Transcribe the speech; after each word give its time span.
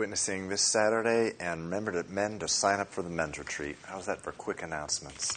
witnessing 0.00 0.48
this 0.48 0.62
Saturday, 0.62 1.34
and 1.38 1.64
remember 1.64 1.92
to 1.92 2.10
men 2.10 2.38
to 2.38 2.48
sign 2.48 2.80
up 2.80 2.88
for 2.88 3.02
the 3.02 3.10
men's 3.10 3.38
retreat. 3.38 3.76
How's 3.84 4.06
that 4.06 4.22
for 4.22 4.32
quick 4.32 4.62
announcements? 4.62 5.36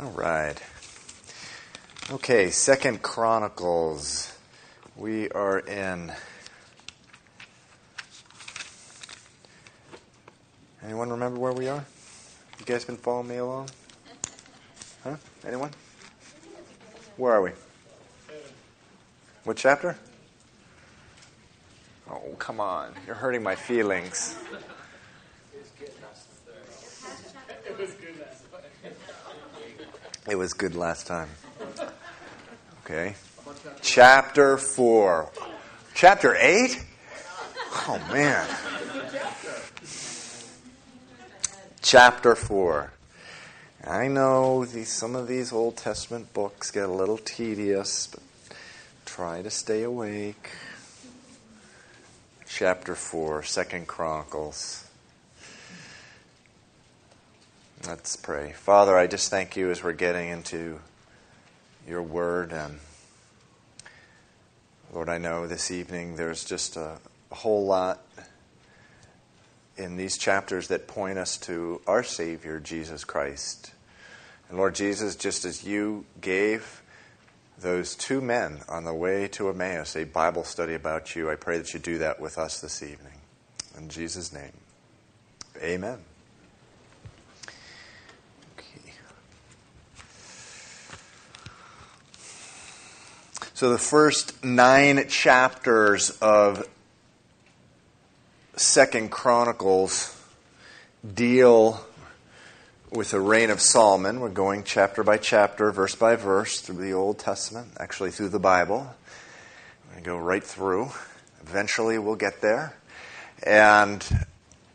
All 0.00 0.10
right. 0.12 0.54
Okay, 2.10 2.48
Second 2.48 3.02
Chronicles. 3.02 4.34
We 4.96 5.28
are 5.32 5.58
in. 5.58 6.10
Anyone 10.82 11.10
remember 11.10 11.38
where 11.38 11.52
we 11.52 11.68
are? 11.68 11.84
You 12.60 12.64
guys 12.64 12.86
been 12.86 12.96
following 12.96 13.28
me 13.28 13.36
along? 13.36 13.68
Huh? 15.04 15.16
Anyone? 15.46 15.70
Where 17.18 17.34
are 17.34 17.42
we? 17.42 17.50
What 19.44 19.58
chapter? 19.58 19.98
Oh, 22.12 22.34
come 22.38 22.60
on. 22.60 22.92
You're 23.06 23.14
hurting 23.14 23.42
my 23.42 23.54
feelings. 23.54 24.36
It 30.28 30.36
was 30.36 30.52
good 30.52 30.76
last 30.76 31.06
time. 31.06 31.28
Okay. 32.84 33.16
Chapter 33.80 34.56
4. 34.58 35.30
Chapter 35.94 36.36
8? 36.38 36.84
Oh, 37.88 38.08
man. 38.12 38.46
Chapter 41.80 42.36
4. 42.36 42.92
I 43.84 44.08
know 44.08 44.64
these, 44.64 44.92
some 44.92 45.16
of 45.16 45.26
these 45.26 45.52
Old 45.52 45.76
Testament 45.76 46.32
books 46.32 46.70
get 46.70 46.84
a 46.84 46.92
little 46.92 47.18
tedious, 47.18 48.06
but 48.06 48.22
try 49.06 49.42
to 49.42 49.50
stay 49.50 49.82
awake. 49.82 50.50
Chapter 52.54 52.94
4, 52.94 53.44
Second 53.44 53.88
Chronicles. 53.88 54.86
Let's 57.86 58.14
pray. 58.14 58.52
Father, 58.52 58.94
I 58.94 59.06
just 59.06 59.30
thank 59.30 59.56
you 59.56 59.70
as 59.70 59.82
we're 59.82 59.94
getting 59.94 60.28
into 60.28 60.78
your 61.88 62.02
word. 62.02 62.52
And 62.52 62.78
Lord, 64.92 65.08
I 65.08 65.16
know 65.16 65.46
this 65.46 65.70
evening 65.70 66.16
there's 66.16 66.44
just 66.44 66.76
a, 66.76 66.98
a 67.30 67.34
whole 67.34 67.64
lot 67.64 68.02
in 69.78 69.96
these 69.96 70.18
chapters 70.18 70.68
that 70.68 70.86
point 70.86 71.16
us 71.16 71.38
to 71.38 71.80
our 71.86 72.02
Savior, 72.02 72.60
Jesus 72.60 73.02
Christ. 73.02 73.72
And 74.50 74.58
Lord 74.58 74.74
Jesus, 74.74 75.16
just 75.16 75.46
as 75.46 75.64
you 75.64 76.04
gave 76.20 76.81
those 77.62 77.94
two 77.94 78.20
men 78.20 78.60
on 78.68 78.84
the 78.84 78.92
way 78.92 79.28
to 79.28 79.48
Emmaus 79.48 79.96
a 79.96 80.04
Bible 80.04 80.44
study 80.44 80.74
about 80.74 81.16
you, 81.16 81.30
I 81.30 81.36
pray 81.36 81.58
that 81.58 81.72
you 81.72 81.80
do 81.80 81.98
that 81.98 82.20
with 82.20 82.36
us 82.36 82.60
this 82.60 82.82
evening. 82.82 83.20
In 83.78 83.88
Jesus' 83.88 84.32
name, 84.32 84.52
amen. 85.62 85.98
Okay. 88.58 88.92
So 93.54 93.70
the 93.70 93.78
first 93.78 94.44
nine 94.44 95.08
chapters 95.08 96.10
of 96.20 96.68
Second 98.56 99.10
Chronicles 99.10 100.20
deal 101.14 101.84
with 102.92 103.12
the 103.12 103.20
reign 103.20 103.48
of 103.48 103.58
Solomon. 103.58 104.20
We're 104.20 104.28
going 104.28 104.64
chapter 104.64 105.02
by 105.02 105.16
chapter, 105.16 105.72
verse 105.72 105.94
by 105.94 106.14
verse 106.14 106.60
through 106.60 106.84
the 106.84 106.92
Old 106.92 107.18
Testament, 107.18 107.68
actually 107.80 108.10
through 108.10 108.28
the 108.28 108.38
Bible. 108.38 108.94
We're 109.86 109.92
going 109.92 110.04
to 110.04 110.10
go 110.10 110.18
right 110.18 110.44
through. 110.44 110.90
Eventually, 111.40 111.98
we'll 111.98 112.16
get 112.16 112.42
there. 112.42 112.76
And 113.44 114.06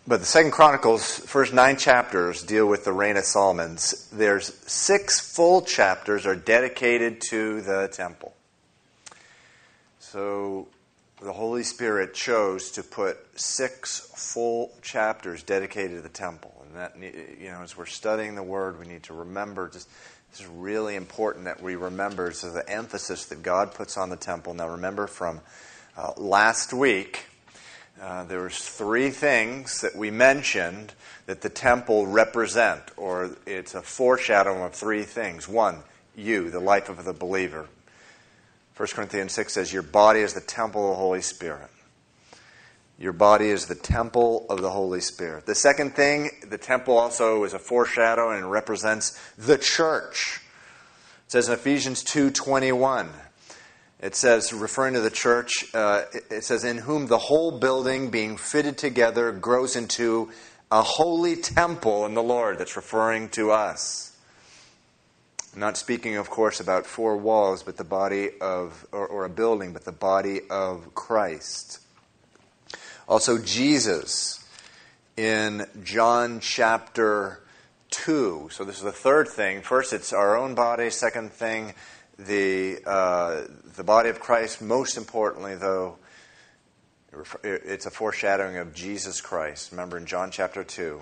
but 0.07 0.21
the 0.21 0.25
Second 0.25 0.51
Chronicles, 0.51 1.19
first 1.19 1.53
nine 1.53 1.77
chapters 1.77 2.41
deal 2.41 2.65
with 2.65 2.85
the 2.85 2.91
reign 2.91 3.17
of 3.17 3.25
Solomon's. 3.25 4.09
There's 4.09 4.51
six 4.65 5.19
full 5.19 5.61
chapters 5.61 6.25
are 6.25 6.35
dedicated 6.35 7.21
to 7.29 7.61
the 7.61 7.87
temple. 7.91 8.33
So 9.99 10.69
the 11.21 11.33
Holy 11.33 11.63
Spirit 11.63 12.15
chose 12.15 12.71
to 12.71 12.83
put 12.83 13.17
six 13.39 14.11
full 14.15 14.71
chapters 14.81 15.43
dedicated 15.43 15.97
to 15.97 16.01
the 16.01 16.09
temple. 16.09 16.56
And 16.77 17.03
that, 17.03 17.39
you 17.39 17.49
know, 17.49 17.61
as 17.63 17.75
we're 17.75 17.87
studying 17.87 18.35
the 18.35 18.43
Word, 18.43 18.79
we 18.79 18.85
need 18.85 19.03
to 19.03 19.13
remember 19.13 19.69
just 19.69 19.89
this 20.29 20.41
is 20.41 20.45
really 20.45 20.95
important 20.95 21.45
that 21.45 21.61
we 21.61 21.75
remember 21.75 22.31
so 22.31 22.51
the 22.51 22.69
emphasis 22.69 23.25
that 23.25 23.41
God 23.41 23.73
puts 23.73 23.97
on 23.97 24.09
the 24.09 24.15
temple. 24.15 24.53
Now, 24.53 24.69
remember 24.69 25.07
from 25.07 25.41
uh, 25.97 26.11
last 26.17 26.73
week, 26.73 27.25
uh, 27.99 28.25
there 28.25 28.41
was 28.41 28.57
three 28.57 29.09
things 29.09 29.81
that 29.81 29.95
we 29.95 30.11
mentioned 30.11 30.93
that 31.25 31.41
the 31.41 31.49
temple 31.49 32.05
represent, 32.05 32.83
or 32.95 33.31
it's 33.47 33.73
a 33.73 33.81
foreshadowing 33.81 34.61
of 34.61 34.73
three 34.73 35.03
things. 35.03 35.47
One, 35.47 35.79
you, 36.15 36.51
the 36.51 36.59
life 36.59 36.89
of 36.89 37.05
the 37.05 37.13
believer. 37.13 37.67
1 38.75 38.87
Corinthians 38.89 39.31
6 39.31 39.51
says, 39.51 39.73
Your 39.73 39.81
body 39.81 40.19
is 40.19 40.33
the 40.33 40.41
temple 40.41 40.91
of 40.91 40.97
the 40.97 41.01
Holy 41.01 41.21
Spirit. 41.21 41.71
Your 42.99 43.13
body 43.13 43.49
is 43.49 43.67
the 43.67 43.75
temple 43.75 44.47
of 44.49 44.61
the 44.61 44.71
Holy 44.71 45.01
Spirit. 45.01 45.45
The 45.45 45.53
second 45.53 45.95
thing, 45.95 46.31
the 46.47 46.57
temple 46.57 46.97
also 46.97 47.43
is 47.43 47.53
a 47.53 47.59
foreshadow 47.59 48.31
and 48.31 48.49
represents 48.49 49.19
the 49.37 49.57
church. 49.57 50.41
It 51.27 51.31
says 51.31 51.47
in 51.47 51.53
Ephesians 51.53 52.03
2.21, 52.03 53.09
it 53.99 54.15
says, 54.15 54.51
referring 54.51 54.95
to 54.95 55.01
the 55.01 55.11
church, 55.11 55.65
uh, 55.75 56.03
it 56.31 56.43
says, 56.43 56.63
In 56.63 56.77
whom 56.79 57.07
the 57.07 57.17
whole 57.17 57.59
building 57.59 58.09
being 58.09 58.37
fitted 58.37 58.77
together 58.77 59.31
grows 59.31 59.75
into 59.75 60.31
a 60.71 60.81
holy 60.81 61.35
temple 61.35 62.05
in 62.05 62.13
the 62.13 62.23
Lord. 62.23 62.57
That's 62.57 62.75
referring 62.75 63.29
to 63.29 63.51
us. 63.51 64.15
I'm 65.53 65.59
not 65.59 65.77
speaking, 65.77 66.15
of 66.15 66.29
course, 66.29 66.59
about 66.59 66.85
four 66.85 67.17
walls, 67.17 67.63
but 67.63 67.77
the 67.77 67.83
body 67.83 68.29
of, 68.39 68.85
or, 68.91 69.07
or 69.07 69.25
a 69.25 69.29
building, 69.29 69.73
but 69.73 69.85
the 69.85 69.91
body 69.91 70.41
of 70.49 70.93
Christ. 70.93 71.79
Also, 73.07 73.37
Jesus 73.37 74.45
in 75.15 75.65
John 75.81 76.41
chapter 76.41 77.41
2. 77.91 78.49
So, 78.51 78.65
this 78.65 78.75
is 78.75 78.83
the 78.83 78.91
third 78.91 79.29
thing. 79.29 79.61
First, 79.61 79.93
it's 79.93 80.11
our 80.11 80.35
own 80.35 80.55
body. 80.55 80.89
Second 80.89 81.31
thing, 81.31 81.73
the, 82.19 82.79
uh, 82.85 83.43
the 83.77 83.85
body 83.85 84.09
of 84.09 84.19
Christ. 84.19 84.61
Most 84.61 84.97
importantly, 84.97 85.55
though, 85.55 85.99
it's 87.45 87.85
a 87.85 87.91
foreshadowing 87.91 88.57
of 88.57 88.73
Jesus 88.73 89.21
Christ. 89.21 89.71
Remember 89.71 89.95
in 89.95 90.05
John 90.05 90.29
chapter 90.29 90.65
2, 90.65 91.01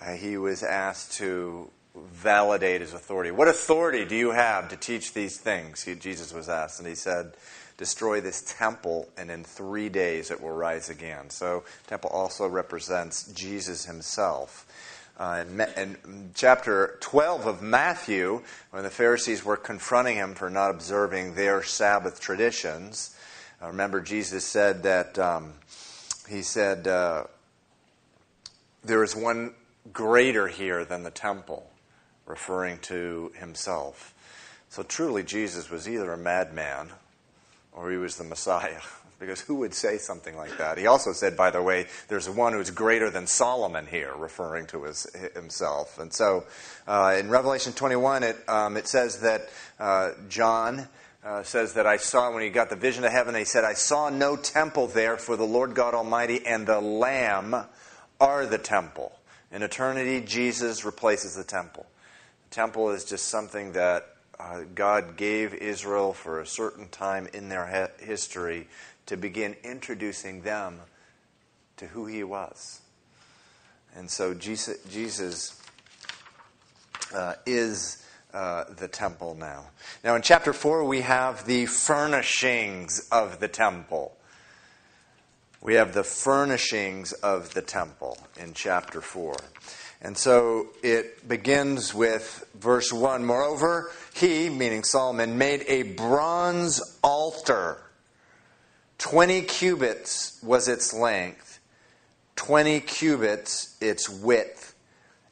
uh, 0.00 0.12
he 0.12 0.38
was 0.38 0.62
asked 0.62 1.12
to 1.18 1.68
validate 1.94 2.80
his 2.80 2.92
authority. 2.92 3.30
What 3.30 3.48
authority 3.48 4.04
do 4.04 4.16
you 4.16 4.32
have 4.32 4.68
to 4.70 4.76
teach 4.76 5.12
these 5.12 5.38
things? 5.38 5.82
He, 5.82 5.94
Jesus 5.94 6.32
was 6.32 6.48
asked, 6.48 6.80
and 6.80 6.88
he 6.88 6.94
said, 6.94 7.34
Destroy 7.76 8.20
this 8.20 8.42
temple, 8.56 9.08
and 9.16 9.30
in 9.30 9.42
three 9.42 9.88
days 9.88 10.30
it 10.30 10.40
will 10.40 10.52
rise 10.52 10.90
again. 10.90 11.30
So, 11.30 11.64
temple 11.88 12.10
also 12.10 12.46
represents 12.46 13.32
Jesus 13.32 13.84
himself. 13.84 14.66
Uh, 15.18 15.44
in, 15.48 15.60
in, 15.76 16.30
chapter 16.34 16.98
12 17.00 17.46
of 17.46 17.62
Matthew, 17.62 18.42
when 18.70 18.84
the 18.84 18.90
Pharisees 18.90 19.44
were 19.44 19.56
confronting 19.56 20.16
him 20.16 20.34
for 20.34 20.50
not 20.50 20.70
observing 20.70 21.34
their 21.34 21.62
Sabbath 21.62 22.20
traditions, 22.20 23.16
uh, 23.62 23.68
remember 23.68 24.00
Jesus 24.00 24.44
said 24.44 24.84
that, 24.84 25.18
um, 25.18 25.54
he 26.28 26.42
said, 26.42 26.86
uh, 26.86 27.24
there 28.84 29.02
is 29.02 29.16
one 29.16 29.52
greater 29.92 30.46
here 30.48 30.84
than 30.84 31.02
the 31.02 31.10
temple 31.10 31.70
referring 32.26 32.78
to 32.78 33.32
himself. 33.38 34.14
So 34.70 34.82
truly, 34.82 35.22
Jesus 35.22 35.70
was 35.70 35.88
either 35.88 36.12
a 36.12 36.18
madman 36.18 36.90
or 37.72 37.90
he 37.90 37.96
was 37.96 38.16
the 38.16 38.24
Messiah. 38.24 38.80
Because 39.20 39.40
who 39.40 39.54
would 39.54 39.72
say 39.72 39.96
something 39.98 40.36
like 40.36 40.58
that? 40.58 40.76
He 40.76 40.86
also 40.86 41.12
said, 41.12 41.36
by 41.36 41.50
the 41.50 41.62
way, 41.62 41.86
there's 42.08 42.28
one 42.28 42.52
who's 42.52 42.70
greater 42.70 43.10
than 43.10 43.28
Solomon 43.28 43.86
here, 43.86 44.12
referring 44.14 44.66
to 44.66 44.82
his, 44.82 45.06
himself. 45.34 46.00
And 46.00 46.12
so 46.12 46.44
uh, 46.86 47.16
in 47.18 47.30
Revelation 47.30 47.72
21, 47.72 48.24
it, 48.24 48.36
um, 48.48 48.76
it 48.76 48.88
says 48.88 49.20
that 49.20 49.48
uh, 49.78 50.10
John 50.28 50.88
uh, 51.24 51.44
says 51.44 51.74
that 51.74 51.86
I 51.86 51.96
saw, 51.96 52.34
when 52.34 52.42
he 52.42 52.50
got 52.50 52.70
the 52.70 52.76
vision 52.76 53.04
of 53.04 53.12
heaven, 53.12 53.36
he 53.36 53.44
said, 53.44 53.64
I 53.64 53.74
saw 53.74 54.10
no 54.10 54.36
temple 54.36 54.88
there, 54.88 55.16
for 55.16 55.36
the 55.36 55.46
Lord 55.46 55.74
God 55.74 55.94
Almighty 55.94 56.44
and 56.44 56.66
the 56.66 56.80
Lamb 56.80 57.54
are 58.20 58.46
the 58.46 58.58
temple. 58.58 59.12
In 59.52 59.62
eternity, 59.62 60.20
Jesus 60.20 60.84
replaces 60.84 61.36
the 61.36 61.44
temple 61.44 61.86
temple 62.54 62.90
is 62.90 63.04
just 63.04 63.26
something 63.26 63.72
that 63.72 64.06
uh, 64.38 64.60
God 64.76 65.16
gave 65.16 65.52
Israel 65.54 66.12
for 66.12 66.40
a 66.40 66.46
certain 66.46 66.88
time 66.88 67.28
in 67.34 67.48
their 67.48 67.66
he- 67.98 68.06
history 68.06 68.68
to 69.06 69.16
begin 69.16 69.56
introducing 69.64 70.42
them 70.42 70.80
to 71.76 71.88
who 71.88 72.06
He 72.06 72.22
was. 72.22 72.80
And 73.96 74.08
so 74.08 74.34
Jesus, 74.34 74.78
Jesus 74.84 75.60
uh, 77.12 77.34
is 77.44 78.04
uh, 78.32 78.64
the 78.76 78.88
temple 78.88 79.34
now. 79.34 79.66
Now, 80.04 80.14
in 80.14 80.22
chapter 80.22 80.52
4, 80.52 80.84
we 80.84 81.00
have 81.00 81.46
the 81.46 81.66
furnishings 81.66 83.08
of 83.10 83.40
the 83.40 83.48
temple. 83.48 84.16
we 85.60 85.74
have 85.74 85.92
the 85.92 86.04
furnishings 86.04 87.12
of 87.14 87.54
the 87.54 87.62
temple 87.62 88.18
in 88.36 88.54
chapter 88.54 89.00
4. 89.00 89.34
And 90.04 90.18
so 90.18 90.68
it 90.82 91.26
begins 91.26 91.94
with 91.94 92.46
verse 92.54 92.92
1 92.92 93.24
Moreover, 93.24 93.90
he, 94.14 94.50
meaning 94.50 94.84
Solomon, 94.84 95.38
made 95.38 95.64
a 95.66 95.82
bronze 95.82 96.98
altar. 97.02 97.78
20 98.98 99.40
cubits 99.42 100.38
was 100.42 100.68
its 100.68 100.92
length, 100.92 101.58
20 102.36 102.80
cubits 102.80 103.78
its 103.80 104.10
width, 104.10 104.74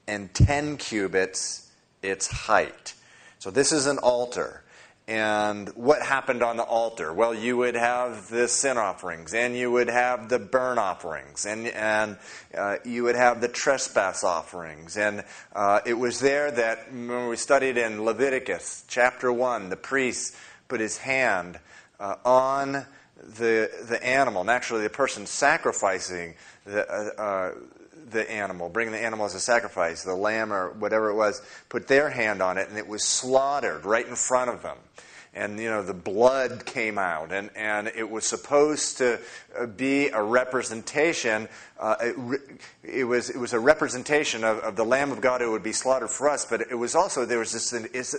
and 0.09 0.33
10 0.33 0.79
cubits 0.79 1.71
its 2.03 2.27
height. 2.27 2.95
So 3.41 3.51
this 3.51 3.73
is 3.73 3.87
an 3.87 3.99
altar. 3.99 4.62
And 5.09 5.69
what 5.71 6.01
happened 6.01 6.45
on 6.45 6.57
the 6.57 6.63
altar? 6.63 7.13
Well, 7.13 7.35
you 7.35 7.57
would 7.57 7.75
have 7.75 8.29
the 8.29 8.47
sin 8.47 8.79
offerings, 8.79 9.35
and 9.35 9.57
you 9.57 9.71
would 9.73 9.89
have 9.89 10.29
the 10.29 10.39
burn 10.39 10.79
offerings, 10.79 11.45
and, 11.45 11.67
and 11.67 12.19
uh, 12.57 12.77
you 12.85 13.03
would 13.03 13.17
have 13.17 13.41
the 13.41 13.49
trespass 13.49 14.23
offerings. 14.23 14.97
And 14.97 15.25
uh, 15.55 15.81
it 15.85 15.95
was 15.95 16.21
there 16.21 16.53
that 16.53 16.93
when 16.93 17.29
we 17.29 17.37
studied 17.37 17.77
in 17.77 18.05
Leviticus 18.05 18.85
chapter 18.87 19.33
1, 19.33 19.71
the 19.71 19.77
priest 19.77 20.37
put 20.69 20.81
his 20.81 20.99
hand 20.99 21.59
uh, 21.99 22.15
on 22.25 22.87
the, 23.17 23.71
the 23.89 23.99
animal, 24.05 24.43
and 24.43 24.51
actually 24.51 24.83
the 24.83 24.91
person 24.91 25.27
sacrificing 25.27 26.35
the, 26.65 26.89
uh, 26.89 27.21
uh, 27.21 27.55
the 28.13 28.31
animal, 28.31 28.69
bringing 28.69 28.93
the 28.93 29.03
animal 29.03 29.27
as 29.27 29.35
a 29.35 29.41
sacrifice, 29.41 30.03
the 30.03 30.15
lamb 30.15 30.53
or 30.53 30.71
whatever 30.73 31.11
it 31.11 31.15
was, 31.15 31.43
put 31.69 31.89
their 31.89 32.11
hand 32.11 32.43
on 32.43 32.59
it, 32.59 32.69
and 32.69 32.79
it 32.79 32.87
was 32.87 33.05
slaughtered 33.05 33.85
right 33.85 34.07
in 34.07 34.15
front 34.15 34.51
of 34.51 34.63
them. 34.63 34.77
And, 35.35 35.59
you 35.59 35.71
know, 35.71 35.83
the 35.83 35.95
blood 35.95 36.67
came 36.67 36.99
out, 36.99 37.33
and, 37.33 37.49
and 37.57 37.89
it 37.89 38.11
was 38.11 38.27
supposed 38.27 38.99
to 38.99 39.19
uh, 39.59 39.65
be 39.65 40.09
a 40.09 40.23
representation. 40.23 41.49
Uh, 41.81 41.97
it, 42.01 42.41
it, 42.85 43.05
was, 43.05 43.31
it 43.31 43.39
was 43.39 43.55
a 43.55 43.59
representation 43.59 44.45
of, 44.45 44.59
of 44.59 44.77
the 44.77 44.85
Lamb 44.85 45.11
of 45.11 45.23
God 45.23 45.41
who 45.41 45.51
would 45.53 45.63
be 45.63 45.73
slaughtered 45.73 46.11
for 46.11 46.29
us, 46.29 46.45
but 46.45 46.61
it 46.61 46.75
was 46.75 46.95
also, 46.95 47.25
there 47.25 47.39
was 47.39 47.53
this, 47.53 47.71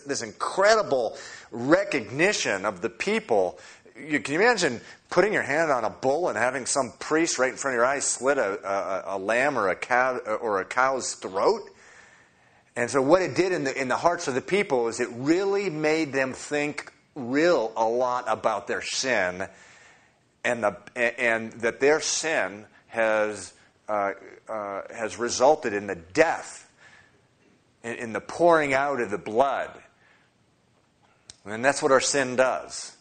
this 0.08 0.24
incredible 0.24 1.16
recognition 1.52 2.66
of 2.66 2.82
the 2.82 2.90
people 2.90 3.60
you, 4.08 4.20
can 4.20 4.36
you 4.36 4.42
imagine 4.42 4.82
putting 5.10 5.34
your 5.34 5.44
hand 5.44 5.72
on 5.72 5.84
a 5.84 5.90
bull 5.90 6.30
and 6.30 6.38
having 6.38 6.66
some 6.66 6.94
priest 7.00 7.38
right 7.38 7.52
in 7.52 7.58
front 7.58 7.76
of 7.76 7.78
your 7.78 7.86
eyes 7.86 8.06
slit 8.06 8.38
a, 8.38 8.60
a, 8.68 9.16
a 9.16 9.18
lamb 9.18 9.58
or 9.58 9.70
a 9.70 9.76
cow 9.76 10.18
or 10.18 10.62
a 10.62 10.66
cow's 10.66 11.16
throat? 11.16 11.70
And 12.76 12.90
so, 12.90 13.02
what 13.02 13.22
it 13.22 13.36
did 13.36 13.52
in 13.52 13.64
the 13.66 13.80
in 13.80 13.88
the 13.88 13.98
hearts 13.98 14.28
of 14.28 14.34
the 14.34 14.42
people 14.42 14.88
is 14.88 15.00
it 15.00 15.10
really 15.12 15.70
made 15.70 16.12
them 16.12 16.34
think 16.34 16.92
real 17.16 17.72
a 17.78 17.86
lot 17.86 18.26
about 18.28 18.68
their 18.68 18.82
sin, 18.82 19.48
and 20.44 20.64
the 20.64 20.76
and 20.96 21.52
that 21.54 21.80
their 21.80 22.00
sin 22.00 22.66
has 22.88 23.54
uh, 23.88 24.14
uh, 24.50 24.82
has 24.92 25.20
resulted 25.20 25.74
in 25.74 25.86
the 25.86 25.96
death, 25.96 26.68
in, 27.84 27.96
in 27.96 28.14
the 28.14 28.22
pouring 28.22 28.74
out 28.74 29.00
of 29.00 29.12
the 29.12 29.20
blood, 29.20 29.70
and 31.46 31.64
that's 31.64 31.84
what 31.84 31.92
our 31.92 32.02
sin 32.02 32.36
does. 32.36 32.93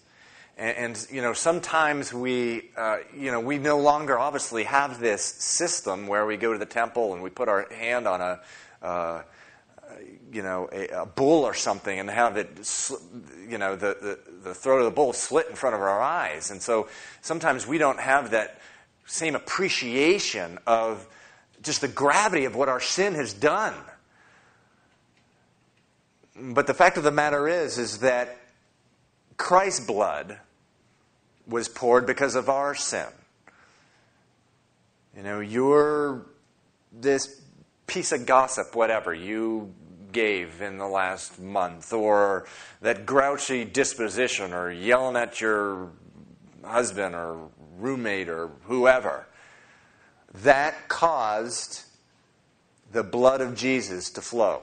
And, 0.59 0.77
and, 0.77 1.07
you 1.11 1.23
know, 1.23 1.33
sometimes 1.33 2.13
we, 2.13 2.71
uh, 2.77 2.99
you 3.17 3.33
know, 3.33 3.41
we 3.41 3.59
no 3.59 3.79
longer 3.79 4.19
obviously 4.19 4.65
have 4.65 5.01
this 5.01 5.23
system 5.23 6.07
where 6.07 6.27
we 6.27 6.37
go 6.37 6.53
to 6.53 6.59
the 6.59 6.67
temple 6.67 7.15
and 7.15 7.23
we 7.23 7.31
put 7.31 7.49
our 7.49 7.67
hand 7.73 8.07
on 8.07 8.21
a, 8.21 8.41
uh, 8.83 9.23
you 10.33 10.43
know, 10.43 10.69
a, 10.73 10.89
a, 10.89 11.07
bull 11.07 11.45
or 11.45 11.55
something 11.55 11.99
and 11.99 12.11
have 12.11 12.37
it, 12.37 12.49
you 13.49 13.59
know, 13.59 13.77
the, 13.77 13.97
the, 14.01 14.19
the 14.45 14.55
throat 14.55 14.79
of 14.79 14.85
the 14.85 14.91
bull 14.91 15.13
slit 15.13 15.49
in 15.49 15.57
front 15.57 15.75
of 15.75 15.81
our 15.81 16.01
eyes. 16.01 16.51
And 16.51 16.61
so 16.61 16.89
sometimes 17.21 17.67
we 17.67 17.79
don't 17.79 18.01
have 18.01 18.31
that 18.31 18.61
same 19.07 19.35
appreciation 19.35 20.59
of 20.67 21.07
just 21.63 21.81
the 21.81 21.89
gravity 21.89 22.45
of 22.45 22.57
what 22.57 22.69
our 22.69 22.81
sin 22.81 23.15
has 23.15 23.33
done. 23.33 23.75
But 26.35 26.67
the 26.67 26.75
fact 26.75 26.97
of 26.97 27.05
the 27.05 27.11
matter 27.11 27.47
is, 27.47 27.79
is 27.79 27.99
that 27.99 28.39
Christ's 29.37 29.87
blood 29.87 30.39
was 31.47 31.69
poured 31.69 32.07
because 32.07 32.35
of 32.35 32.49
our 32.49 32.75
sin. 32.75 33.07
You 35.17 35.23
know, 35.23 35.41
you're 35.41 36.27
this 36.93 37.43
piece 37.87 38.13
of 38.13 38.27
gossip, 38.27 38.75
whatever 38.75 39.13
you 39.13 39.75
gave 40.13 40.61
in 40.61 40.79
the 40.79 40.87
last 40.87 41.39
month, 41.39 41.93
or 41.93 42.47
that 42.81 43.07
grouchy 43.07 43.65
disposition, 43.65 44.53
or 44.53 44.71
yelling 44.71 45.17
at 45.17 45.41
your 45.41 45.91
husband 46.65 47.15
or 47.15 47.49
roommate 47.79 48.29
or 48.29 48.51
whoever, 48.65 49.27
that 50.35 50.89
caused 50.89 51.83
the 52.93 53.03
blood 53.03 53.41
of 53.41 53.55
Jesus 53.57 54.11
to 54.11 54.21
flow 54.21 54.63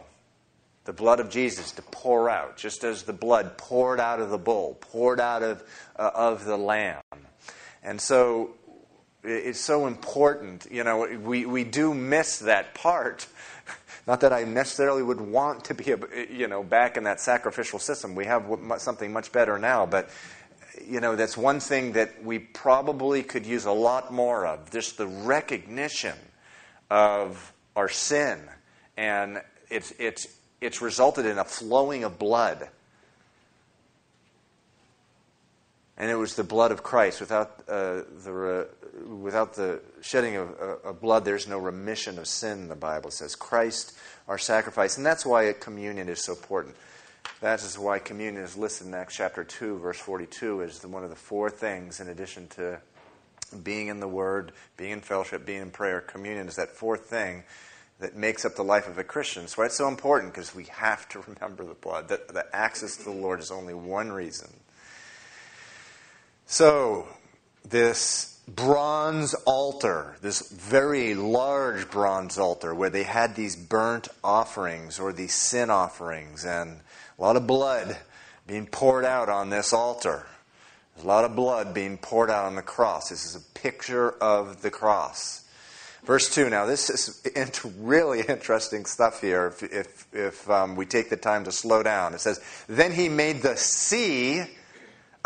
the 0.89 0.93
blood 0.93 1.19
of 1.19 1.29
Jesus 1.29 1.71
to 1.73 1.83
pour 1.83 2.31
out, 2.31 2.57
just 2.57 2.83
as 2.83 3.03
the 3.03 3.13
blood 3.13 3.59
poured 3.59 3.99
out 3.99 4.19
of 4.19 4.31
the 4.31 4.39
bull, 4.39 4.75
poured 4.81 5.19
out 5.19 5.43
of, 5.43 5.63
uh, 5.95 6.09
of 6.15 6.45
the 6.45 6.57
lamb. 6.57 7.03
And 7.83 8.01
so 8.01 8.55
it's 9.23 9.59
so 9.59 9.85
important. 9.85 10.65
You 10.71 10.83
know, 10.83 11.05
we, 11.21 11.45
we 11.45 11.63
do 11.63 11.93
miss 11.93 12.39
that 12.39 12.73
part. 12.73 13.27
Not 14.07 14.21
that 14.21 14.33
I 14.33 14.45
necessarily 14.45 15.03
would 15.03 15.21
want 15.21 15.65
to 15.65 15.75
be, 15.75 15.93
you 16.31 16.47
know, 16.47 16.63
back 16.63 16.97
in 16.97 17.03
that 17.03 17.21
sacrificial 17.21 17.77
system. 17.77 18.15
We 18.15 18.25
have 18.25 18.47
something 18.79 19.13
much 19.13 19.31
better 19.31 19.59
now, 19.59 19.85
but 19.85 20.09
you 20.83 21.01
know, 21.01 21.15
that's 21.15 21.37
one 21.37 21.59
thing 21.59 21.91
that 21.91 22.23
we 22.23 22.39
probably 22.39 23.21
could 23.21 23.45
use 23.45 23.65
a 23.65 23.71
lot 23.71 24.11
more 24.11 24.47
of. 24.47 24.71
Just 24.71 24.97
the 24.97 25.05
recognition 25.05 26.15
of 26.89 27.53
our 27.75 27.89
sin, 27.89 28.39
and 28.97 29.43
it's 29.69 29.93
it's 29.99 30.38
it's 30.61 30.81
resulted 30.81 31.25
in 31.25 31.37
a 31.37 31.43
flowing 31.43 32.03
of 32.03 32.19
blood. 32.19 32.69
And 35.97 36.09
it 36.09 36.15
was 36.15 36.35
the 36.35 36.43
blood 36.43 36.71
of 36.71 36.81
Christ. 36.81 37.19
Without, 37.19 37.63
uh, 37.67 38.03
the, 38.23 38.67
uh, 38.71 39.05
without 39.15 39.55
the 39.55 39.81
shedding 40.01 40.37
of, 40.37 40.49
uh, 40.59 40.89
of, 40.89 41.01
blood, 41.01 41.25
there's 41.25 41.47
no 41.47 41.57
remission 41.57 42.17
of 42.17 42.27
sin, 42.27 42.69
the 42.69 42.75
Bible 42.75 43.11
says. 43.11 43.35
Christ, 43.35 43.97
our 44.27 44.37
sacrifice. 44.37 44.95
And 44.95 45.05
that's 45.05 45.25
why 45.25 45.51
communion 45.53 46.07
is 46.07 46.23
so 46.23 46.33
important. 46.33 46.75
That 47.41 47.61
is 47.61 47.77
why 47.77 47.99
communion 47.99 48.43
is 48.43 48.55
listed 48.55 48.87
in 48.87 48.93
Acts 48.93 49.17
chapter 49.17 49.43
2, 49.43 49.79
verse 49.79 49.99
42, 49.99 50.63
as 50.63 50.85
one 50.85 51.03
of 51.03 51.09
the 51.09 51.15
four 51.17 51.49
things, 51.49 51.99
in 51.99 52.07
addition 52.07 52.47
to 52.49 52.79
being 53.63 53.87
in 53.87 53.99
the 53.99 54.07
Word, 54.07 54.53
being 54.77 54.91
in 54.91 55.01
fellowship, 55.01 55.45
being 55.45 55.61
in 55.61 55.71
prayer. 55.71 55.99
Communion 56.01 56.47
is 56.47 56.55
that 56.55 56.69
fourth 56.69 57.05
thing 57.05 57.43
that 57.99 58.15
makes 58.15 58.45
up 58.45 58.55
the 58.55 58.63
life 58.63 58.87
of 58.87 58.97
a 58.97 59.03
Christian. 59.03 59.43
That's 59.43 59.57
why 59.57 59.65
it's 59.65 59.77
so 59.77 59.87
important 59.87 60.33
because 60.33 60.55
we 60.55 60.65
have 60.65 61.07
to 61.09 61.19
remember 61.27 61.63
the 61.63 61.73
blood. 61.73 62.07
That, 62.07 62.33
that 62.33 62.49
access 62.53 62.97
to 62.97 63.03
the 63.05 63.11
Lord 63.11 63.39
is 63.39 63.51
only 63.51 63.73
one 63.73 64.11
reason. 64.11 64.49
So, 66.45 67.07
this 67.63 68.39
bronze 68.47 69.35
altar, 69.45 70.15
this 70.21 70.49
very 70.49 71.13
large 71.13 71.89
bronze 71.91 72.39
altar 72.39 72.73
where 72.73 72.89
they 72.89 73.03
had 73.03 73.35
these 73.35 73.55
burnt 73.55 74.07
offerings 74.23 74.99
or 74.99 75.13
these 75.13 75.35
sin 75.35 75.69
offerings 75.69 76.45
and 76.45 76.79
a 77.17 77.21
lot 77.21 77.35
of 77.35 77.45
blood 77.45 77.97
being 78.47 78.65
poured 78.65 79.05
out 79.05 79.29
on 79.29 79.51
this 79.51 79.73
altar. 79.73 80.25
There's 80.95 81.05
a 81.05 81.07
lot 81.07 81.25
of 81.25 81.35
blood 81.35 81.73
being 81.73 81.97
poured 81.97 82.31
out 82.31 82.45
on 82.45 82.55
the 82.55 82.63
cross. 82.63 83.09
This 83.09 83.25
is 83.25 83.35
a 83.35 83.59
picture 83.59 84.11
of 84.11 84.63
the 84.63 84.71
cross. 84.71 85.45
Verse 86.03 86.33
2. 86.33 86.49
Now, 86.49 86.65
this 86.65 86.89
is 86.89 87.21
really 87.79 88.21
interesting 88.27 88.85
stuff 88.85 89.21
here 89.21 89.47
if, 89.47 89.63
if, 89.63 90.07
if 90.13 90.49
um, 90.49 90.75
we 90.75 90.85
take 90.85 91.09
the 91.09 91.17
time 91.17 91.43
to 91.45 91.51
slow 91.51 91.83
down. 91.83 92.13
It 92.13 92.21
says, 92.21 92.39
Then 92.67 92.91
he 92.91 93.09
made 93.09 93.41
the 93.41 93.57
sea 93.57 94.43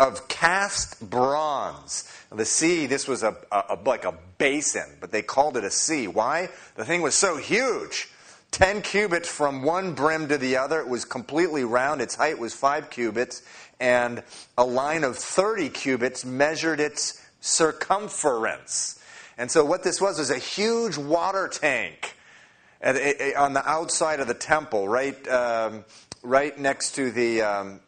of 0.00 0.26
cast 0.28 1.08
bronze. 1.08 2.10
Now, 2.30 2.38
the 2.38 2.44
sea, 2.44 2.86
this 2.86 3.06
was 3.06 3.22
a, 3.22 3.36
a, 3.52 3.78
like 3.84 4.04
a 4.04 4.14
basin, 4.38 4.96
but 5.00 5.12
they 5.12 5.22
called 5.22 5.56
it 5.56 5.64
a 5.64 5.70
sea. 5.70 6.08
Why? 6.08 6.48
The 6.74 6.84
thing 6.84 7.02
was 7.02 7.14
so 7.14 7.36
huge. 7.36 8.08
10 8.50 8.82
cubits 8.82 9.28
from 9.28 9.62
one 9.62 9.94
brim 9.94 10.28
to 10.28 10.38
the 10.38 10.56
other. 10.56 10.80
It 10.80 10.88
was 10.88 11.04
completely 11.04 11.64
round. 11.64 12.00
Its 12.00 12.14
height 12.14 12.38
was 12.38 12.54
5 12.54 12.90
cubits. 12.90 13.42
And 13.80 14.22
a 14.56 14.64
line 14.64 15.02
of 15.02 15.16
30 15.16 15.70
cubits 15.70 16.24
measured 16.24 16.78
its 16.78 17.20
circumference. 17.40 19.00
And 19.36 19.50
so, 19.50 19.64
what 19.64 19.82
this 19.82 20.00
was 20.00 20.18
was 20.18 20.30
a 20.30 20.38
huge 20.38 20.96
water 20.96 21.48
tank 21.48 22.14
on 22.82 23.52
the 23.52 23.62
outside 23.64 24.20
of 24.20 24.28
the 24.28 24.34
temple, 24.34 24.88
right, 24.88 25.28
um, 25.28 25.84
right 26.22 26.56
next 26.58 26.94
to 26.96 27.10
the. 27.10 27.42
Um, 27.42 27.80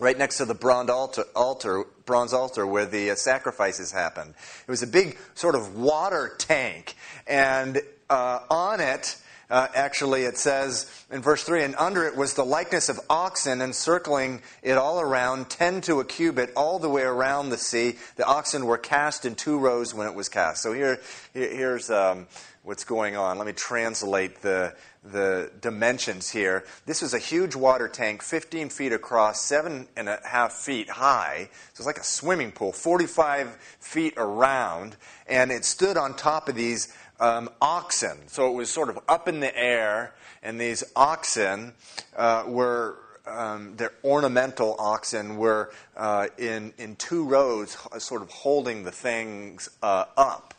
right 0.00 0.18
next 0.18 0.38
to 0.38 0.44
the 0.44 0.54
bronze 0.54 0.90
altar, 0.90 1.24
altar, 1.36 1.84
bronze 2.04 2.32
altar 2.32 2.66
where 2.66 2.84
the 2.84 3.12
uh, 3.12 3.14
sacrifices 3.14 3.92
happened. 3.92 4.34
It 4.66 4.70
was 4.70 4.82
a 4.82 4.88
big 4.88 5.16
sort 5.34 5.54
of 5.54 5.76
water 5.76 6.34
tank, 6.36 6.96
and 7.28 7.80
uh, 8.10 8.40
on 8.50 8.80
it 8.80 9.16
uh, 9.50 9.68
actually, 9.74 10.22
it 10.22 10.38
says 10.38 10.90
in 11.10 11.20
verse 11.20 11.44
3 11.44 11.62
And 11.62 11.76
under 11.76 12.06
it 12.06 12.16
was 12.16 12.34
the 12.34 12.44
likeness 12.44 12.88
of 12.88 12.98
oxen 13.10 13.60
encircling 13.60 14.42
it 14.62 14.78
all 14.78 15.00
around, 15.00 15.50
ten 15.50 15.80
to 15.82 16.00
a 16.00 16.04
cubit, 16.04 16.52
all 16.56 16.78
the 16.78 16.88
way 16.88 17.02
around 17.02 17.50
the 17.50 17.58
sea. 17.58 17.96
The 18.16 18.24
oxen 18.24 18.66
were 18.66 18.78
cast 18.78 19.24
in 19.24 19.34
two 19.34 19.58
rows 19.58 19.94
when 19.94 20.06
it 20.06 20.14
was 20.14 20.28
cast. 20.28 20.62
So 20.62 20.72
here, 20.72 21.00
here's 21.32 21.90
um, 21.90 22.26
what's 22.64 22.84
going 22.84 23.14
on. 23.14 23.36
Let 23.36 23.46
me 23.46 23.52
translate 23.52 24.40
the, 24.40 24.74
the 25.04 25.50
dimensions 25.60 26.30
here. 26.30 26.64
This 26.86 27.02
was 27.02 27.12
a 27.12 27.18
huge 27.18 27.54
water 27.54 27.88
tank, 27.88 28.22
15 28.22 28.70
feet 28.70 28.92
across, 28.92 29.44
seven 29.44 29.86
and 29.96 30.08
a 30.08 30.18
half 30.24 30.54
feet 30.54 30.88
high. 30.88 31.50
So 31.74 31.82
it's 31.82 31.86
like 31.86 31.98
a 31.98 32.04
swimming 32.04 32.52
pool, 32.52 32.72
45 32.72 33.54
feet 33.80 34.14
around. 34.16 34.96
And 35.26 35.52
it 35.52 35.66
stood 35.66 35.98
on 35.98 36.16
top 36.16 36.48
of 36.48 36.54
these 36.54 36.94
um, 37.20 37.48
oxen. 37.60 38.28
So 38.28 38.50
it 38.50 38.54
was 38.54 38.70
sort 38.70 38.88
of 38.88 38.98
up 39.08 39.28
in 39.28 39.40
the 39.40 39.56
air, 39.56 40.14
and 40.42 40.60
these 40.60 40.84
oxen 40.96 41.72
uh, 42.16 42.44
were. 42.46 42.98
Um, 43.26 43.76
their 43.76 43.92
ornamental 44.04 44.76
oxen 44.78 45.38
were 45.38 45.72
uh, 45.96 46.26
in, 46.36 46.74
in 46.76 46.94
two 46.96 47.24
rows, 47.24 47.74
sort 47.96 48.20
of 48.20 48.28
holding 48.28 48.84
the 48.84 48.90
things 48.90 49.70
uh, 49.82 50.04
up. 50.14 50.52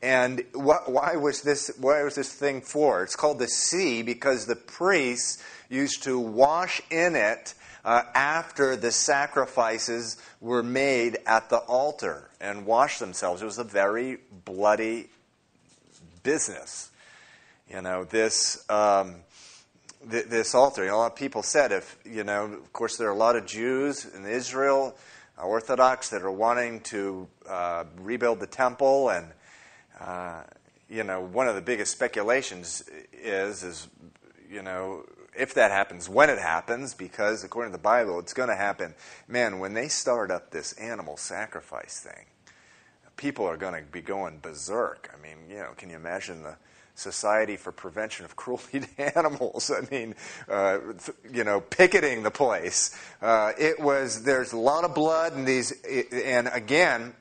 And 0.00 0.42
wh- 0.54 0.88
why 0.88 1.16
was 1.16 1.42
this? 1.42 1.70
Why 1.78 2.02
was 2.02 2.14
this 2.14 2.32
thing 2.32 2.62
for? 2.62 3.02
It's 3.02 3.16
called 3.16 3.38
the 3.38 3.48
sea 3.48 4.02
because 4.02 4.46
the 4.46 4.56
priests 4.56 5.42
used 5.68 6.04
to 6.04 6.18
wash 6.18 6.80
in 6.90 7.16
it 7.16 7.52
uh, 7.84 8.02
after 8.14 8.76
the 8.76 8.92
sacrifices 8.92 10.16
were 10.40 10.62
made 10.62 11.18
at 11.26 11.50
the 11.50 11.58
altar 11.58 12.30
and 12.40 12.66
wash 12.66 12.98
themselves. 12.98 13.42
It 13.42 13.46
was 13.46 13.58
a 13.58 13.64
very 13.64 14.18
bloody 14.44 15.08
business. 16.26 16.90
You 17.70 17.82
know, 17.82 18.02
this, 18.04 18.68
um, 18.68 19.22
th- 20.10 20.26
this 20.26 20.54
altar. 20.54 20.82
You 20.82 20.90
know, 20.90 20.96
a 20.96 20.98
lot 20.98 21.12
of 21.12 21.16
people 21.16 21.42
said, 21.42 21.70
if, 21.70 21.96
you 22.04 22.24
know, 22.24 22.44
of 22.46 22.72
course, 22.72 22.96
there 22.96 23.08
are 23.08 23.12
a 23.12 23.16
lot 23.16 23.36
of 23.36 23.46
Jews 23.46 24.04
in 24.04 24.26
Israel, 24.26 24.96
uh, 25.38 25.46
Orthodox, 25.46 26.10
that 26.10 26.22
are 26.22 26.30
wanting 26.32 26.80
to 26.80 27.28
uh, 27.48 27.84
rebuild 27.98 28.40
the 28.40 28.48
temple. 28.48 29.10
And, 29.10 29.26
uh, 30.00 30.42
you 30.90 31.04
know, 31.04 31.20
one 31.20 31.46
of 31.46 31.54
the 31.54 31.62
biggest 31.62 31.92
speculations 31.92 32.82
is, 33.12 33.62
is, 33.62 33.88
you 34.50 34.62
know, 34.62 35.04
if 35.38 35.54
that 35.54 35.70
happens, 35.70 36.08
when 36.08 36.28
it 36.28 36.38
happens, 36.38 36.94
because 36.94 37.44
according 37.44 37.70
to 37.70 37.78
the 37.78 37.82
Bible, 37.82 38.18
it's 38.18 38.32
going 38.32 38.48
to 38.48 38.56
happen. 38.56 38.94
Man, 39.28 39.60
when 39.60 39.74
they 39.74 39.86
start 39.86 40.32
up 40.32 40.50
this 40.50 40.72
animal 40.74 41.16
sacrifice 41.16 42.00
thing, 42.00 42.26
people 43.16 43.46
are 43.46 43.56
going 43.56 43.74
to 43.74 43.90
be 43.90 44.00
going 44.00 44.38
berserk. 44.40 45.12
I 45.16 45.22
mean, 45.22 45.50
you 45.50 45.56
know, 45.56 45.70
can 45.76 45.90
you 45.90 45.96
imagine 45.96 46.42
the 46.42 46.56
Society 46.94 47.56
for 47.56 47.72
Prevention 47.72 48.24
of 48.24 48.36
Cruelty 48.36 48.80
to 48.80 49.18
Animals? 49.18 49.70
I 49.70 49.86
mean, 49.90 50.14
uh, 50.48 50.78
you 51.30 51.44
know, 51.44 51.60
picketing 51.60 52.22
the 52.22 52.30
place. 52.30 52.98
Uh, 53.20 53.52
it 53.58 53.80
was 53.80 54.24
there's 54.24 54.52
a 54.52 54.58
lot 54.58 54.84
of 54.84 54.94
blood 54.94 55.32
and 55.34 55.46
these, 55.46 55.72
and 56.12 56.48
again. 56.52 57.14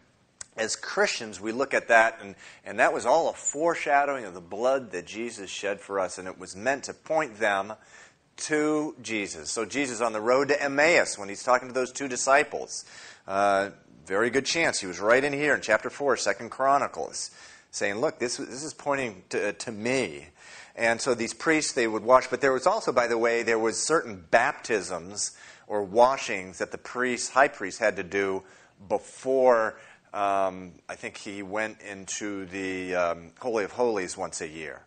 As 0.58 0.78
Christians, 0.78 1.42
we 1.42 1.52
look 1.52 1.74
at 1.74 1.90
that, 1.90 2.20
and, 2.22 2.34
and 2.64 2.80
that 2.80 2.94
was 2.94 3.06
all 3.06 3.30
a 3.30 3.34
foreshadowing 3.34 4.24
of 4.24 4.34
the 4.34 4.40
blood 4.40 4.92
that 4.92 5.06
Jesus 5.06 5.50
shed 5.50 5.82
for 5.82 6.00
us, 6.00 6.18
and 6.18 6.30
it 6.30 6.40
was 6.40 6.56
meant 6.56 6.86
to 6.86 6.94
point 6.94 7.40
them 7.40 7.74
to 8.38 8.96
Jesus. 9.02 9.50
So, 9.50 9.66
Jesus 9.66 10.00
on 10.00 10.14
the 10.14 10.22
road 10.22 10.48
to 10.48 10.64
Emmaus, 10.64 11.18
when 11.18 11.28
he's 11.28 11.44
talking 11.44 11.68
to 11.68 11.74
those 11.74 11.92
two 11.92 12.08
disciples, 12.08 12.86
uh, 13.28 13.72
very 14.06 14.30
good 14.30 14.46
chance 14.46 14.80
he 14.80 14.88
was 14.88 15.00
right 15.00 15.24
in 15.24 15.34
here 15.34 15.56
in 15.56 15.62
chapter 15.62 15.90
4, 15.90 16.18
Second 16.18 16.50
Chronicles, 16.52 17.32
saying, 17.72 17.96
Look, 17.96 18.20
this, 18.20 18.38
this 18.38 18.64
is 18.64 18.74
pointing 18.74 19.24
to, 19.30 19.54
to 19.54 19.72
me. 19.72 20.28
And 20.76 21.00
so 21.00 21.16
these 21.16 21.34
priests, 21.34 21.74
they 21.74 21.88
would 21.88 22.04
wash. 22.04 22.28
But 22.28 22.42
there 22.42 22.54
was 22.54 22.68
also, 22.68 22.92
by 22.92 23.08
the 23.08 23.18
way, 23.18 23.44
there 23.44 23.60
was 23.60 23.82
certain 23.82 24.24
baptisms 24.30 25.38
or 25.68 25.84
washings 25.84 26.60
that 26.60 26.72
the 26.72 26.78
priest, 26.78 27.32
high 27.32 27.48
priest, 27.48 27.80
had 27.80 27.96
to 27.96 28.04
do 28.04 28.44
before 28.90 29.76
um, 30.16 30.72
I 30.88 30.96
think 30.96 31.18
he 31.18 31.44
went 31.44 31.82
into 31.82 32.46
the 32.46 32.96
um, 32.96 33.32
Holy 33.38 33.66
of 33.66 33.74
Holies 33.74 34.18
once 34.18 34.40
a 34.40 34.48
year. 34.48 34.82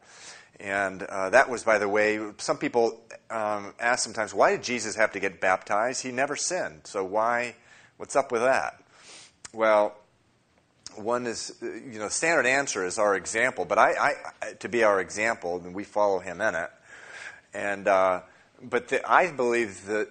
And 0.59 1.03
uh, 1.03 1.31
that 1.31 1.51
was, 1.51 1.65
by 1.65 1.79
the 1.79 1.89
way, 1.89 2.19
some 2.39 2.57
people 2.57 2.99
um, 3.31 3.75
ask 3.79 4.03
sometimes, 4.03 4.33
why 4.33 4.53
did 4.53 4.63
Jesus 4.63 4.97
have 4.97 5.13
to 5.13 5.21
get 5.21 5.39
baptized? 5.39 6.03
He 6.03 6.13
never 6.13 6.35
sinned. 6.35 6.81
So 6.85 7.05
why? 7.05 7.57
What's 7.99 8.17
up 8.17 8.33
with 8.33 8.41
that? 8.41 8.81
Well, 9.53 9.97
one 10.97 11.27
is, 11.27 11.57
you 11.63 11.99
know, 11.99 12.09
standard 12.09 12.47
answer 12.47 12.85
is 12.85 12.99
our 12.99 13.17
example, 13.17 13.65
but 13.65 13.79
I, 13.79 14.15
I 14.43 14.53
to 14.61 14.69
be 14.69 14.85
our 14.85 15.01
example, 15.01 15.61
and 15.65 15.75
we 15.75 15.85
follow 15.85 16.19
him 16.19 16.41
in 16.41 16.55
it. 16.55 16.71
And, 17.55 17.89
uh, 17.89 18.21
but 18.63 18.89
the, 18.89 19.09
I 19.11 19.31
believe 19.31 19.87
the, 19.87 20.09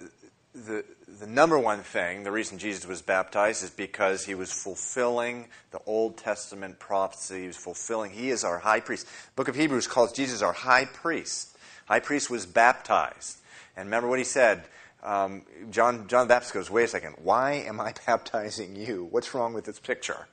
the, 0.54 0.84
the 1.20 1.28
number 1.28 1.60
one 1.60 1.80
thing, 1.80 2.24
the 2.24 2.32
reason 2.32 2.58
Jesus 2.58 2.88
was 2.88 3.02
baptized 3.02 3.64
is 3.64 3.70
because 3.70 4.26
he 4.26 4.34
was 4.34 4.52
fulfilling 4.52 5.48
the 5.72 5.80
Old 5.86 6.18
Testament 6.18 6.80
prophecy. 6.80 7.42
He 7.42 7.48
was 7.48 7.58
fulfilling, 7.58 8.12
he 8.12 8.30
is 8.30 8.44
our 8.44 8.60
high 8.60 8.80
priest. 8.80 9.06
The 9.06 9.32
book 9.36 9.48
of 9.48 9.56
Hebrews 9.56 9.88
calls 9.88 10.14
Jesus 10.14 10.42
our 10.42 10.54
high 10.54 10.86
priest. 10.86 11.58
High 11.86 12.00
priest 12.00 12.30
was 12.30 12.46
baptized. 12.46 13.38
And 13.76 13.88
remember 13.88 14.10
what 14.10 14.20
he 14.20 14.26
said 14.26 14.64
um, 15.04 15.44
John, 15.70 16.08
John 16.08 16.28
the 16.28 16.34
Baptist 16.34 16.54
goes, 16.54 16.70
wait 16.70 16.86
a 16.86 16.88
second, 16.88 17.16
why 17.22 17.54
am 17.54 17.80
I 17.80 17.94
baptizing 18.08 18.76
you? 18.76 19.08
What's 19.10 19.34
wrong 19.34 19.54
with 19.54 19.66
this 19.66 19.80
picture? 19.80 20.28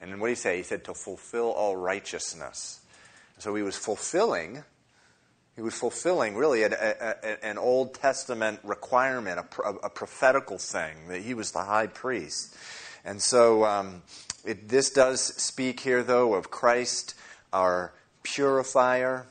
And 0.00 0.10
then 0.10 0.20
what 0.20 0.28
did 0.28 0.32
he 0.32 0.40
say? 0.40 0.56
He 0.58 0.62
said, 0.62 0.84
to 0.84 0.94
fulfill 0.94 1.52
all 1.52 1.76
righteousness. 1.76 2.80
So 3.38 3.54
he 3.54 3.62
was 3.62 3.76
fulfilling, 3.76 4.64
he 5.56 5.62
was 5.62 5.74
fulfilling 5.74 6.36
really 6.36 6.64
an, 6.64 6.72
a, 6.72 7.44
an 7.44 7.58
Old 7.58 7.94
Testament 7.94 8.60
requirement, 8.62 9.38
a, 9.38 9.68
a, 9.84 9.90
prophetical 9.90 10.58
thing, 10.58 11.08
that 11.08 11.22
he 11.22 11.34
was 11.34 11.52
the 11.52 11.62
high 11.62 11.86
priest. 11.86 12.56
And 13.04 13.20
so 13.20 13.64
um, 13.64 14.02
it, 14.44 14.68
this 14.68 14.90
does 14.90 15.20
speak 15.20 15.80
here, 15.80 16.02
though, 16.02 16.34
of 16.34 16.50
Christ, 16.50 17.14
our 17.52 17.92
purifier, 18.22 19.26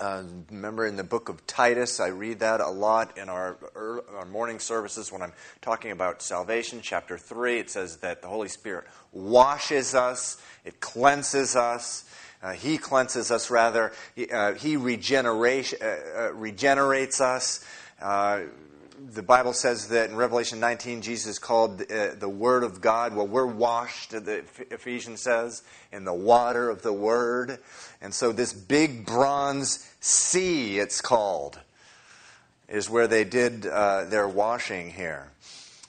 uh, 0.00 0.22
remember 0.50 0.86
in 0.86 0.96
the 0.96 1.04
book 1.04 1.28
of 1.28 1.46
Titus, 1.46 2.00
I 2.00 2.08
read 2.08 2.40
that 2.40 2.60
a 2.60 2.68
lot 2.68 3.18
in 3.18 3.28
our, 3.28 3.58
our 4.16 4.24
morning 4.24 4.58
services 4.58 5.12
when 5.12 5.20
I'm 5.20 5.34
talking 5.60 5.90
about 5.90 6.22
salvation. 6.22 6.80
Chapter 6.82 7.18
3, 7.18 7.58
it 7.58 7.70
says 7.70 7.98
that 7.98 8.22
the 8.22 8.28
Holy 8.28 8.48
Spirit 8.48 8.86
washes 9.12 9.94
us, 9.94 10.40
it 10.64 10.80
cleanses 10.80 11.56
us. 11.56 12.04
Uh, 12.42 12.52
he 12.52 12.76
cleanses 12.76 13.30
us, 13.30 13.52
rather. 13.52 13.92
He, 14.16 14.28
uh, 14.28 14.54
he 14.54 14.76
uh, 14.76 14.80
uh, 14.80 16.32
regenerates 16.32 17.20
us. 17.20 17.64
The 19.10 19.22
Bible 19.22 19.52
says 19.52 19.88
that 19.88 20.10
in 20.10 20.16
Revelation 20.16 20.60
19, 20.60 21.02
Jesus 21.02 21.40
called 21.40 21.82
uh, 21.90 22.14
the 22.14 22.28
Word 22.28 22.62
of 22.62 22.80
God. 22.80 23.16
Well, 23.16 23.26
we're 23.26 23.46
washed, 23.46 24.10
the 24.10 24.44
Ephesians 24.70 25.22
says, 25.22 25.62
in 25.90 26.04
the 26.04 26.14
water 26.14 26.70
of 26.70 26.82
the 26.82 26.92
Word. 26.92 27.58
And 28.00 28.14
so 28.14 28.30
this 28.30 28.52
big 28.52 29.04
bronze 29.04 29.90
sea, 29.98 30.78
it's 30.78 31.00
called, 31.00 31.58
is 32.68 32.88
where 32.88 33.08
they 33.08 33.24
did 33.24 33.66
uh, 33.66 34.04
their 34.04 34.28
washing 34.28 34.90
here. 34.90 35.32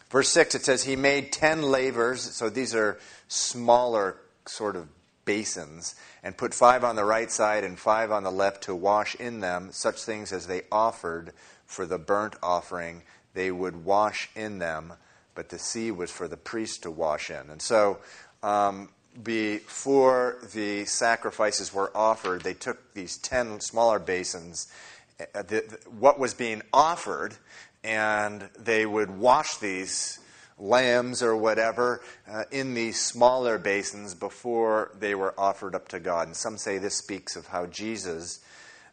Verse 0.10 0.30
6, 0.30 0.56
it 0.56 0.66
says, 0.66 0.84
He 0.84 0.96
made 0.96 1.32
ten 1.32 1.62
lavers. 1.62 2.22
So 2.22 2.50
these 2.50 2.74
are 2.74 2.98
smaller 3.28 4.18
sort 4.48 4.76
of 4.76 4.88
basins, 5.26 5.96
and 6.24 6.36
put 6.36 6.54
five 6.54 6.84
on 6.84 6.96
the 6.96 7.06
right 7.06 7.30
side 7.30 7.64
and 7.64 7.78
five 7.78 8.12
on 8.12 8.24
the 8.24 8.32
left 8.32 8.64
to 8.64 8.76
wash 8.76 9.14
in 9.16 9.40
them 9.40 9.70
such 9.72 10.04
things 10.04 10.34
as 10.34 10.48
they 10.48 10.64
offered 10.72 11.32
for 11.74 11.86
the 11.86 11.98
burnt 11.98 12.36
offering, 12.42 13.02
they 13.34 13.52
would 13.52 13.84
wash 13.84 14.30
in 14.36 14.60
them, 14.60 14.94
but 15.36 15.50
the 15.50 15.60
sea 15.60 15.92
was 15.92 16.12
for 16.12 16.28
the 16.28 16.38
priest 16.38 16.84
to 16.84 16.92
wash 16.92 17.30
in. 17.30 17.50
And 17.50 17.62
so, 17.62 17.98
um, 18.44 18.90
before 19.22 20.38
the 20.54 20.86
sacrifices 20.86 21.74
were 21.74 21.96
offered, 21.96 22.42
they 22.42 22.54
took 22.54 22.94
these 22.94 23.18
10 23.18 23.60
smaller 23.60 24.00
basins, 24.00 24.72
uh, 25.20 25.42
the, 25.44 25.64
the, 25.68 25.80
what 26.00 26.20
was 26.20 26.34
being 26.34 26.62
offered, 26.74 27.36
and 27.84 28.50
they 28.58 28.86
would 28.86 29.12
wash 29.12 29.58
these 29.58 30.20
lambs 30.58 31.22
or 31.22 31.36
whatever 31.36 32.02
uh, 32.30 32.44
in 32.52 32.74
these 32.74 33.00
smaller 33.00 33.58
basins 33.58 34.16
before 34.16 34.92
they 35.00 35.14
were 35.14 35.34
offered 35.38 35.76
up 35.76 35.88
to 35.90 36.00
God. 36.00 36.28
And 36.28 36.36
some 36.36 36.58
say 36.58 36.78
this 36.78 36.96
speaks 36.96 37.36
of 37.36 37.48
how 37.48 37.66
Jesus 37.66 38.40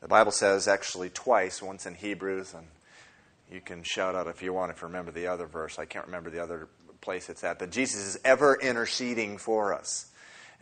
the 0.00 0.09
Bible 0.09 0.33
says 0.33 0.66
actually 0.66 1.11
twice, 1.11 1.62
once 1.62 1.87
in 1.87 1.95
Hebrews, 1.95 2.54
and 2.54 2.66
you 3.50 3.61
can 3.61 3.83
shout 3.83 4.14
out 4.14 4.26
if 4.26 4.42
you 4.42 4.52
want 4.52 4.71
if 4.71 4.80
you 4.80 4.87
remember 4.87 5.11
the 5.11 5.26
other 5.26 5.47
verse. 5.47 5.78
I 5.78 5.85
can't 5.85 6.07
remember 6.07 6.30
the 6.30 6.42
other 6.42 6.69
place 7.00 7.28
it's 7.28 7.45
at, 7.45 7.59
but 7.59 7.71
Jesus 7.71 8.00
is 8.00 8.21
ever 8.25 8.59
interceding 8.61 9.38
for 9.38 9.75
us. 9.75 10.07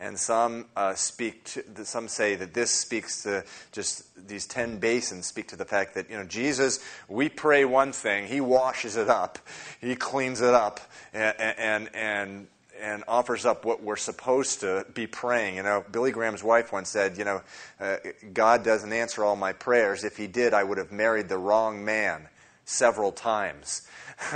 And 0.01 0.17
some 0.17 0.67
uh, 0.77 0.93
speak. 0.93 1.43
To, 1.43 1.83
some 1.83 2.07
say 2.07 2.35
that 2.35 2.53
this 2.53 2.71
speaks 2.71 3.23
to 3.23 3.43
just 3.73 4.05
these 4.29 4.45
ten 4.45 4.77
basins 4.77 5.27
speak 5.27 5.49
to 5.49 5.57
the 5.57 5.65
fact 5.65 5.95
that 5.95 6.09
you 6.09 6.15
know 6.15 6.23
Jesus. 6.23 6.79
We 7.09 7.27
pray 7.27 7.65
one 7.65 7.91
thing, 7.91 8.27
He 8.27 8.39
washes 8.39 8.95
it 8.95 9.09
up, 9.09 9.39
He 9.81 9.97
cleans 9.97 10.39
it 10.39 10.53
up, 10.53 10.79
and 11.13 11.35
and 11.37 11.89
and 11.93 12.47
and 12.79 13.03
offers 13.07 13.45
up 13.45 13.65
what 13.65 13.83
we're 13.83 13.95
supposed 13.95 14.61
to 14.61 14.85
be 14.93 15.07
praying. 15.07 15.55
You 15.55 15.63
know, 15.63 15.83
Billy 15.91 16.11
Graham's 16.11 16.43
wife 16.43 16.71
once 16.71 16.89
said, 16.89 17.17
you 17.17 17.25
know, 17.25 17.41
uh, 17.79 17.97
God 18.33 18.63
doesn't 18.63 18.91
answer 18.91 19.23
all 19.23 19.35
my 19.35 19.53
prayers. 19.53 20.03
If 20.03 20.17
he 20.17 20.27
did, 20.27 20.53
I 20.53 20.63
would 20.63 20.77
have 20.77 20.91
married 20.91 21.29
the 21.29 21.37
wrong 21.37 21.83
man 21.83 22.27
several 22.65 23.11
times, 23.11 23.87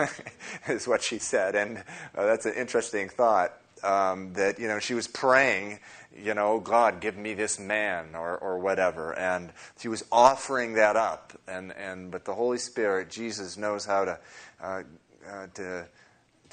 is 0.68 0.88
what 0.88 1.04
she 1.04 1.20
said. 1.20 1.56
And 1.56 1.78
uh, 2.16 2.26
that's 2.26 2.46
an 2.46 2.54
interesting 2.56 3.10
thought 3.10 3.54
um, 3.84 4.34
that, 4.34 4.60
you 4.60 4.68
know, 4.68 4.80
she 4.80 4.94
was 4.94 5.08
praying, 5.08 5.80
you 6.16 6.34
know, 6.34 6.60
God, 6.60 7.00
give 7.00 7.18
me 7.18 7.34
this 7.34 7.60
man 7.60 8.16
or, 8.16 8.38
or 8.38 8.60
whatever. 8.60 9.18
And 9.18 9.52
she 9.80 9.88
was 9.88 10.04
offering 10.12 10.74
that 10.74 10.96
up. 10.96 11.34
And, 11.48 11.72
and, 11.74 12.12
but 12.12 12.26
the 12.26 12.34
Holy 12.34 12.58
Spirit, 12.58 13.10
Jesus 13.10 13.58
knows 13.58 13.86
how 13.86 14.06
to, 14.06 14.20
uh, 14.62 14.84
uh 15.30 15.48
to, 15.56 15.86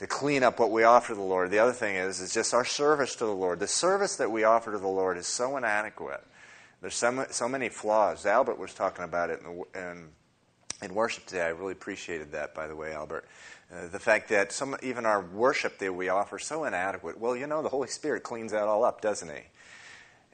to 0.01 0.07
clean 0.07 0.43
up 0.43 0.59
what 0.59 0.71
we 0.71 0.83
offer 0.83 1.09
to 1.09 1.15
the 1.15 1.21
Lord. 1.21 1.51
The 1.51 1.59
other 1.59 1.75
thing 1.75 1.95
is, 1.95 2.21
is 2.21 2.33
just 2.33 2.55
our 2.55 2.65
service 2.65 3.17
to 3.17 3.27
the 3.27 3.35
Lord. 3.35 3.61
The 3.61 3.67
service 3.67 4.17
that 4.17 4.31
we 4.31 4.45
offer 4.45 4.73
to 4.73 4.79
the 4.79 4.89
Lord 4.89 5.19
is 5.19 5.27
so 5.27 5.59
inadequate. 5.59 6.25
There's 6.81 6.95
so, 6.95 7.27
so 7.29 7.47
many 7.47 7.69
flaws. 7.69 8.25
Albert 8.25 8.59
was 8.59 8.73
talking 8.73 9.05
about 9.05 9.29
it 9.29 9.41
in, 9.41 9.45
the, 9.45 9.79
in, 9.79 10.09
in 10.81 10.95
worship 10.95 11.27
today. 11.27 11.43
I 11.43 11.49
really 11.49 11.73
appreciated 11.73 12.33
that, 12.33 12.55
by 12.55 12.67
the 12.67 12.75
way, 12.75 12.95
Albert. 12.95 13.27
Uh, 13.71 13.89
the 13.89 13.99
fact 13.99 14.31
that 14.31 14.53
some, 14.53 14.75
even 14.83 15.05
our 15.05 15.21
worship 15.21 15.77
that 15.81 15.95
we 15.95 16.09
offer 16.09 16.39
so 16.39 16.65
inadequate. 16.65 17.21
Well, 17.21 17.37
you 17.37 17.47
know, 17.47 17.61
the 17.63 17.69
Holy 17.69 17.89
Spirit 17.89 18.23
cleans 18.23 18.53
that 18.53 18.63
all 18.63 18.85
up, 18.85 19.03
doesn't 19.03 19.29
He? 19.29 19.43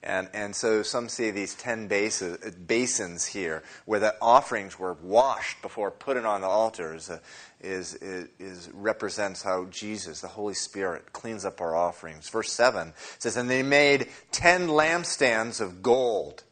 And, 0.06 0.28
and 0.32 0.54
so 0.54 0.84
some 0.84 1.08
see 1.08 1.32
these 1.32 1.54
10 1.56 1.88
bases, 1.88 2.54
basins 2.54 3.26
here 3.26 3.64
where 3.86 3.98
the 3.98 4.14
offerings 4.22 4.78
were 4.78 4.92
washed 5.02 5.60
before 5.62 5.90
putting 5.90 6.24
on 6.24 6.42
the 6.42 6.46
altars 6.46 7.10
uh, 7.10 7.18
is, 7.60 7.94
is, 7.94 8.28
is, 8.38 8.70
represents 8.72 9.42
how 9.42 9.64
Jesus, 9.64 10.20
the 10.20 10.28
Holy 10.28 10.54
Spirit, 10.54 11.12
cleans 11.12 11.44
up 11.44 11.60
our 11.60 11.74
offerings. 11.74 12.28
Verse 12.28 12.52
7 12.52 12.92
says, 13.18 13.36
And 13.36 13.50
they 13.50 13.64
made 13.64 14.08
10 14.30 14.68
lampstands 14.68 15.60
of 15.60 15.82
gold. 15.82 16.44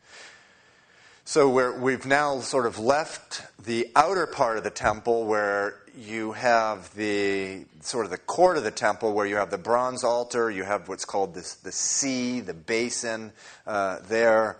So 1.25 1.49
we 1.78 1.92
have 1.92 2.06
now 2.06 2.40
sort 2.40 2.66
of 2.66 2.80
left 2.80 3.42
the 3.64 3.88
outer 3.94 4.26
part 4.26 4.58
of 4.58 4.64
the 4.64 4.70
temple 4.70 5.26
where 5.26 5.80
you 5.96 6.32
have 6.32 6.92
the 6.94 7.64
sort 7.80 8.04
of 8.04 8.10
the 8.10 8.18
court 8.18 8.56
of 8.56 8.64
the 8.64 8.70
temple 8.70 9.12
where 9.12 9.26
you 9.26 9.36
have 9.36 9.50
the 9.50 9.58
bronze 9.58 10.02
altar, 10.02 10.50
you 10.50 10.64
have 10.64 10.88
what's 10.88 11.04
called 11.04 11.34
this, 11.34 11.54
the 11.54 11.72
sea, 11.72 12.40
the 12.40 12.54
basin 12.54 13.32
uh, 13.66 13.98
there, 14.08 14.58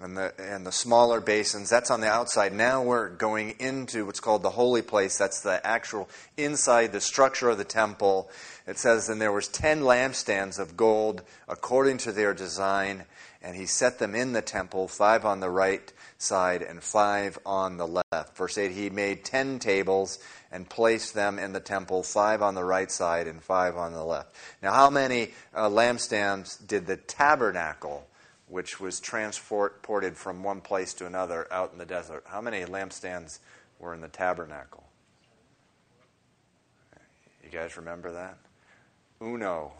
and 0.00 0.16
the, 0.16 0.32
and 0.38 0.66
the 0.66 0.72
smaller 0.72 1.20
basins. 1.20 1.70
That's 1.70 1.90
on 1.90 2.00
the 2.00 2.08
outside. 2.08 2.52
Now 2.52 2.82
we're 2.82 3.08
going 3.10 3.54
into 3.60 4.04
what's 4.06 4.18
called 4.18 4.42
the 4.42 4.50
holy 4.50 4.82
place. 4.82 5.16
That's 5.16 5.40
the 5.40 5.64
actual 5.64 6.08
inside 6.36 6.90
the 6.90 7.00
structure 7.00 7.50
of 7.50 7.58
the 7.58 7.64
temple. 7.64 8.28
It 8.66 8.78
says, 8.78 9.08
and 9.08 9.20
there 9.20 9.32
was 9.32 9.46
ten 9.46 9.82
lampstands 9.82 10.58
of 10.58 10.76
gold 10.76 11.22
according 11.48 11.98
to 11.98 12.12
their 12.12 12.34
design, 12.34 13.04
and 13.40 13.54
he 13.54 13.66
set 13.66 14.00
them 14.00 14.16
in 14.16 14.32
the 14.32 14.42
temple, 14.42 14.88
five 14.88 15.24
on 15.24 15.38
the 15.38 15.50
right 15.50 15.92
side 16.18 16.62
and 16.62 16.82
five 16.82 17.38
on 17.44 17.76
the 17.76 17.86
left. 17.86 18.36
Verse 18.36 18.58
8, 18.58 18.72
he 18.72 18.90
made 18.90 19.24
ten 19.24 19.58
tables 19.58 20.18
and 20.52 20.68
placed 20.68 21.14
them 21.14 21.38
in 21.38 21.54
the 21.54 21.60
temple, 21.60 22.02
five 22.02 22.42
on 22.42 22.54
the 22.54 22.62
right 22.62 22.92
side 22.92 23.26
and 23.26 23.42
five 23.42 23.76
on 23.76 23.94
the 23.94 24.04
left. 24.04 24.34
Now, 24.62 24.72
how 24.74 24.90
many 24.90 25.30
uh, 25.54 25.68
lampstands 25.68 26.64
did 26.64 26.86
the 26.86 26.98
tabernacle, 26.98 28.06
which 28.46 28.78
was 28.78 29.00
transported 29.00 30.16
from 30.16 30.44
one 30.44 30.60
place 30.60 30.92
to 30.94 31.06
another 31.06 31.50
out 31.50 31.72
in 31.72 31.78
the 31.78 31.86
desert, 31.86 32.24
how 32.26 32.42
many 32.42 32.64
lampstands 32.64 33.38
were 33.80 33.94
in 33.94 34.02
the 34.02 34.08
tabernacle? 34.08 34.84
You 37.42 37.50
guys 37.50 37.76
remember 37.78 38.12
that? 38.12 38.36
Uno. 39.22 39.72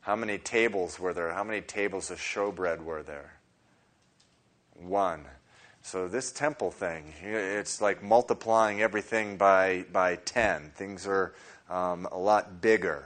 How 0.00 0.16
many 0.16 0.38
tables 0.38 0.98
were 0.98 1.14
there? 1.14 1.32
How 1.32 1.44
many 1.44 1.60
tables 1.60 2.10
of 2.10 2.18
showbread 2.18 2.84
were 2.84 3.02
there? 3.02 3.34
One. 4.74 5.24
So 5.86 6.08
this 6.08 6.32
temple 6.32 6.70
thing, 6.70 7.12
it's 7.22 7.82
like 7.82 8.02
multiplying 8.02 8.80
everything 8.80 9.36
by, 9.36 9.84
by 9.92 10.16
10. 10.16 10.70
Things 10.74 11.06
are 11.06 11.34
um, 11.68 12.08
a 12.10 12.16
lot 12.16 12.62
bigger 12.62 13.04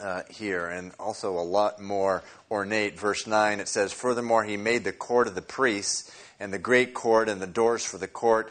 uh, 0.00 0.22
here 0.30 0.66
and 0.66 0.92
also 0.98 1.38
a 1.38 1.44
lot 1.44 1.82
more 1.82 2.24
ornate. 2.50 2.98
Verse 2.98 3.26
9, 3.26 3.60
it 3.60 3.68
says, 3.68 3.92
Furthermore, 3.92 4.44
he 4.44 4.56
made 4.56 4.82
the 4.82 4.94
court 4.94 5.26
of 5.26 5.34
the 5.34 5.42
priests 5.42 6.10
and 6.40 6.54
the 6.54 6.58
great 6.58 6.94
court 6.94 7.28
and 7.28 7.40
the 7.40 7.46
doors 7.46 7.84
for 7.84 7.98
the 7.98 8.08
court. 8.08 8.50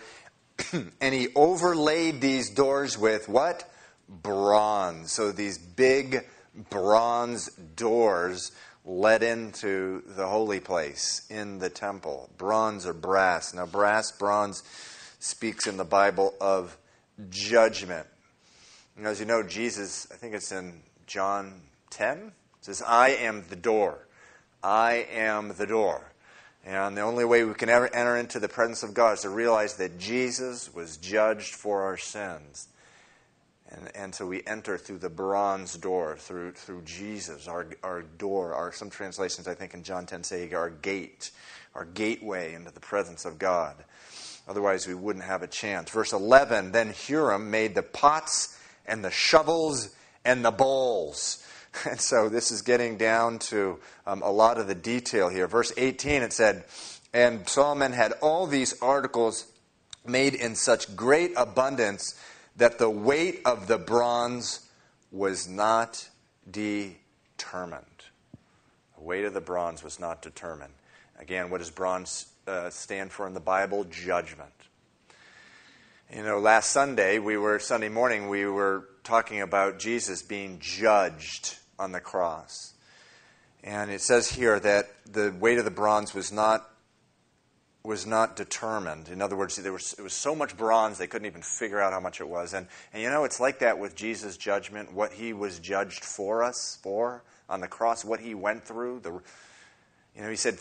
and 1.01 1.13
he 1.13 1.29
overlaid 1.33 2.21
these 2.21 2.51
doors 2.51 2.99
with 2.99 3.27
what? 3.27 3.67
Bronze. 4.07 5.11
So 5.11 5.31
these 5.31 5.57
big 5.57 6.27
bronze 6.69 7.47
doors 7.75 8.51
led 8.85 9.23
into 9.23 10.03
the 10.05 10.27
holy 10.27 10.59
place 10.59 11.25
in 11.29 11.59
the 11.59 11.69
temple, 11.69 12.29
bronze 12.37 12.85
or 12.85 12.93
brass. 12.93 13.53
Now, 13.53 13.65
brass, 13.65 14.11
bronze 14.11 14.63
speaks 15.19 15.67
in 15.67 15.77
the 15.77 15.85
Bible 15.85 16.33
of 16.41 16.77
judgment. 17.29 18.07
And 18.97 19.07
as 19.07 19.19
you 19.19 19.25
know, 19.25 19.41
Jesus, 19.41 20.07
I 20.11 20.15
think 20.15 20.33
it's 20.33 20.51
in 20.51 20.81
John 21.07 21.61
10, 21.91 22.33
says, 22.61 22.81
I 22.85 23.09
am 23.09 23.45
the 23.49 23.55
door. 23.55 24.07
I 24.61 25.07
am 25.11 25.53
the 25.57 25.65
door. 25.65 26.11
And 26.65 26.95
the 26.95 27.01
only 27.01 27.25
way 27.25 27.43
we 27.43 27.53
can 27.53 27.69
ever 27.69 27.93
enter 27.93 28.15
into 28.15 28.39
the 28.39 28.47
presence 28.47 28.83
of 28.83 28.93
God 28.93 29.13
is 29.13 29.21
to 29.21 29.29
realize 29.29 29.75
that 29.75 29.99
Jesus 29.99 30.73
was 30.73 30.97
judged 30.97 31.55
for 31.55 31.81
our 31.83 31.97
sins. 31.97 32.67
And, 33.73 33.91
and 33.95 34.15
so 34.15 34.25
we 34.25 34.43
enter 34.45 34.77
through 34.77 34.99
the 34.99 35.09
bronze 35.09 35.75
door, 35.75 36.15
through, 36.17 36.51
through 36.51 36.83
Jesus, 36.83 37.47
our, 37.47 37.67
our 37.83 38.03
door. 38.03 38.53
Our, 38.53 38.71
some 38.71 38.89
translations, 38.89 39.47
I 39.47 39.55
think, 39.55 39.73
in 39.73 39.83
John 39.83 40.05
10 40.05 40.23
say 40.23 40.51
our 40.53 40.69
gate, 40.69 41.31
our 41.73 41.85
gateway 41.85 42.53
into 42.53 42.71
the 42.71 42.79
presence 42.79 43.25
of 43.25 43.39
God. 43.39 43.75
Otherwise, 44.47 44.87
we 44.87 44.93
wouldn't 44.93 45.25
have 45.25 45.41
a 45.41 45.47
chance. 45.47 45.89
Verse 45.89 46.13
11 46.13 46.71
Then 46.71 46.89
Huram 46.89 47.47
made 47.47 47.75
the 47.75 47.83
pots 47.83 48.57
and 48.85 49.03
the 49.03 49.11
shovels 49.11 49.95
and 50.23 50.43
the 50.43 50.51
bowls. 50.51 51.39
And 51.89 51.99
so 51.99 52.29
this 52.29 52.51
is 52.51 52.61
getting 52.61 52.97
down 52.97 53.39
to 53.49 53.79
um, 54.05 54.21
a 54.21 54.31
lot 54.31 54.59
of 54.59 54.67
the 54.67 54.75
detail 54.75 55.27
here. 55.27 55.47
Verse 55.47 55.73
18, 55.75 56.21
it 56.21 56.31
said, 56.31 56.65
And 57.15 57.49
Solomon 57.49 57.93
had 57.93 58.11
all 58.21 58.45
these 58.45 58.79
articles 58.79 59.51
made 60.05 60.35
in 60.35 60.53
such 60.53 60.95
great 60.95 61.31
abundance 61.35 62.13
that 62.55 62.77
the 62.77 62.89
weight 62.89 63.41
of 63.45 63.67
the 63.67 63.77
bronze 63.77 64.67
was 65.11 65.47
not 65.47 66.09
determined. 66.49 67.85
The 68.97 69.03
weight 69.03 69.25
of 69.25 69.33
the 69.33 69.41
bronze 69.41 69.83
was 69.83 69.99
not 69.99 70.21
determined. 70.21 70.73
Again, 71.19 71.49
what 71.49 71.59
does 71.59 71.71
bronze 71.71 72.27
uh, 72.47 72.69
stand 72.69 73.11
for 73.11 73.27
in 73.27 73.33
the 73.33 73.39
Bible? 73.39 73.85
Judgment. 73.85 74.51
You 76.13 76.23
know, 76.23 76.39
last 76.39 76.71
Sunday, 76.71 77.17
we 77.17 77.37
were, 77.37 77.59
Sunday 77.59 77.89
morning, 77.89 78.29
we 78.29 78.45
were 78.45 78.87
talking 79.03 79.41
about 79.41 79.79
Jesus 79.79 80.21
being 80.21 80.59
judged 80.59 81.55
on 81.79 81.91
the 81.91 81.99
cross. 81.99 82.73
And 83.63 83.89
it 83.89 84.01
says 84.01 84.29
here 84.29 84.59
that 84.59 84.89
the 85.11 85.33
weight 85.39 85.57
of 85.57 85.65
the 85.65 85.71
bronze 85.71 86.13
was 86.13 86.31
not 86.31 86.69
was 87.85 88.05
not 88.05 88.37
determined. 88.37 89.09
In 89.09 89.21
other 89.21 89.35
words, 89.35 89.57
there 89.57 89.73
was, 89.73 89.93
it 89.99 90.01
was 90.01 90.13
so 90.13 90.33
much 90.33 90.55
bronze 90.55 90.97
they 90.97 91.07
couldn't 91.07 91.25
even 91.25 91.41
figure 91.41 91.81
out 91.81 91.91
how 91.91 91.99
much 91.99 92.21
it 92.21 92.29
was. 92.29 92.53
And, 92.53 92.67
and 92.93 93.03
you 93.03 93.09
know, 93.09 93.25
it's 93.25 93.41
like 93.41 93.59
that 93.59 93.77
with 93.77 93.93
Jesus' 93.93 94.37
judgment, 94.37 94.93
what 94.93 95.11
he 95.11 95.33
was 95.33 95.59
judged 95.59 96.05
for 96.05 96.43
us, 96.43 96.79
for 96.81 97.23
on 97.49 97.59
the 97.59 97.67
cross, 97.67 98.05
what 98.05 98.21
he 98.21 98.35
went 98.35 98.63
through. 98.63 99.01
The, 99.01 99.11
you 100.15 100.21
know, 100.21 100.29
he 100.29 100.37
said, 100.37 100.59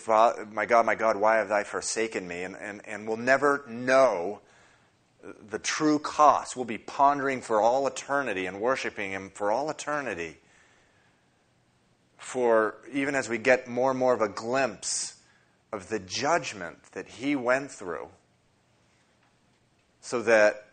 My 0.51 0.67
God, 0.67 0.85
my 0.85 0.97
God, 0.97 1.17
why 1.17 1.37
have 1.37 1.49
thou 1.49 1.63
forsaken 1.63 2.27
me? 2.27 2.43
And, 2.43 2.57
and, 2.57 2.81
and 2.89 3.07
we'll 3.07 3.17
never 3.17 3.65
know 3.69 4.41
the 5.49 5.61
true 5.61 6.01
cost. 6.01 6.57
We'll 6.57 6.65
be 6.65 6.79
pondering 6.79 7.41
for 7.41 7.61
all 7.61 7.87
eternity 7.87 8.47
and 8.47 8.61
worshiping 8.61 9.13
him 9.13 9.31
for 9.33 9.53
all 9.53 9.71
eternity. 9.71 10.39
For 12.19 12.75
even 12.93 13.15
as 13.15 13.29
we 13.29 13.39
get 13.39 13.69
more 13.69 13.91
and 13.91 13.99
more 13.99 14.13
of 14.13 14.23
a 14.23 14.29
glimpse 14.29 15.22
of 15.73 15.89
the 15.89 15.99
judgment 15.99 16.79
that 16.93 17.09
he 17.09 17.35
went 17.35 17.71
through 17.71 18.09
so 20.01 20.21
that 20.23 20.67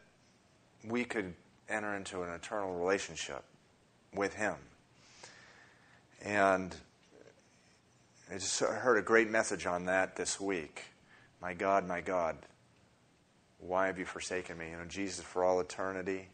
we 0.84 1.04
could 1.04 1.34
enter 1.70 1.96
into 1.96 2.24
an 2.24 2.30
eternal 2.32 2.74
relationship 2.78 3.44
with 4.14 4.34
him. 4.34 4.56
And 6.24 6.76
I 8.30 8.36
just 8.36 8.60
heard 8.60 8.98
a 8.98 9.02
great 9.02 9.30
message 9.30 9.66
on 9.66 9.86
that 9.86 10.16
this 10.16 10.40
week. 10.40 10.84
My 11.42 11.54
God, 11.54 11.88
my 11.88 12.02
God, 12.02 12.38
why 13.60 13.88
have 13.88 13.98
you 13.98 14.06
forsaken 14.06 14.58
me? 14.58 14.72
You 14.72 14.78
know, 14.78 14.86
Jesus 14.86 15.24
for 15.24 15.44
all 15.44 15.60
eternity. 15.60 16.28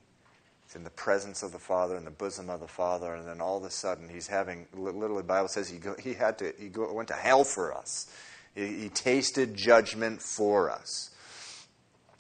He's 0.66 0.76
in 0.76 0.84
the 0.84 0.90
presence 0.90 1.44
of 1.44 1.52
the 1.52 1.60
Father, 1.60 1.96
in 1.96 2.06
the 2.06 2.12
bosom 2.12 2.50
of 2.50 2.60
the 2.60 2.68
Father, 2.68 3.14
and 3.14 3.28
then 3.28 3.40
all 3.40 3.58
of 3.58 3.64
a 3.64 3.70
sudden 3.70 4.10
he's 4.10 4.28
having, 4.28 4.66
literally, 4.74 5.18
the 5.18 5.28
Bible 5.28 5.48
says 5.48 5.70
he, 5.70 5.78
go, 5.78 5.96
he 6.02 6.14
had 6.14 6.40
to, 6.40 6.54
he 6.58 6.70
go, 6.70 6.92
went 6.92 7.10
to 7.10 7.14
hell 7.14 7.44
for 7.44 7.74
us. 7.74 8.08
He 8.56 8.90
tasted 8.90 9.56
judgment 9.56 10.22
for 10.22 10.72
us. 10.72 11.12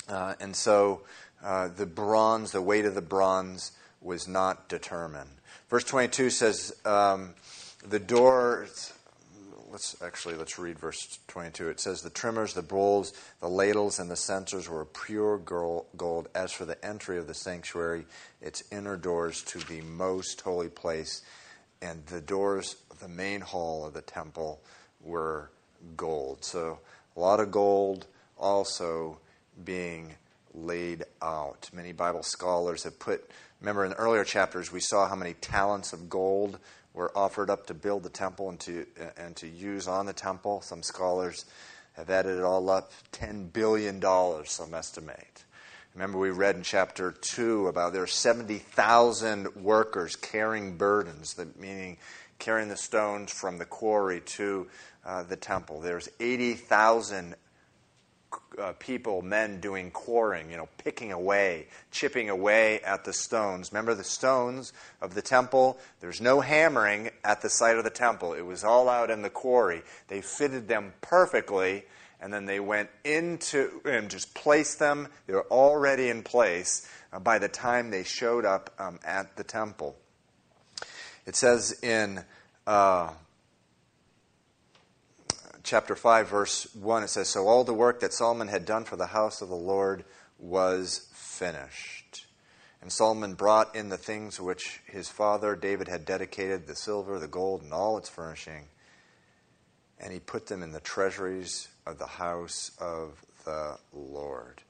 Uh, 0.09 0.35
and 0.39 0.55
so 0.55 1.01
uh, 1.43 1.69
the 1.69 1.85
bronze, 1.85 2.51
the 2.51 2.61
weight 2.61 2.85
of 2.85 2.93
the 2.93 3.01
bronze, 3.01 3.71
was 4.01 4.27
not 4.27 4.67
determined. 4.69 5.29
Verse 5.69 5.85
22 5.85 6.29
says, 6.29 6.75
um, 6.85 7.33
the 7.87 7.99
door 7.99 8.67
let's 9.71 10.01
actually 10.01 10.35
let's 10.35 10.57
read 10.57 10.79
verse 10.79 11.19
22 11.27 11.67
it 11.67 11.79
says 11.79 12.01
the 12.01 12.09
trimmers 12.09 12.53
the 12.53 12.61
bowls 12.61 13.13
the 13.41 13.49
ladles 13.49 13.99
and 13.99 14.09
the 14.09 14.15
censers 14.15 14.69
were 14.69 14.85
pure 14.85 15.37
gold 15.37 16.29
as 16.33 16.51
for 16.51 16.65
the 16.65 16.83
entry 16.85 17.17
of 17.17 17.27
the 17.27 17.33
sanctuary 17.33 18.05
its 18.41 18.63
inner 18.71 18.95
doors 18.95 19.43
to 19.43 19.59
the 19.59 19.81
most 19.81 20.39
holy 20.41 20.69
place 20.69 21.23
and 21.81 22.05
the 22.05 22.21
doors 22.21 22.77
of 22.89 22.99
the 22.99 23.07
main 23.07 23.41
hall 23.41 23.85
of 23.85 23.93
the 23.93 24.01
temple 24.01 24.61
were 25.01 25.51
gold 25.95 26.43
so 26.43 26.79
a 27.15 27.19
lot 27.19 27.39
of 27.39 27.51
gold 27.51 28.07
also 28.37 29.17
being 29.63 30.15
laid 30.53 31.03
out 31.21 31.69
many 31.73 31.91
bible 31.91 32.23
scholars 32.23 32.83
have 32.83 32.97
put 32.99 33.29
remember 33.59 33.85
in 33.85 33.93
earlier 33.93 34.23
chapters 34.23 34.71
we 34.71 34.79
saw 34.79 35.07
how 35.07 35.15
many 35.15 35.33
talents 35.35 35.93
of 35.93 36.09
gold 36.09 36.59
were 36.95 37.15
offered 37.15 37.49
up 37.49 37.67
to 37.67 37.73
build 37.73 38.03
the 38.03 38.09
temple 38.09 38.49
and 38.49 38.59
to, 38.61 38.85
and 39.17 39.35
to 39.35 39.47
use 39.47 39.87
on 39.87 40.05
the 40.05 40.13
temple. 40.13 40.61
Some 40.61 40.81
scholars 40.81 41.45
have 41.93 42.09
added 42.09 42.37
it 42.37 42.43
all 42.43 42.69
up 42.69 42.91
$10 43.11 43.51
billion, 43.51 44.01
some 44.45 44.73
estimate. 44.73 45.43
Remember, 45.93 46.17
we 46.17 46.29
read 46.29 46.55
in 46.55 46.63
chapter 46.63 47.11
2 47.11 47.67
about 47.67 47.93
there 47.93 48.03
are 48.03 48.07
70,000 48.07 49.55
workers 49.55 50.15
carrying 50.15 50.77
burdens, 50.77 51.35
that 51.35 51.59
meaning 51.59 51.97
carrying 52.39 52.69
the 52.69 52.77
stones 52.77 53.31
from 53.31 53.57
the 53.57 53.65
quarry 53.65 54.21
to 54.21 54.67
uh, 55.05 55.23
the 55.23 55.35
temple. 55.35 55.81
There's 55.81 56.09
80,000 56.19 57.35
uh, 58.57 58.73
people, 58.79 59.21
men 59.21 59.59
doing 59.59 59.91
quarrying, 59.91 60.49
you 60.49 60.57
know, 60.57 60.69
picking 60.77 61.11
away, 61.11 61.67
chipping 61.91 62.29
away 62.29 62.79
at 62.81 63.05
the 63.05 63.13
stones. 63.13 63.71
Remember 63.71 63.93
the 63.93 64.03
stones 64.03 64.73
of 65.01 65.13
the 65.13 65.21
temple? 65.21 65.77
There's 65.99 66.21
no 66.21 66.41
hammering 66.41 67.11
at 67.23 67.41
the 67.41 67.49
site 67.49 67.77
of 67.77 67.83
the 67.83 67.89
temple. 67.89 68.33
It 68.33 68.41
was 68.41 68.63
all 68.63 68.89
out 68.89 69.09
in 69.11 69.21
the 69.21 69.29
quarry. 69.29 69.83
They 70.07 70.21
fitted 70.21 70.67
them 70.67 70.93
perfectly, 71.01 71.85
and 72.19 72.33
then 72.33 72.45
they 72.45 72.59
went 72.59 72.89
into 73.03 73.81
and 73.85 74.09
just 74.09 74.33
placed 74.33 74.79
them. 74.79 75.07
They 75.27 75.33
were 75.33 75.47
already 75.47 76.09
in 76.09 76.23
place 76.23 76.89
uh, 77.13 77.19
by 77.19 77.39
the 77.39 77.49
time 77.49 77.91
they 77.91 78.03
showed 78.03 78.45
up 78.45 78.73
um, 78.79 78.99
at 79.05 79.35
the 79.35 79.43
temple. 79.43 79.95
It 81.25 81.35
says 81.35 81.77
in. 81.83 82.23
Uh, 82.65 83.11
chapter 85.65 85.95
5, 85.95 86.29
verse 86.29 86.75
1, 86.75 87.03
it 87.03 87.09
says, 87.09 87.27
So 87.27 87.47
all 87.47 87.63
the 87.63 87.73
work 87.73 87.99
that 87.99 88.13
Solomon 88.13 88.47
had 88.47 88.65
done 88.65 88.85
for 88.85 88.95
the 88.95 89.07
house 89.07 89.41
of 89.41 89.49
the 89.49 89.55
Lord 89.55 90.05
was 90.37 91.09
finished. 91.11 92.27
And 92.81 92.91
Solomon 92.91 93.33
brought 93.33 93.75
in 93.75 93.89
the 93.89 93.97
things 93.97 94.39
which 94.39 94.79
his 94.85 95.09
father 95.09 95.55
David 95.55 95.87
had 95.87 96.05
dedicated 96.05 96.67
the 96.67 96.75
silver, 96.75 97.17
the 97.17 97.27
gold, 97.27 97.63
and 97.63 97.73
all 97.73 97.97
its 97.97 98.07
furnishing. 98.07 98.67
And 99.99 100.13
he 100.13 100.19
put 100.19 100.47
them 100.47 100.61
in 100.61 100.71
the 100.71 100.79
treasuries 100.79 101.67
of 101.87 101.97
the 101.97 102.05
house 102.05 102.71
of 102.79 103.25
the 103.43 103.77
Lord. 103.91 104.61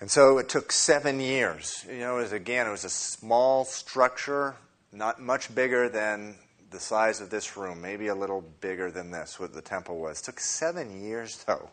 And 0.00 0.10
so 0.10 0.38
it 0.38 0.48
took 0.48 0.72
seven 0.72 1.20
years. 1.20 1.86
You 1.88 2.00
know, 2.00 2.18
it 2.18 2.22
was, 2.22 2.32
again, 2.32 2.66
it 2.66 2.70
was 2.70 2.84
a 2.84 2.90
small 2.90 3.64
structure, 3.64 4.56
not 4.92 5.20
much 5.20 5.54
bigger 5.54 5.88
than 5.88 6.34
the 6.70 6.80
size 6.80 7.20
of 7.20 7.30
this 7.30 7.56
room, 7.56 7.80
maybe 7.80 8.06
a 8.06 8.14
little 8.14 8.42
bigger 8.60 8.90
than 8.90 9.10
this, 9.10 9.40
what 9.40 9.52
the 9.52 9.62
temple 9.62 9.98
was. 9.98 10.20
It 10.20 10.24
took 10.24 10.40
seven 10.40 11.02
years, 11.02 11.42
though. 11.46 11.70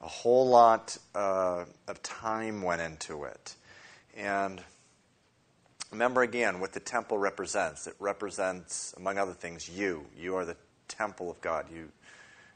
A 0.00 0.06
whole 0.06 0.48
lot 0.48 0.96
uh, 1.14 1.64
of 1.88 2.02
time 2.02 2.62
went 2.62 2.82
into 2.82 3.24
it. 3.24 3.54
And 4.16 4.62
remember 5.90 6.22
again 6.22 6.60
what 6.60 6.72
the 6.72 6.80
temple 6.80 7.18
represents. 7.18 7.86
It 7.86 7.94
represents, 7.98 8.94
among 8.96 9.18
other 9.18 9.32
things, 9.32 9.68
you. 9.68 10.06
You 10.16 10.36
are 10.36 10.44
the 10.44 10.56
temple 10.86 11.30
of 11.30 11.40
God. 11.40 11.66
You, 11.72 11.88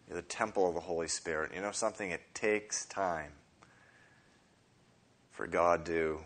you're 0.06 0.16
the 0.16 0.22
temple 0.22 0.68
of 0.68 0.74
the 0.74 0.80
Holy 0.80 1.08
Spirit. 1.08 1.52
You 1.54 1.62
know 1.62 1.72
something? 1.72 2.10
It 2.10 2.22
takes 2.34 2.84
time 2.84 3.32
for 5.30 5.46
God 5.46 5.86
to 5.86 6.20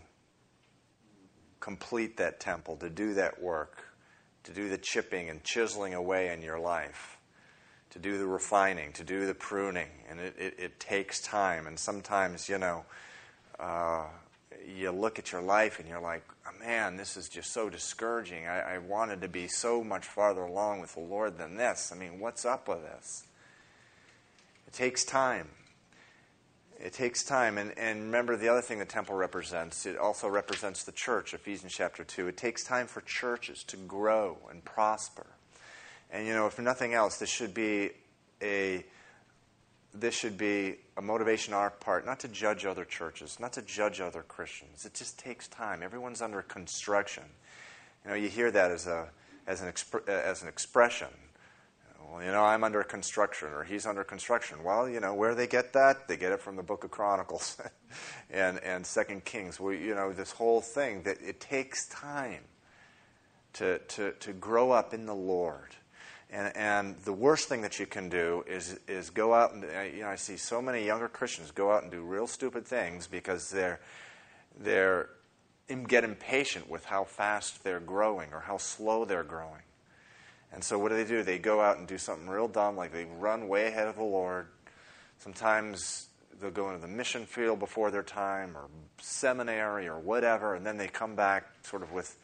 complete 1.61 2.17
that 2.19 2.41
temple, 2.41 2.77
to 2.77 2.91
do 2.91 3.15
that 3.15 3.41
work 3.41 3.86
to 4.47 4.53
do 4.53 4.69
the 4.69 4.79
chipping 4.79 5.29
and 5.29 5.43
chiseling 5.45 5.93
away 5.95 6.33
in 6.33 6.41
your 6.41 6.59
life, 6.59 7.19
to 7.91 7.99
do 7.99 8.17
the 8.17 8.27
refining, 8.27 8.93
to 8.93 9.05
do 9.05 9.27
the 9.27 9.35
pruning. 9.35 9.89
And 10.09 10.21
it, 10.21 10.35
it, 10.39 10.55
it 10.59 10.81
takes 10.81 11.21
time. 11.21 11.67
And 11.67 11.79
sometimes, 11.79 12.49
you 12.49 12.59
know, 12.59 12.85
uh, 13.59 14.05
you 14.67 14.91
look 14.93 15.19
at 15.19 15.33
your 15.33 15.43
life 15.43 15.81
and 15.81 15.89
you're 15.89 16.01
like, 16.01 16.23
oh, 16.47 16.65
man, 16.65 16.97
this 16.97 17.17
is 17.17 17.29
just 17.29 17.53
so 17.53 17.69
discouraging. 17.69 18.47
I, 18.47 18.75
I 18.75 18.79
wanted 18.79 19.21
to 19.23 19.29
be 19.29 19.49
so 19.49 19.83
much 19.83 20.07
farther 20.07 20.43
along 20.43 20.81
with 20.81 20.95
the 20.95 21.01
Lord 21.01 21.39
than 21.39 21.57
this. 21.57 21.91
I 21.93 21.99
mean, 21.99 22.21
what's 22.21 22.45
up 22.45 22.69
with 22.69 22.83
this? 22.83 23.25
It 24.69 24.73
takes 24.73 25.05
time. 25.05 25.49
It 26.81 26.93
takes 26.93 27.25
time. 27.25 27.59
And, 27.59 27.77
and 27.79 28.05
remember 28.05 28.37
the 28.37 28.49
other 28.49 28.61
thing 28.61 28.79
the 28.79 28.85
temple 28.85 29.15
represents, 29.15 29.87
it 29.87 29.97
also 29.97 30.29
represents 30.29 30.85
the 30.85 30.93
church, 30.93 31.35
Ephesians 31.35 31.73
chapter 31.73 32.05
2. 32.05 32.29
It 32.29 32.37
takes 32.37 32.65
time 32.65 32.87
for 32.87 33.01
churches 33.01 33.65
to 33.65 33.77
grow 33.77 34.39
and 34.51 34.65
prosper. 34.65 35.27
And, 36.11 36.27
you 36.27 36.35
know, 36.35 36.47
if 36.47 36.59
nothing 36.59 36.95
else, 36.95 37.19
this 37.19 37.31
should 37.31 37.55
be 37.55 37.91
a 38.43 38.85
this 39.99 40.15
should 40.15 40.37
be 40.37 40.77
a 40.99 41.03
motivation 41.03 41.55
on 41.55 41.61
our 41.61 41.71
part 41.71 42.05
not 42.05 42.21
to 42.21 42.29
judge 42.29 42.67
other 42.67 42.85
churches, 42.85 43.41
not 43.41 43.55
to 43.55 43.63
judge 43.63 43.99
other 43.99 44.23
Christians. 44.23 44.85
It 44.85 44.93
just 44.93 45.19
takes 45.19 45.49
time. 45.49 45.83
Everyone's 45.83 46.21
under 46.21 46.43
construction. 46.43 47.25
You 48.05 48.11
know, 48.11 48.17
you 48.17 48.29
hear 48.29 48.51
that 48.51 48.71
as 48.71 48.87
a 48.87 49.09
as 49.47 49.63
an 49.63 49.73
exp- 49.73 50.09
as 50.09 50.43
an 50.43 50.49
expression. 50.49 51.09
You 52.21 52.33
know, 52.33 52.45
I'm 52.45 52.65
under 52.65 52.83
construction 52.83 53.49
or 53.49 53.65
he's 53.65 53.87
under 53.87 54.05
construction. 54.05 54.63
Well, 54.65 54.89
you 54.89 55.01
know, 55.01 55.15
where 55.15 55.35
they 55.35 55.47
get 55.47 55.73
that? 55.75 56.09
They 56.09 56.17
get 56.17 56.33
it 56.33 56.41
from 56.41 56.57
the 56.57 56.63
book 56.63 56.85
of 56.85 56.91
Chronicles 56.91 57.57
and, 58.31 58.59
and 58.61 58.87
Second 58.87 59.25
Kings. 59.25 59.59
Where, 59.59 59.75
you 59.75 59.95
know, 59.95 60.13
this 60.13 60.33
whole 60.33 60.61
thing 60.61 61.03
that 61.03 61.19
it 61.21 61.41
takes 61.41 61.87
time 61.89 62.43
to, 63.55 63.79
to, 63.79 64.13
to 64.13 64.33
grow 64.33 64.71
up 64.71 64.93
in 64.93 65.07
the 65.07 65.15
Lord. 65.15 65.75
And, 66.31 66.57
and 66.57 66.99
the 67.05 67.13
worst 67.13 67.49
thing 67.49 67.63
that 67.63 67.79
you 67.79 67.87
can 67.87 68.09
do 68.09 68.45
is, 68.49 68.79
is 68.89 69.11
go 69.11 69.33
out 69.33 69.55
and, 69.55 69.63
you 69.95 70.03
know, 70.03 70.09
I 70.09 70.17
see 70.17 70.37
so 70.37 70.61
many 70.61 70.85
younger 70.85 71.09
Christians 71.09 71.53
go 71.53 71.71
out 71.71 71.83
and 71.83 71.93
do 71.93 72.03
real 72.03 72.27
stupid 72.27 72.67
things 72.67 73.07
because 73.07 73.51
they're, 73.51 73.81
they're 74.59 75.09
get 75.89 76.05
impatient 76.05 76.69
with 76.69 76.85
how 76.85 77.05
fast 77.05 77.65
they're 77.65 77.81
growing 77.81 78.33
or 78.33 78.41
how 78.41 78.57
slow 78.57 79.05
they're 79.05 79.25
growing. 79.25 79.63
And 80.53 80.63
so 80.63 80.79
what 80.79 80.91
do 80.91 80.97
they 80.97 81.05
do? 81.05 81.23
They 81.23 81.39
go 81.39 81.61
out 81.61 81.79
and 81.79 81.87
do 81.87 81.99
something 81.99 82.29
real 82.29 82.49
dumb, 82.49 82.77
like 82.77 82.93
they 82.93 83.07
run 83.19 83.49
way 83.49 83.67
ahead 83.67 83.89
of 83.89 83.97
the 83.97 84.05
Lord. 84.05 84.47
Sometimes 85.19 86.09
they'll 86.41 86.51
go 86.51 86.69
into 86.71 86.81
the 86.81 86.89
mission 86.89 87.27
field 87.27 87.59
before 87.59 87.91
their 87.91 88.03
time 88.03 88.57
or 88.57 88.69
seminary 89.01 89.89
or 89.89 89.99
whatever, 89.99 90.55
and 90.55 90.65
then 90.65 90.77
they 90.77 90.89
come 90.89 91.15
back 91.15 91.45
sort 91.63 91.83
of 91.83 91.93
with 91.93 92.17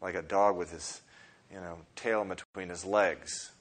like 0.00 0.14
a 0.14 0.22
dog 0.22 0.56
with 0.56 0.72
his, 0.72 1.02
you 1.52 1.60
know, 1.60 1.78
tail 1.96 2.22
in 2.22 2.28
between 2.28 2.68
his 2.68 2.84
legs. 2.84 3.52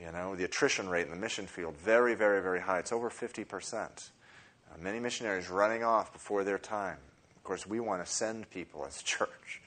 You 0.00 0.12
know, 0.12 0.36
the 0.36 0.44
attrition 0.44 0.88
rate 0.88 1.06
in 1.06 1.10
the 1.10 1.16
mission 1.16 1.46
field 1.46 1.76
very, 1.76 2.14
very, 2.14 2.40
very 2.40 2.60
high. 2.60 2.78
It's 2.78 2.92
over 2.92 3.10
50%. 3.10 3.74
Uh, 3.74 4.76
many 4.80 5.00
missionaries 5.00 5.48
running 5.48 5.82
off 5.82 6.12
before 6.12 6.44
their 6.44 6.58
time. 6.58 6.98
Of 7.36 7.42
course, 7.42 7.66
we 7.66 7.80
want 7.80 8.04
to 8.04 8.10
send 8.10 8.48
people 8.50 8.84
as 8.86 9.02
church. 9.02 9.62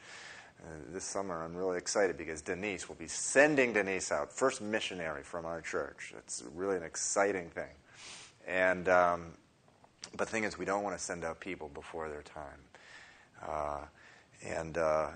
Uh, 0.64 0.68
this 0.94 1.04
summer, 1.04 1.44
I'm 1.44 1.56
really 1.56 1.78
excited 1.78 2.18
because 2.18 2.42
Denise 2.42 2.88
will 2.88 2.96
be 2.96 3.08
sending 3.08 3.74
Denise 3.74 4.12
out, 4.12 4.32
first 4.32 4.62
missionary 4.62 5.24
from 5.24 5.46
our 5.46 5.62
church. 5.62 6.14
It's 6.18 6.44
really 6.54 6.78
an 6.78 6.84
exciting 6.84 7.50
thing. 7.50 7.74
And 8.48 8.88
um, 8.88 9.34
but 10.16 10.28
the 10.28 10.32
thing 10.32 10.44
is, 10.44 10.58
we 10.58 10.66
don't 10.66 10.84
want 10.84 10.98
to 10.98 11.04
send 11.04 11.24
out 11.24 11.40
people 11.40 11.70
before 11.70 12.10
their 12.10 12.22
time. 12.22 12.60
Uh, 13.42 13.82
and 14.46 14.78
uh, 14.78 15.08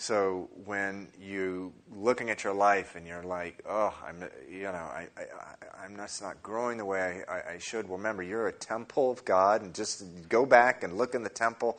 so 0.00 0.48
when 0.64 1.08
you 1.20 1.74
looking 1.94 2.30
at 2.30 2.42
your 2.42 2.54
life 2.54 2.96
and 2.96 3.06
you're 3.06 3.22
like, 3.22 3.62
oh, 3.68 3.94
I'm, 4.02 4.24
you 4.50 4.62
know, 4.62 4.70
I, 4.70 5.08
I, 5.14 5.84
I'm 5.84 5.94
just 5.94 6.22
not 6.22 6.42
growing 6.42 6.78
the 6.78 6.86
way 6.86 7.22
I, 7.28 7.52
I 7.52 7.58
should. 7.58 7.86
Well, 7.86 7.98
remember, 7.98 8.22
you're 8.22 8.48
a 8.48 8.52
temple 8.52 9.10
of 9.10 9.26
God, 9.26 9.60
and 9.60 9.74
just 9.74 10.02
go 10.30 10.46
back 10.46 10.82
and 10.82 10.96
look 10.96 11.14
in 11.14 11.22
the 11.22 11.28
temple, 11.28 11.78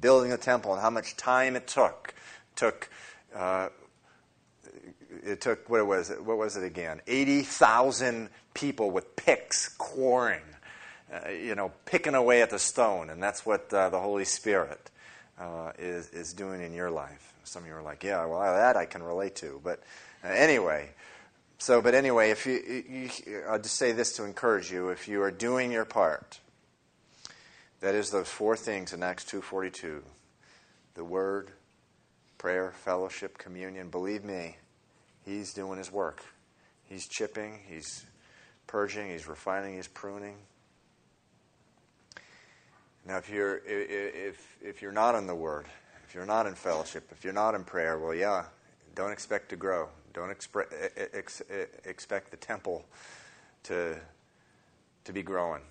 building 0.00 0.30
the 0.30 0.38
temple, 0.38 0.72
and 0.72 0.80
how 0.80 0.88
much 0.88 1.14
time 1.18 1.56
it 1.56 1.66
took. 1.66 2.14
It 2.52 2.56
took. 2.56 2.88
Uh, 3.36 3.68
it 5.22 5.42
took 5.42 5.68
what 5.68 5.86
was 5.86 6.08
it? 6.08 6.24
What 6.24 6.38
was 6.38 6.56
it 6.56 6.64
again? 6.64 7.02
Eighty 7.06 7.42
thousand 7.42 8.30
people 8.54 8.90
with 8.90 9.14
picks 9.14 9.68
quarrying, 9.68 10.40
uh, 11.12 11.28
you 11.28 11.54
know, 11.54 11.72
picking 11.84 12.14
away 12.14 12.40
at 12.40 12.48
the 12.48 12.58
stone, 12.58 13.10
and 13.10 13.22
that's 13.22 13.44
what 13.44 13.70
uh, 13.74 13.90
the 13.90 14.00
Holy 14.00 14.24
Spirit 14.24 14.90
uh, 15.38 15.72
is 15.78 16.08
is 16.10 16.32
doing 16.32 16.62
in 16.62 16.72
your 16.72 16.90
life. 16.90 17.34
Some 17.48 17.62
of 17.62 17.68
you 17.68 17.74
are 17.74 17.82
like, 17.82 18.04
yeah, 18.04 18.24
well, 18.26 18.40
that 18.40 18.76
I 18.76 18.84
can 18.84 19.02
relate 19.02 19.34
to. 19.36 19.60
But 19.64 19.82
uh, 20.22 20.28
anyway, 20.28 20.90
so, 21.58 21.80
but 21.80 21.94
anyway, 21.94 22.30
if 22.30 22.46
you, 22.46 22.84
you, 22.88 23.42
I'll 23.48 23.58
just 23.58 23.76
say 23.76 23.92
this 23.92 24.12
to 24.16 24.24
encourage 24.24 24.70
you: 24.70 24.90
if 24.90 25.08
you 25.08 25.22
are 25.22 25.30
doing 25.30 25.72
your 25.72 25.84
part, 25.84 26.40
that 27.80 27.94
is 27.94 28.10
those 28.10 28.28
four 28.28 28.56
things 28.56 28.92
in 28.92 29.02
Acts 29.02 29.24
two 29.24 29.40
forty 29.40 29.70
two, 29.70 30.02
the 30.94 31.04
Word, 31.04 31.50
prayer, 32.36 32.72
fellowship, 32.84 33.38
communion, 33.38 33.88
believe 33.88 34.24
me, 34.24 34.56
He's 35.24 35.52
doing 35.52 35.78
His 35.78 35.90
work. 35.90 36.22
He's 36.84 37.08
chipping, 37.08 37.60
He's 37.66 38.04
purging, 38.66 39.08
He's 39.08 39.26
refining, 39.26 39.76
He's 39.76 39.88
pruning. 39.88 40.36
Now, 43.06 43.16
if 43.16 43.30
you're 43.30 43.60
if 43.64 44.56
if 44.62 44.82
you're 44.82 44.92
not 44.92 45.14
in 45.14 45.26
the 45.26 45.34
Word, 45.34 45.66
if 46.08 46.14
you're 46.14 46.26
not 46.26 46.46
in 46.46 46.54
fellowship, 46.54 47.08
if 47.12 47.22
you're 47.22 47.34
not 47.34 47.54
in 47.54 47.64
prayer, 47.64 47.98
well, 47.98 48.14
yeah, 48.14 48.44
don't 48.94 49.12
expect 49.12 49.50
to 49.50 49.56
grow. 49.56 49.88
Don't 50.14 50.30
expre- 50.30 50.72
ex- 51.12 51.42
expect 51.84 52.30
the 52.30 52.36
temple 52.38 52.84
to 53.64 53.98
to 55.04 55.12
be 55.12 55.22
growing, 55.22 55.62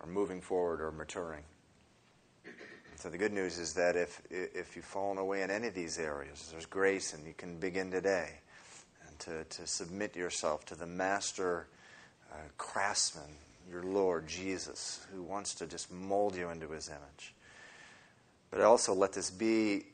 or 0.00 0.06
moving 0.06 0.40
forward, 0.40 0.80
or 0.80 0.90
maturing. 0.90 1.44
So 2.96 3.08
the 3.08 3.18
good 3.18 3.32
news 3.32 3.58
is 3.58 3.74
that 3.74 3.96
if 3.96 4.22
if 4.30 4.76
you've 4.76 4.84
fallen 4.84 5.18
away 5.18 5.42
in 5.42 5.50
any 5.50 5.68
of 5.68 5.74
these 5.74 5.98
areas, 5.98 6.48
there's 6.50 6.66
grace, 6.66 7.12
and 7.12 7.26
you 7.26 7.34
can 7.36 7.58
begin 7.58 7.90
today, 7.90 8.30
and 9.06 9.18
to 9.20 9.44
to 9.44 9.66
submit 9.66 10.16
yourself 10.16 10.64
to 10.66 10.74
the 10.74 10.86
Master 10.86 11.66
uh, 12.32 12.36
craftsman 12.56 13.36
your 13.70 13.84
Lord 13.84 14.26
Jesus, 14.26 15.06
who 15.14 15.22
wants 15.22 15.54
to 15.56 15.66
just 15.66 15.92
mold 15.92 16.34
you 16.34 16.48
into 16.48 16.70
his 16.70 16.88
image. 16.88 17.34
But 18.50 18.60
also 18.62 18.94
let 18.94 19.12
this 19.12 19.30
be, 19.30 19.84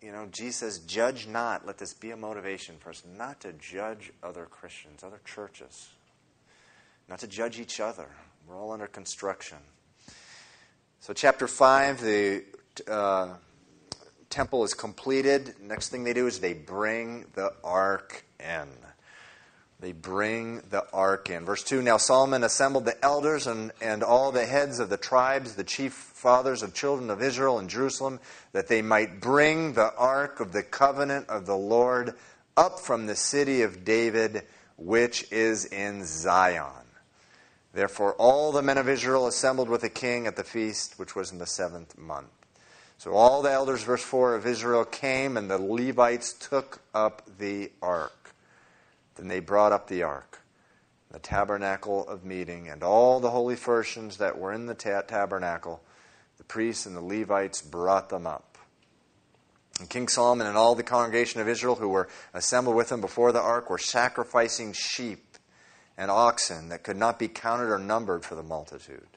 you 0.00 0.12
know, 0.12 0.26
Jesus 0.30 0.78
judge 0.78 1.26
not. 1.26 1.66
Let 1.66 1.78
this 1.78 1.92
be 1.92 2.10
a 2.10 2.16
motivation 2.16 2.76
for 2.78 2.90
us 2.90 3.02
not 3.16 3.40
to 3.40 3.52
judge 3.54 4.12
other 4.22 4.46
Christians, 4.46 5.02
other 5.02 5.20
churches, 5.24 5.88
not 7.08 7.18
to 7.20 7.26
judge 7.26 7.58
each 7.58 7.80
other. 7.80 8.08
We're 8.46 8.56
all 8.56 8.72
under 8.72 8.86
construction. 8.86 9.58
So, 11.00 11.12
chapter 11.12 11.48
5, 11.48 12.00
the 12.00 12.44
uh, 12.88 13.34
temple 14.30 14.64
is 14.64 14.74
completed. 14.74 15.54
Next 15.60 15.88
thing 15.88 16.04
they 16.04 16.12
do 16.12 16.26
is 16.26 16.40
they 16.40 16.54
bring 16.54 17.26
the 17.34 17.52
ark 17.64 18.24
in. 18.38 18.68
They 19.78 19.92
bring 19.92 20.62
the 20.70 20.86
ark 20.92 21.28
in. 21.28 21.44
Verse 21.44 21.62
2 21.62 21.82
Now 21.82 21.96
Solomon 21.96 22.42
assembled 22.44 22.86
the 22.86 23.02
elders 23.04 23.46
and, 23.46 23.72
and 23.80 24.02
all 24.02 24.32
the 24.32 24.46
heads 24.46 24.78
of 24.78 24.88
the 24.88 24.96
tribes, 24.96 25.54
the 25.54 25.64
chief 25.64 25.92
fathers 26.26 26.64
of 26.64 26.74
children 26.74 27.08
of 27.08 27.22
Israel 27.22 27.60
in 27.60 27.68
Jerusalem, 27.68 28.18
that 28.50 28.66
they 28.66 28.82
might 28.82 29.20
bring 29.20 29.74
the 29.74 29.94
ark 29.94 30.40
of 30.40 30.50
the 30.50 30.64
covenant 30.64 31.28
of 31.28 31.46
the 31.46 31.56
Lord 31.56 32.14
up 32.56 32.80
from 32.80 33.06
the 33.06 33.14
city 33.14 33.62
of 33.62 33.84
David, 33.84 34.42
which 34.76 35.30
is 35.30 35.66
in 35.66 36.04
Zion. 36.04 36.84
Therefore, 37.72 38.14
all 38.14 38.50
the 38.50 38.60
men 38.60 38.76
of 38.76 38.88
Israel 38.88 39.28
assembled 39.28 39.68
with 39.68 39.82
the 39.82 39.88
king 39.88 40.26
at 40.26 40.34
the 40.34 40.42
feast, 40.42 40.98
which 40.98 41.14
was 41.14 41.30
in 41.30 41.38
the 41.38 41.46
seventh 41.46 41.96
month. 41.96 42.26
So 42.98 43.12
all 43.12 43.40
the 43.40 43.52
elders, 43.52 43.84
verse 43.84 44.02
4 44.02 44.34
of 44.34 44.46
Israel, 44.46 44.84
came, 44.84 45.36
and 45.36 45.48
the 45.48 45.58
Levites 45.58 46.32
took 46.32 46.80
up 46.92 47.22
the 47.38 47.70
ark. 47.80 48.34
Then 49.14 49.28
they 49.28 49.38
brought 49.38 49.70
up 49.70 49.86
the 49.86 50.02
ark, 50.02 50.40
the 51.08 51.20
tabernacle 51.20 52.04
of 52.08 52.24
meeting, 52.24 52.68
and 52.68 52.82
all 52.82 53.20
the 53.20 53.30
holy 53.30 53.54
furnishings 53.54 54.16
that 54.16 54.36
were 54.36 54.52
in 54.52 54.66
the 54.66 54.74
ta- 54.74 55.02
tabernacle. 55.02 55.82
Priests 56.48 56.86
and 56.86 56.96
the 56.96 57.00
Levites 57.00 57.62
brought 57.62 58.08
them 58.08 58.26
up. 58.26 58.58
And 59.78 59.90
King 59.90 60.08
Solomon 60.08 60.46
and 60.46 60.56
all 60.56 60.74
the 60.74 60.82
congregation 60.82 61.40
of 61.40 61.48
Israel 61.48 61.76
who 61.76 61.88
were 61.88 62.08
assembled 62.32 62.76
with 62.76 62.90
him 62.90 63.00
before 63.00 63.32
the 63.32 63.40
ark 63.40 63.68
were 63.68 63.78
sacrificing 63.78 64.72
sheep 64.72 65.36
and 65.98 66.10
oxen 66.10 66.68
that 66.70 66.82
could 66.82 66.96
not 66.96 67.18
be 67.18 67.28
counted 67.28 67.70
or 67.70 67.78
numbered 67.78 68.24
for 68.24 68.34
the 68.34 68.42
multitude. 68.42 69.08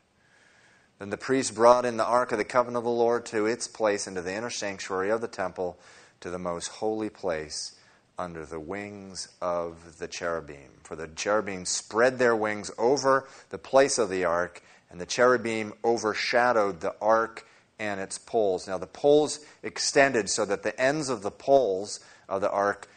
Then 0.98 1.10
the 1.10 1.18
priests 1.18 1.52
brought 1.52 1.86
in 1.86 1.96
the 1.96 2.06
ark 2.06 2.34
of 2.34 2.38
the 2.38 2.44
covenant 2.44 2.78
of 2.78 2.84
the 2.84 2.90
Lord 2.90 3.26
to 3.28 3.46
its 3.46 3.68
place 3.68 4.06
into 4.06 4.22
the 4.22 4.34
inner 4.34 4.50
sanctuary 4.50 5.10
of 5.10 5.22
the 5.22 5.28
temple, 5.30 5.80
to 6.20 6.30
the 6.30 6.40
most 6.40 6.68
holy 6.68 7.10
place 7.10 7.76
under 8.18 8.46
the 8.46 8.60
wings 8.60 9.30
of 9.42 9.98
the 9.98 10.10
cherubim. 10.10 10.72
For 10.84 10.98
the 10.98 11.08
cherubim 11.08 11.64
spread 11.64 12.20
their 12.20 12.36
wings 12.36 12.70
over 12.78 13.28
the 13.50 13.58
place 13.58 13.98
of 13.98 14.10
the 14.10 14.26
ark, 14.26 14.62
and 14.90 15.00
the 15.00 15.06
cherubim 15.06 15.74
overshadowed 15.84 16.82
the 16.82 16.96
ark 17.02 17.46
and 17.80 18.00
its 18.00 18.18
poles. 18.18 18.68
Now, 18.68 18.78
the 18.78 18.88
poles 18.88 19.40
extended 19.64 20.30
so 20.30 20.46
that 20.46 20.64
the 20.64 20.80
ends 20.80 21.10
of 21.10 21.22
the 21.22 21.32
poles 21.32 22.00
of 22.28 22.42
the 22.42 22.52
ark 22.52 22.90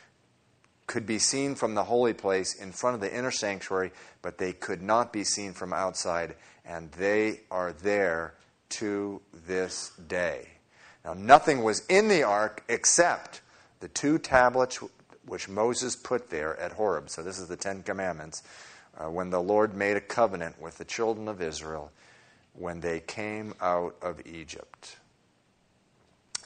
could 0.86 1.06
be 1.06 1.18
seen 1.18 1.54
from 1.54 1.74
the 1.74 1.84
holy 1.84 2.12
place 2.12 2.54
in 2.54 2.72
front 2.72 2.94
of 2.94 3.00
the 3.00 3.16
inner 3.16 3.30
sanctuary, 3.30 3.92
but 4.20 4.38
they 4.38 4.52
could 4.52 4.82
not 4.82 5.12
be 5.12 5.24
seen 5.24 5.52
from 5.52 5.72
outside, 5.72 6.34
and 6.64 6.90
they 6.92 7.40
are 7.50 7.72
there 7.72 8.34
to 8.68 9.20
this 9.46 9.92
day. 10.08 10.48
Now, 11.04 11.14
nothing 11.14 11.62
was 11.62 11.86
in 11.86 12.08
the 12.08 12.22
ark 12.22 12.64
except 12.68 13.40
the 13.80 13.88
two 13.88 14.18
tablets 14.18 14.80
which 15.26 15.48
Moses 15.48 15.96
put 15.96 16.30
there 16.30 16.58
at 16.58 16.72
Horeb. 16.72 17.08
So 17.08 17.22
this 17.22 17.38
is 17.38 17.48
the 17.48 17.56
Ten 17.56 17.82
Commandments. 17.82 18.42
Uh, 19.02 19.10
when 19.10 19.30
the 19.30 19.42
Lord 19.42 19.74
made 19.74 19.96
a 19.96 20.00
covenant 20.00 20.60
with 20.60 20.78
the 20.78 20.84
children 20.84 21.26
of 21.26 21.42
Israel 21.42 21.90
when 22.52 22.80
they 22.80 23.00
came 23.00 23.54
out 23.60 23.96
of 24.00 24.24
Egypt. 24.26 24.96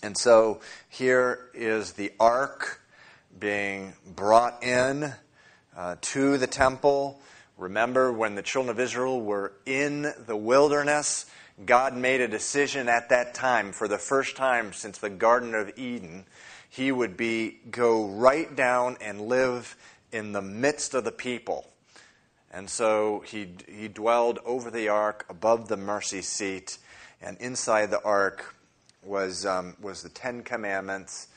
And 0.02 0.16
so 0.16 0.60
here 0.88 1.50
is 1.52 1.92
the 1.92 2.12
ark 2.18 2.80
being 3.38 3.92
brought 4.06 4.62
in 4.62 5.12
uh, 5.76 5.96
to 6.00 6.38
the 6.38 6.46
temple. 6.46 7.20
Remember 7.58 8.12
when 8.12 8.36
the 8.36 8.42
children 8.42 8.70
of 8.70 8.80
Israel 8.80 9.20
were 9.20 9.52
in 9.66 10.12
the 10.26 10.36
wilderness, 10.36 11.26
God 11.64 11.94
made 11.94 12.20
a 12.20 12.28
decision 12.28 12.88
at 12.88 13.10
that 13.10 13.34
time, 13.34 13.72
for 13.72 13.88
the 13.88 13.98
first 13.98 14.36
time 14.36 14.72
since 14.72 14.98
the 14.98 15.10
Garden 15.10 15.54
of 15.54 15.76
Eden, 15.76 16.24
he 16.70 16.92
would 16.92 17.16
be 17.16 17.58
go 17.70 18.06
right 18.06 18.54
down 18.54 18.96
and 19.00 19.22
live 19.22 19.76
in 20.12 20.32
the 20.32 20.42
midst 20.42 20.94
of 20.94 21.04
the 21.04 21.12
people. 21.12 21.70
And 22.56 22.70
so 22.70 23.22
he, 23.26 23.48
he 23.68 23.86
dwelled 23.86 24.38
over 24.46 24.70
the 24.70 24.88
ark, 24.88 25.26
above 25.28 25.68
the 25.68 25.76
mercy 25.76 26.22
seat, 26.22 26.78
and 27.20 27.36
inside 27.36 27.90
the 27.90 28.02
ark 28.02 28.54
was, 29.02 29.44
um, 29.44 29.76
was 29.78 30.02
the 30.02 30.08
Ten 30.08 30.42
Commandments. 30.42 31.28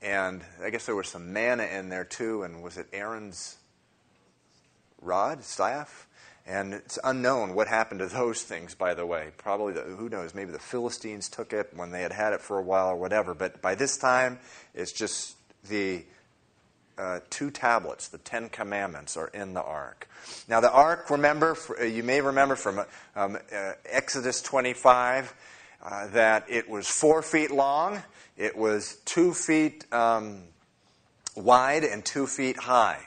And 0.00 0.42
I 0.64 0.70
guess 0.70 0.86
there 0.86 0.94
was 0.94 1.08
some 1.08 1.34
manna 1.34 1.64
in 1.64 1.90
there 1.90 2.06
too. 2.06 2.44
And 2.44 2.62
was 2.62 2.78
it 2.78 2.86
Aaron's 2.94 3.56
rod, 5.02 5.44
staff? 5.44 6.08
And 6.46 6.72
it's 6.72 6.98
unknown 7.04 7.54
what 7.54 7.68
happened 7.68 8.00
to 8.00 8.06
those 8.06 8.42
things, 8.42 8.74
by 8.74 8.94
the 8.94 9.04
way. 9.04 9.32
Probably, 9.36 9.74
the, 9.74 9.82
who 9.82 10.08
knows, 10.08 10.34
maybe 10.34 10.52
the 10.52 10.58
Philistines 10.58 11.28
took 11.28 11.52
it 11.52 11.72
when 11.76 11.90
they 11.90 12.00
had 12.00 12.12
had 12.12 12.32
it 12.32 12.40
for 12.40 12.58
a 12.58 12.62
while 12.62 12.88
or 12.88 12.96
whatever. 12.96 13.34
But 13.34 13.60
by 13.60 13.74
this 13.74 13.98
time, 13.98 14.38
it's 14.72 14.92
just 14.92 15.36
the 15.68 16.06
uh, 16.98 17.20
two 17.30 17.50
tablets, 17.50 18.08
the 18.08 18.18
Ten 18.18 18.48
Commandments, 18.48 19.16
are 19.16 19.28
in 19.28 19.54
the 19.54 19.62
ark. 19.62 20.08
Now, 20.48 20.60
the 20.60 20.70
ark, 20.70 21.10
remember, 21.10 21.56
uh, 21.78 21.84
you 21.84 22.02
may 22.02 22.20
remember 22.20 22.56
from 22.56 22.80
um, 23.16 23.38
uh, 23.54 23.72
Exodus 23.84 24.40
25 24.42 25.34
uh, 25.82 26.06
that 26.08 26.46
it 26.48 26.68
was 26.68 26.88
four 26.88 27.22
feet 27.22 27.50
long, 27.50 28.02
it 28.36 28.56
was 28.56 28.96
two 29.04 29.34
feet 29.34 29.92
um, 29.92 30.42
wide, 31.36 31.84
and 31.84 32.04
two 32.04 32.26
feet 32.26 32.56
high. 32.56 33.00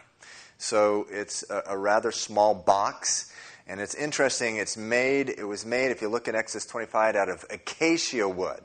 So 0.57 1.07
it's 1.09 1.43
a, 1.49 1.63
a 1.67 1.77
rather 1.77 2.11
small 2.11 2.53
box. 2.53 3.31
And 3.67 3.81
it's 3.81 3.95
interesting, 3.95 4.57
it's 4.57 4.77
made, 4.77 5.29
it 5.29 5.43
was 5.43 5.65
made, 5.65 5.91
if 5.91 6.01
you 6.01 6.07
look 6.07 6.27
at 6.29 6.35
Exodus 6.35 6.65
25, 6.65 7.15
out 7.15 7.29
of 7.29 7.45
acacia 7.49 8.27
wood. 8.27 8.61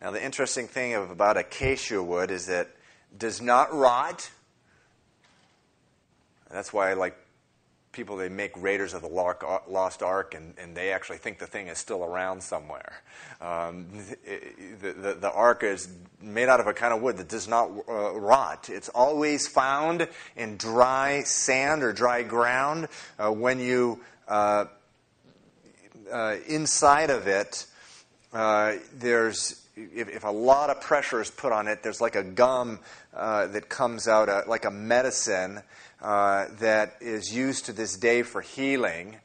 Now, 0.00 0.10
the 0.10 0.24
interesting 0.24 0.68
thing 0.68 0.94
about 0.94 1.36
acacia 1.36 2.02
wood 2.02 2.30
is 2.30 2.46
that 2.46 2.68
it 3.10 3.18
does 3.18 3.42
not 3.42 3.74
rot. 3.74 4.30
That's 6.50 6.72
why, 6.72 6.90
I 6.90 6.94
like, 6.94 7.16
people, 7.92 8.16
they 8.16 8.28
make 8.28 8.52
Raiders 8.56 8.94
of 8.94 9.02
the 9.02 9.08
Lost 9.08 10.02
Ark, 10.02 10.34
and, 10.34 10.54
and 10.58 10.76
they 10.76 10.92
actually 10.92 11.18
think 11.18 11.38
the 11.38 11.46
thing 11.46 11.68
is 11.68 11.78
still 11.78 12.04
around 12.04 12.42
somewhere. 12.42 13.02
Um, 13.40 13.86
the, 14.80 14.92
the, 14.92 15.14
the, 15.14 15.32
ark 15.32 15.62
is 15.62 15.88
made 16.20 16.48
out 16.48 16.60
of 16.60 16.66
a 16.66 16.74
kind 16.74 16.92
of 16.92 17.02
wood 17.02 17.16
that 17.16 17.28
does 17.28 17.48
not 17.48 17.70
uh, 17.88 18.18
rot. 18.18 18.68
It's 18.70 18.88
always 18.90 19.48
found 19.48 20.08
in 20.36 20.56
dry 20.56 21.22
sand 21.22 21.82
or 21.82 21.92
dry 21.92 22.22
ground. 22.22 22.88
Uh, 23.18 23.30
when 23.30 23.60
you, 23.60 24.00
uh, 24.26 24.66
uh 26.12 26.36
inside 26.46 27.10
of 27.10 27.26
it, 27.26 27.66
uh, 28.32 28.74
there's 28.94 29.64
if, 29.76 30.08
if, 30.08 30.24
a 30.24 30.30
lot 30.30 30.70
of 30.70 30.80
pressure 30.80 31.20
is 31.20 31.30
put 31.30 31.52
on 31.52 31.68
it, 31.68 31.82
there's 31.82 32.00
like 32.00 32.16
a 32.16 32.22
gum 32.22 32.80
uh, 33.14 33.46
that 33.48 33.68
comes 33.68 34.08
out, 34.08 34.28
uh, 34.28 34.42
like 34.46 34.64
a 34.64 34.70
medicine 34.70 35.62
uh, 36.00 36.46
that 36.60 36.96
is 37.00 37.34
used 37.34 37.66
to 37.66 37.72
this 37.72 37.96
day 37.96 38.22
for 38.22 38.40
healing. 38.40 39.16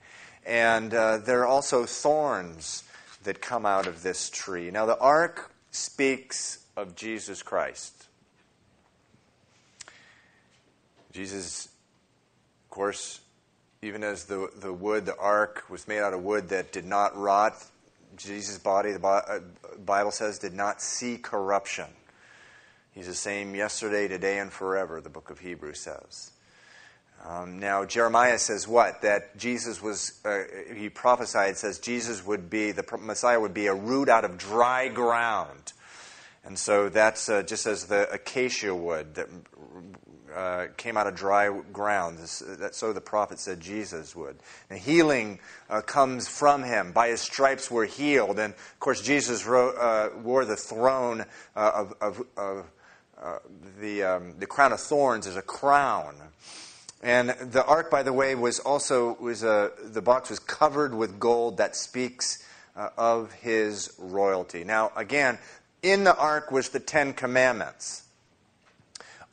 And 0.45 0.93
uh, 0.93 1.17
there 1.19 1.41
are 1.41 1.47
also 1.47 1.85
thorns 1.85 2.83
that 3.23 3.41
come 3.41 3.65
out 3.65 3.87
of 3.87 4.03
this 4.03 4.29
tree. 4.29 4.71
Now, 4.71 4.85
the 4.85 4.97
ark 4.97 5.51
speaks 5.71 6.65
of 6.75 6.95
Jesus 6.95 7.41
Christ. 7.41 8.07
Jesus, 11.11 11.67
of 12.65 12.69
course, 12.69 13.21
even 13.81 14.03
as 14.03 14.25
the, 14.25 14.49
the 14.57 14.73
wood, 14.73 15.05
the 15.05 15.17
ark, 15.17 15.65
was 15.69 15.87
made 15.87 15.99
out 15.99 16.13
of 16.13 16.23
wood 16.23 16.49
that 16.49 16.71
did 16.71 16.85
not 16.85 17.15
rot, 17.15 17.53
Jesus' 18.17 18.57
body, 18.57 18.91
the 18.91 19.05
uh, 19.05 19.39
Bible 19.85 20.11
says, 20.11 20.39
did 20.39 20.53
not 20.53 20.81
see 20.81 21.17
corruption. 21.17 21.87
He's 22.93 23.07
the 23.07 23.15
same 23.15 23.55
yesterday, 23.55 24.07
today, 24.07 24.39
and 24.39 24.51
forever, 24.51 25.01
the 25.01 25.09
book 25.09 25.29
of 25.29 25.39
Hebrews 25.39 25.79
says. 25.79 26.32
Um, 27.25 27.59
now, 27.59 27.85
Jeremiah 27.85 28.37
says 28.37 28.67
what? 28.67 29.01
That 29.01 29.37
Jesus 29.37 29.81
was, 29.81 30.19
uh, 30.25 30.43
he 30.75 30.89
prophesied, 30.89 31.55
says 31.57 31.79
Jesus 31.79 32.25
would 32.25 32.49
be, 32.49 32.71
the 32.71 32.85
Messiah 32.99 33.39
would 33.39 33.53
be 33.53 33.67
a 33.67 33.73
root 33.73 34.09
out 34.09 34.25
of 34.25 34.37
dry 34.37 34.89
ground. 34.89 35.71
And 36.43 36.59
so 36.59 36.89
that's 36.89 37.29
uh, 37.29 37.43
just 37.43 37.65
as 37.65 37.85
the 37.85 38.11
acacia 38.11 38.75
wood 38.75 39.15
that 39.15 39.29
uh, 40.35 40.67
came 40.75 40.97
out 40.97 41.07
of 41.07 41.15
dry 41.15 41.49
ground. 41.71 42.19
so 42.71 42.91
the 42.91 43.01
prophet 43.01 43.39
said 43.39 43.61
Jesus 43.61 44.15
would. 44.15 44.35
And 44.69 44.77
healing 44.77 45.39
uh, 45.69 45.81
comes 45.81 46.27
from 46.27 46.63
him. 46.63 46.91
By 46.91 47.09
his 47.09 47.21
stripes 47.21 47.71
we're 47.71 47.85
healed. 47.85 48.39
And 48.39 48.53
of 48.53 48.79
course, 48.79 49.01
Jesus 49.01 49.45
wrote, 49.45 49.77
uh, 49.77 50.09
wore 50.21 50.43
the 50.43 50.57
throne 50.57 51.25
uh, 51.55 51.71
of, 51.73 51.93
of, 52.01 52.23
of 52.35 52.65
uh, 53.21 53.39
the, 53.79 54.03
um, 54.03 54.33
the 54.39 54.47
crown 54.47 54.73
of 54.73 54.81
thorns 54.81 55.27
as 55.27 55.37
a 55.37 55.41
crown. 55.41 56.15
And 57.03 57.31
the 57.31 57.65
ark, 57.65 57.91
by 57.91 58.01
the 58.01 58.13
way, 58.13 58.33
was 58.33 58.59
also 58.59 59.17
was 59.19 59.43
a, 59.43 59.71
the 59.83 60.01
box 60.01 60.29
was 60.29 60.39
covered 60.39 60.95
with 60.95 61.19
gold 61.19 61.57
that 61.57 61.75
speaks 61.75 62.47
uh, 62.77 62.89
of 62.97 63.33
his 63.33 63.93
royalty. 63.99 64.63
Now, 64.63 64.93
again, 64.95 65.37
in 65.81 66.05
the 66.05 66.15
ark 66.15 66.49
was 66.49 66.69
the 66.69 66.79
Ten 66.79 67.11
Commandments. 67.11 68.03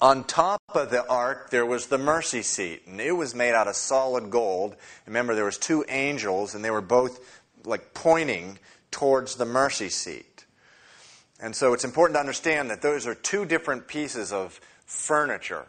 On 0.00 0.24
top 0.24 0.60
of 0.74 0.90
the 0.90 1.06
ark, 1.06 1.50
there 1.50 1.64
was 1.64 1.86
the 1.86 1.98
mercy 1.98 2.42
seat, 2.42 2.86
and 2.86 3.00
it 3.00 3.12
was 3.12 3.36
made 3.36 3.54
out 3.54 3.68
of 3.68 3.76
solid 3.76 4.30
gold. 4.30 4.74
Remember, 5.06 5.36
there 5.36 5.44
was 5.44 5.58
two 5.58 5.84
angels, 5.88 6.56
and 6.56 6.64
they 6.64 6.70
were 6.72 6.80
both 6.80 7.40
like 7.64 7.94
pointing 7.94 8.58
towards 8.90 9.36
the 9.36 9.44
mercy 9.44 9.90
seat. 9.90 10.44
And 11.38 11.54
so 11.54 11.72
it's 11.72 11.84
important 11.84 12.16
to 12.16 12.20
understand 12.20 12.68
that 12.70 12.82
those 12.82 13.06
are 13.06 13.14
two 13.14 13.44
different 13.44 13.86
pieces 13.86 14.32
of 14.32 14.60
furniture, 14.86 15.66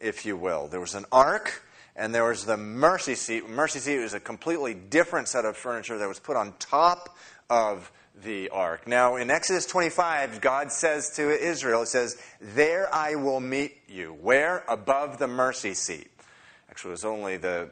if 0.00 0.24
you 0.26 0.36
will. 0.36 0.68
There 0.68 0.80
was 0.80 0.94
an 0.94 1.04
ark, 1.12 1.62
and 1.94 2.14
there 2.14 2.24
was 2.24 2.44
the 2.44 2.56
mercy 2.56 3.14
seat. 3.14 3.48
Mercy 3.48 3.78
seat 3.78 3.98
was 3.98 4.14
a 4.14 4.20
completely 4.20 4.74
different 4.74 5.28
set 5.28 5.44
of 5.44 5.56
furniture 5.56 5.98
that 5.98 6.08
was 6.08 6.18
put 6.18 6.36
on 6.36 6.54
top 6.58 7.16
of 7.48 7.90
the 8.22 8.48
ark. 8.50 8.86
Now, 8.86 9.16
in 9.16 9.30
Exodus 9.30 9.66
25, 9.66 10.40
God 10.40 10.72
says 10.72 11.10
to 11.16 11.30
Israel, 11.30 11.82
It 11.82 11.88
says, 11.88 12.20
There 12.40 12.92
I 12.94 13.14
will 13.14 13.40
meet 13.40 13.78
you. 13.88 14.16
Where? 14.20 14.64
Above 14.68 15.18
the 15.18 15.28
mercy 15.28 15.74
seat. 15.74 16.10
Actually, 16.68 16.90
it 16.90 16.92
was 16.92 17.04
only 17.04 17.36
the, 17.36 17.70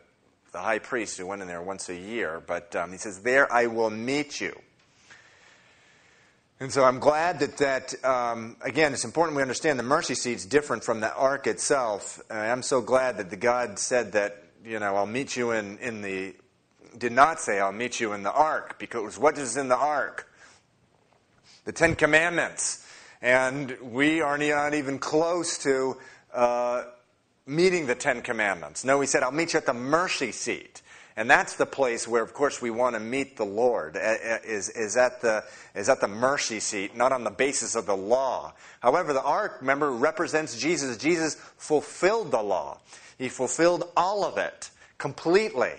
the 0.53 0.59
high 0.59 0.79
priest 0.79 1.19
who 1.19 1.27
went 1.27 1.43
in 1.43 1.49
there 1.49 1.63
once 1.63 1.89
a 1.89 1.97
year, 1.97 2.43
but 2.47 2.75
um, 2.77 2.93
he 2.93 2.99
says, 2.99 3.21
There 3.21 3.51
I 3.53 3.67
will 3.67 3.91
meet 3.91 4.41
you. 4.41 4.59
And 6.61 6.73
so 6.73 6.85
I'm 6.85 6.99
glad 6.99 7.41
that 7.41 7.57
that, 7.59 8.05
um, 8.05 8.57
again, 8.63 8.93
it's 8.93 9.05
important 9.05 9.37
we 9.37 9.43
understand 9.43 9.79
the 9.79 9.85
mercy 9.85 10.15
seat's 10.15 10.45
different 10.45 10.83
from 10.83 11.01
the 11.01 11.15
ark 11.15 11.47
itself. 11.47 12.21
Uh, 12.31 12.35
I'm 12.35 12.63
so 12.63 12.81
glad 12.81 13.19
that 13.19 13.31
the 13.31 13.37
God 13.37 13.79
said 13.79 14.13
that, 14.13 14.43
you 14.65 14.79
know, 14.81 14.97
I'll 14.97 15.07
meet 15.07 15.37
you 15.37 15.53
in, 15.53 15.79
in 15.79 16.03
the, 16.03 16.35
did 16.97 17.13
not 17.13 17.39
say 17.39 17.61
I'll 17.61 17.71
meet 17.71 18.01
you 18.01 18.13
in 18.13 18.25
the 18.25 18.33
ark, 18.33 18.79
because 18.79 19.19
what 19.19 19.39
is 19.39 19.57
in 19.57 19.69
the 19.69 19.77
ark? 19.77 20.29
the 21.69 21.73
Ten 21.73 21.95
Commandments. 21.97 22.83
And 23.21 23.77
we 23.83 24.23
are 24.23 24.39
not 24.39 24.73
even 24.73 24.99
close 24.99 25.59
to 25.65 25.99
uh, 26.33 26.85
meeting 27.45 27.87
the 27.87 27.95
Ten 27.95 28.23
Commandments. 28.23 28.87
No, 28.87 29.03
he 29.03 29.07
said, 29.07 29.23
I'll 29.23 29.33
meet 29.33 29.53
you 29.53 29.59
at 29.59 29.67
the 29.67 29.75
mercy 29.75 30.33
seat. 30.33 30.81
And 31.19 31.29
that's 31.29 31.57
the 31.57 31.67
place 31.67 32.07
where, 32.07 32.23
of 32.23 32.33
course, 32.33 32.63
we 32.63 32.71
want 32.71 32.95
to 32.95 33.01
meet 33.01 33.37
the 33.37 33.45
Lord, 33.45 33.99
is, 34.01 34.69
is, 34.69 34.97
at 34.97 35.21
the, 35.21 35.43
is 35.75 35.89
at 35.89 36.01
the 36.01 36.07
mercy 36.07 36.61
seat, 36.61 36.97
not 36.97 37.11
on 37.11 37.25
the 37.25 37.31
basis 37.33 37.75
of 37.75 37.87
the 37.87 37.97
law. 37.97 38.55
However, 38.79 39.13
the 39.13 39.23
ark, 39.25 39.57
remember, 39.61 39.91
represents 39.91 40.57
Jesus. 40.57 40.97
Jesus 40.97 41.35
fulfilled 41.57 42.31
the 42.31 42.41
law, 42.41 42.79
he 43.19 43.29
fulfilled 43.29 43.91
all 43.97 44.25
of 44.25 44.39
it 44.39 44.71
completely. 44.99 45.73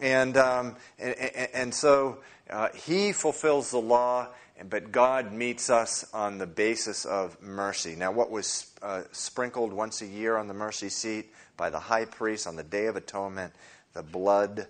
And, 0.00 0.38
um, 0.38 0.76
and, 0.98 1.16
and, 1.52 1.74
so 1.74 2.20
uh, 2.48 2.70
he 2.74 3.12
fulfills 3.12 3.72
the 3.72 3.78
law, 3.78 4.28
but 4.70 4.90
God 4.90 5.34
meets 5.34 5.68
us 5.68 6.06
on 6.14 6.38
the 6.38 6.46
basis 6.46 7.04
of 7.04 7.42
mercy. 7.42 7.94
Now, 7.94 8.10
what 8.10 8.30
was 8.30 8.70
uh, 8.80 9.02
sprinkled 9.12 9.74
once 9.74 10.00
a 10.00 10.06
year 10.06 10.38
on 10.38 10.48
the 10.48 10.54
mercy 10.54 10.88
seat 10.88 11.26
by 11.58 11.68
the 11.68 11.78
high 11.78 12.06
priest 12.06 12.46
on 12.46 12.56
the 12.56 12.62
Day 12.62 12.86
of 12.86 12.96
Atonement, 12.96 13.52
the 13.94 14.02
blood 14.02 14.66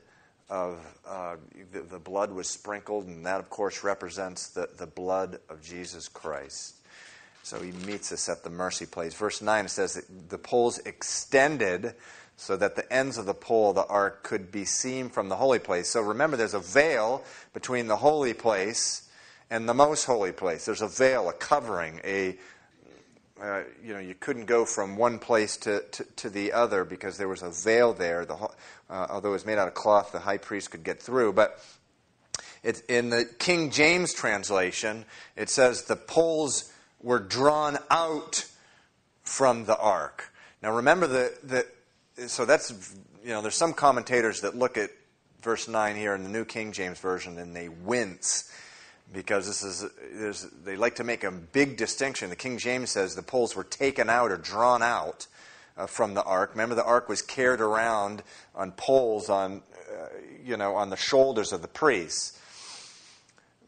of 0.48 0.78
uh, 1.08 1.36
the, 1.72 1.80
the, 1.80 1.98
blood 1.98 2.30
was 2.30 2.48
sprinkled, 2.48 3.06
and 3.06 3.24
that, 3.24 3.40
of 3.40 3.48
course, 3.48 3.82
represents 3.82 4.48
the, 4.48 4.68
the 4.76 4.86
blood 4.86 5.38
of 5.48 5.62
Jesus 5.62 6.08
Christ. 6.08 6.76
So 7.42 7.60
he 7.60 7.72
meets 7.72 8.12
us 8.12 8.28
at 8.28 8.44
the 8.44 8.50
mercy 8.50 8.86
place. 8.86 9.14
Verse 9.14 9.40
9 9.40 9.68
says 9.68 9.94
that 9.94 10.30
the 10.30 10.38
poles 10.38 10.78
extended 10.80 11.94
so 12.36 12.56
that 12.56 12.76
the 12.76 12.92
ends 12.92 13.18
of 13.18 13.26
the 13.26 13.34
pole 13.34 13.70
of 13.70 13.76
the 13.76 13.86
ark 13.86 14.22
could 14.22 14.52
be 14.52 14.64
seen 14.64 15.08
from 15.08 15.28
the 15.28 15.36
holy 15.36 15.58
place. 15.58 15.88
So 15.88 16.02
remember, 16.02 16.36
there's 16.36 16.54
a 16.54 16.60
veil 16.60 17.24
between 17.52 17.86
the 17.86 17.96
holy 17.96 18.34
place 18.34 19.08
and 19.50 19.68
the 19.68 19.74
most 19.74 20.04
holy 20.04 20.32
place. 20.32 20.64
There's 20.64 20.82
a 20.82 20.88
veil, 20.88 21.28
a 21.28 21.32
covering, 21.32 22.00
a 22.04 22.36
uh, 23.42 23.62
you 23.84 23.92
know, 23.92 23.98
you 23.98 24.14
couldn't 24.14 24.46
go 24.46 24.64
from 24.64 24.96
one 24.96 25.18
place 25.18 25.56
to, 25.56 25.82
to, 25.90 26.04
to, 26.16 26.30
the 26.30 26.52
other 26.52 26.84
because 26.84 27.18
there 27.18 27.26
was 27.26 27.42
a 27.42 27.50
veil 27.50 27.92
there. 27.92 28.24
The, 28.24 28.34
uh, 28.34 28.48
although 29.10 29.30
it 29.30 29.32
was 29.32 29.46
made 29.46 29.58
out 29.58 29.66
of 29.66 29.74
cloth, 29.74 30.12
the 30.12 30.20
high 30.20 30.38
priest 30.38 30.70
could 30.70 30.84
get 30.84 31.02
through. 31.02 31.32
But 31.32 31.60
it, 32.62 32.82
in 32.88 33.10
the 33.10 33.24
King 33.40 33.72
James 33.72 34.14
translation, 34.14 35.04
it 35.34 35.50
says 35.50 35.82
the 35.82 35.96
poles 35.96 36.72
were 37.00 37.18
drawn 37.18 37.78
out 37.90 38.46
from 39.24 39.64
the 39.64 39.76
ark. 39.76 40.32
Now 40.62 40.76
remember 40.76 41.08
the, 41.08 41.32
the 41.42 42.28
so 42.28 42.44
that's 42.44 42.94
you 43.24 43.30
know 43.30 43.42
there's 43.42 43.56
some 43.56 43.72
commentators 43.72 44.42
that 44.42 44.54
look 44.54 44.76
at 44.76 44.90
verse 45.42 45.66
9 45.66 45.96
here 45.96 46.14
in 46.14 46.22
the 46.22 46.28
New 46.28 46.44
King 46.44 46.70
James 46.70 47.00
version 47.00 47.38
and 47.38 47.56
they 47.56 47.68
wince 47.68 48.52
because 49.12 49.46
this 49.46 49.62
is 49.62 50.48
they 50.64 50.76
like 50.76 50.96
to 50.96 51.04
make 51.04 51.24
a 51.24 51.30
big 51.30 51.76
distinction. 51.76 52.30
The 52.30 52.36
King 52.36 52.58
James 52.58 52.90
says 52.90 53.14
the 53.14 53.22
poles 53.22 53.54
were 53.54 53.64
taken 53.64 54.08
out 54.08 54.30
or 54.30 54.36
drawn 54.36 54.82
out 54.82 55.26
uh, 55.76 55.86
from 55.86 56.14
the 56.14 56.22
ark. 56.22 56.50
Remember, 56.52 56.74
the 56.74 56.84
ark 56.84 57.08
was 57.08 57.22
carried 57.22 57.60
around 57.60 58.22
on 58.54 58.72
poles 58.72 59.28
on 59.28 59.62
uh, 59.90 60.06
you 60.42 60.56
know 60.56 60.74
on 60.74 60.90
the 60.90 60.96
shoulders 60.96 61.52
of 61.52 61.62
the 61.62 61.68
priests. 61.68 62.38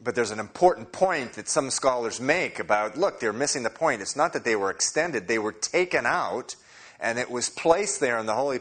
But 0.03 0.13
there's 0.13 0.31
an 0.31 0.39
important 0.39 0.91
point 0.91 1.33
that 1.33 1.47
some 1.47 1.69
scholars 1.69 2.19
make 2.19 2.59
about 2.59 2.97
look, 2.97 3.19
they're 3.19 3.33
missing 3.33 3.63
the 3.63 3.69
point. 3.69 4.01
It's 4.01 4.15
not 4.15 4.33
that 4.33 4.43
they 4.43 4.55
were 4.55 4.71
extended; 4.71 5.27
they 5.27 5.39
were 5.39 5.53
taken 5.53 6.05
out 6.05 6.55
and 6.99 7.19
it 7.19 7.29
was 7.29 7.49
placed 7.49 7.99
there 7.99 8.17
in 8.19 8.25
the 8.25 8.33
holy 8.33 8.59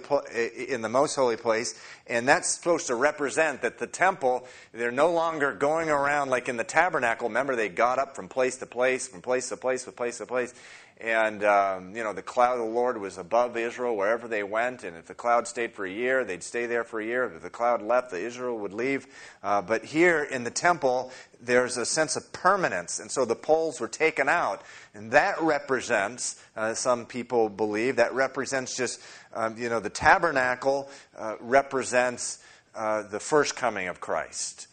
in 0.69 0.83
the 0.83 0.89
most 0.89 1.15
holy 1.15 1.37
place 1.37 1.79
and 2.07 2.29
that's 2.29 2.49
supposed 2.49 2.87
to 2.89 2.95
represent 2.95 3.63
that 3.63 3.79
the 3.79 3.87
temple 3.87 4.47
they're 4.73 4.91
no 4.91 5.13
longer 5.13 5.53
going 5.53 5.89
around 5.89 6.31
like 6.31 6.49
in 6.49 6.57
the 6.57 6.65
tabernacle. 6.65 7.29
Remember 7.29 7.57
they 7.57 7.69
got 7.69 7.99
up 7.99 8.15
from 8.15 8.29
place 8.29 8.57
to 8.59 8.67
place 8.67 9.09
from 9.09 9.23
place 9.23 9.49
to 9.49 9.57
place 9.57 9.85
from 9.85 9.95
place 9.95 10.19
to 10.19 10.27
place 10.27 10.55
and 11.01 11.45
um, 11.45 11.95
you 11.95 12.05
know 12.05 12.13
the 12.13 12.23
cloud 12.23 12.55
of 12.55 12.61
the 12.61 12.73
lord 12.73 12.99
was 12.99 13.19
above 13.19 13.57
israel 13.57 13.97
wherever 13.97 14.29
they 14.29 14.43
went. 14.43 14.85
And 14.85 14.97
if 14.97 15.07
the 15.07 15.15
cloud 15.15 15.49
stayed 15.49 15.73
for 15.73 15.85
a 15.85 15.91
year 15.91 16.25
they'd 16.25 16.43
stay 16.43 16.67
there 16.67 16.85
for 16.85 17.01
a 17.01 17.05
year. 17.05 17.25
If 17.25 17.43
the 17.43 17.51
cloud 17.51 17.83
left 17.83 18.11
the 18.11 18.21
israel 18.21 18.59
would 18.59 18.73
leave. 18.73 19.07
Uh, 19.43 19.61
but 19.63 19.85
here 19.85 20.23
in 20.23 20.45
the 20.45 20.51
temple 20.51 21.13
there's 21.45 21.77
a 21.77 21.87
sense 21.87 22.17
of 22.17 22.33
permanence. 22.33 22.99
And 22.99 23.11
so 23.11 23.25
the 23.25 23.35
poles 23.35 23.81
were 23.81 23.89
taken 23.89 24.29
out. 24.29 24.63
And 24.95 25.11
that 25.13 25.41
represents, 25.41 26.41
uh, 26.57 26.75
some 26.75 27.07
people 27.07 27.49
believe, 27.49 27.97
that 27.97 28.15
represents 28.15 28.77
just, 28.77 29.01
um, 29.35 29.57
you 29.59 29.69
know, 29.69 29.81
the 29.81 29.91
tabernacle 29.91 30.89
uh, 31.17 31.37
represents 31.41 32.39
uh, 32.75 33.03
the 33.03 33.21
first 33.21 33.57
coming 33.57 33.89
of 33.89 34.01
Christ, 34.01 34.67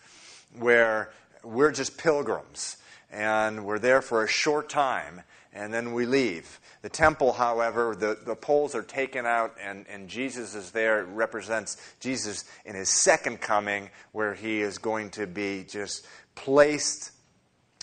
where 0.58 1.12
we're 1.44 1.72
just 1.72 1.98
pilgrims. 1.98 2.78
And 3.12 3.66
we're 3.66 3.80
there 3.80 4.02
for 4.02 4.24
a 4.24 4.28
short 4.28 4.70
time 4.70 5.22
and 5.54 5.74
then 5.74 5.94
we 5.94 6.06
leave. 6.06 6.60
The 6.82 6.90
temple, 6.90 7.34
however, 7.34 7.96
the, 7.96 8.18
the 8.26 8.36
poles 8.36 8.74
are 8.74 8.84
taken 8.84 9.26
out 9.26 9.56
and, 9.62 9.86
and 9.88 10.08
Jesus 10.08 10.56
is 10.56 10.72
there. 10.72 11.02
It 11.02 11.08
represents 11.10 11.78
Jesus 12.00 12.46
in 12.66 12.76
his 12.76 12.90
second 12.90 13.42
coming, 13.42 13.90
where 14.12 14.34
he 14.34 14.62
is 14.62 14.78
going 14.78 15.12
to 15.12 15.28
be 15.28 15.66
just 15.68 16.06
placed 16.36 17.12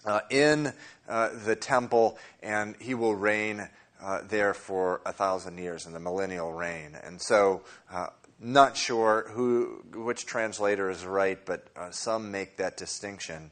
uh, 0.04 0.20
in 0.30 0.72
uh, 1.08 1.30
the 1.44 1.56
temple, 1.56 2.18
and 2.42 2.74
he 2.80 2.94
will 2.94 3.14
reign 3.14 3.68
uh, 4.00 4.22
there 4.28 4.54
for 4.54 5.00
a 5.04 5.12
thousand 5.12 5.58
years 5.58 5.86
in 5.86 5.92
the 5.92 6.00
millennial 6.00 6.52
reign. 6.52 6.96
And 7.04 7.20
so, 7.20 7.62
uh, 7.92 8.08
not 8.40 8.76
sure 8.76 9.28
who 9.30 9.82
which 9.92 10.24
translator 10.24 10.90
is 10.90 11.04
right, 11.04 11.44
but 11.44 11.66
uh, 11.76 11.90
some 11.90 12.30
make 12.30 12.56
that 12.58 12.76
distinction 12.76 13.50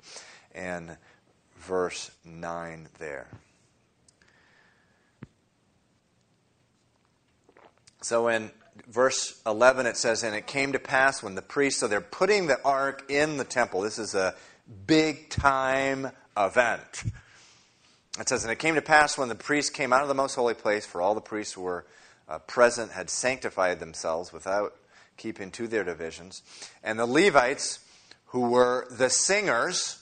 in 0.54 0.96
verse 1.58 2.10
nine 2.24 2.88
there. 2.98 3.26
So 8.06 8.28
in 8.28 8.52
verse 8.86 9.40
11 9.46 9.86
it 9.86 9.96
says, 9.96 10.22
And 10.22 10.36
it 10.36 10.46
came 10.46 10.74
to 10.74 10.78
pass 10.78 11.24
when 11.24 11.34
the 11.34 11.42
priests, 11.42 11.80
so 11.80 11.88
they're 11.88 12.00
putting 12.00 12.46
the 12.46 12.62
ark 12.64 13.10
in 13.10 13.36
the 13.36 13.42
temple. 13.42 13.80
This 13.80 13.98
is 13.98 14.14
a 14.14 14.36
big 14.86 15.28
time 15.28 16.12
event. 16.36 17.02
It 18.20 18.28
says, 18.28 18.44
And 18.44 18.52
it 18.52 18.60
came 18.60 18.76
to 18.76 18.80
pass 18.80 19.18
when 19.18 19.28
the 19.28 19.34
priests 19.34 19.70
came 19.70 19.92
out 19.92 20.02
of 20.02 20.08
the 20.08 20.14
most 20.14 20.36
holy 20.36 20.54
place, 20.54 20.86
for 20.86 21.02
all 21.02 21.16
the 21.16 21.20
priests 21.20 21.54
who 21.54 21.62
were 21.62 21.84
uh, 22.28 22.38
present 22.38 22.92
had 22.92 23.10
sanctified 23.10 23.80
themselves 23.80 24.32
without 24.32 24.76
keeping 25.16 25.50
to 25.50 25.66
their 25.66 25.82
divisions. 25.82 26.42
And 26.84 27.00
the 27.00 27.06
Levites, 27.06 27.80
who 28.26 28.50
were 28.50 28.86
the 28.88 29.10
singers, 29.10 30.00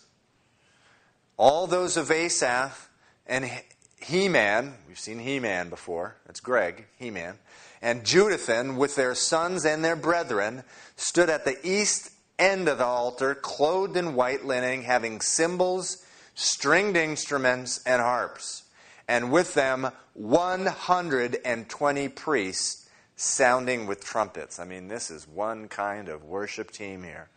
all 1.39 1.67
those 1.67 1.97
of 1.97 2.11
Asaph 2.11 2.91
and 3.27 3.51
Heman, 3.99 4.75
we've 4.87 4.99
seen 4.99 5.21
Heman 5.21 5.71
before, 5.71 6.17
that's 6.27 6.41
Greg, 6.41 6.85
Heman, 6.99 7.39
and 7.85 8.03
Jeduthun 8.03 8.77
with 8.79 8.97
their 8.97 9.15
sons 9.15 9.67
and 9.67 9.85
their 9.85 9.95
brethren 9.95 10.65
stood 10.97 11.29
at 11.29 11.45
the 11.45 11.59
east 11.63 12.11
end 12.39 12.67
of 12.67 12.79
the 12.79 12.85
altar, 12.87 13.35
clothed 13.35 13.99
in 13.99 14.15
white 14.15 14.43
linen, 14.43 14.83
having 14.83 15.21
cymbals, 15.21 16.03
stringed 16.35 16.97
instruments, 16.97 17.83
and 17.85 18.01
harps, 18.01 18.63
and 19.07 19.31
with 19.31 19.53
them 19.53 19.91
120 20.15 22.09
priests 22.09 22.89
sounding 23.17 23.87
with 23.87 24.03
trumpets. 24.03 24.59
I 24.59 24.65
mean, 24.65 24.89
this 24.89 25.11
is 25.11 25.29
one 25.29 25.69
kind 25.69 26.09
of 26.09 26.25
worship 26.25 26.71
team 26.71 27.03
here. 27.03 27.29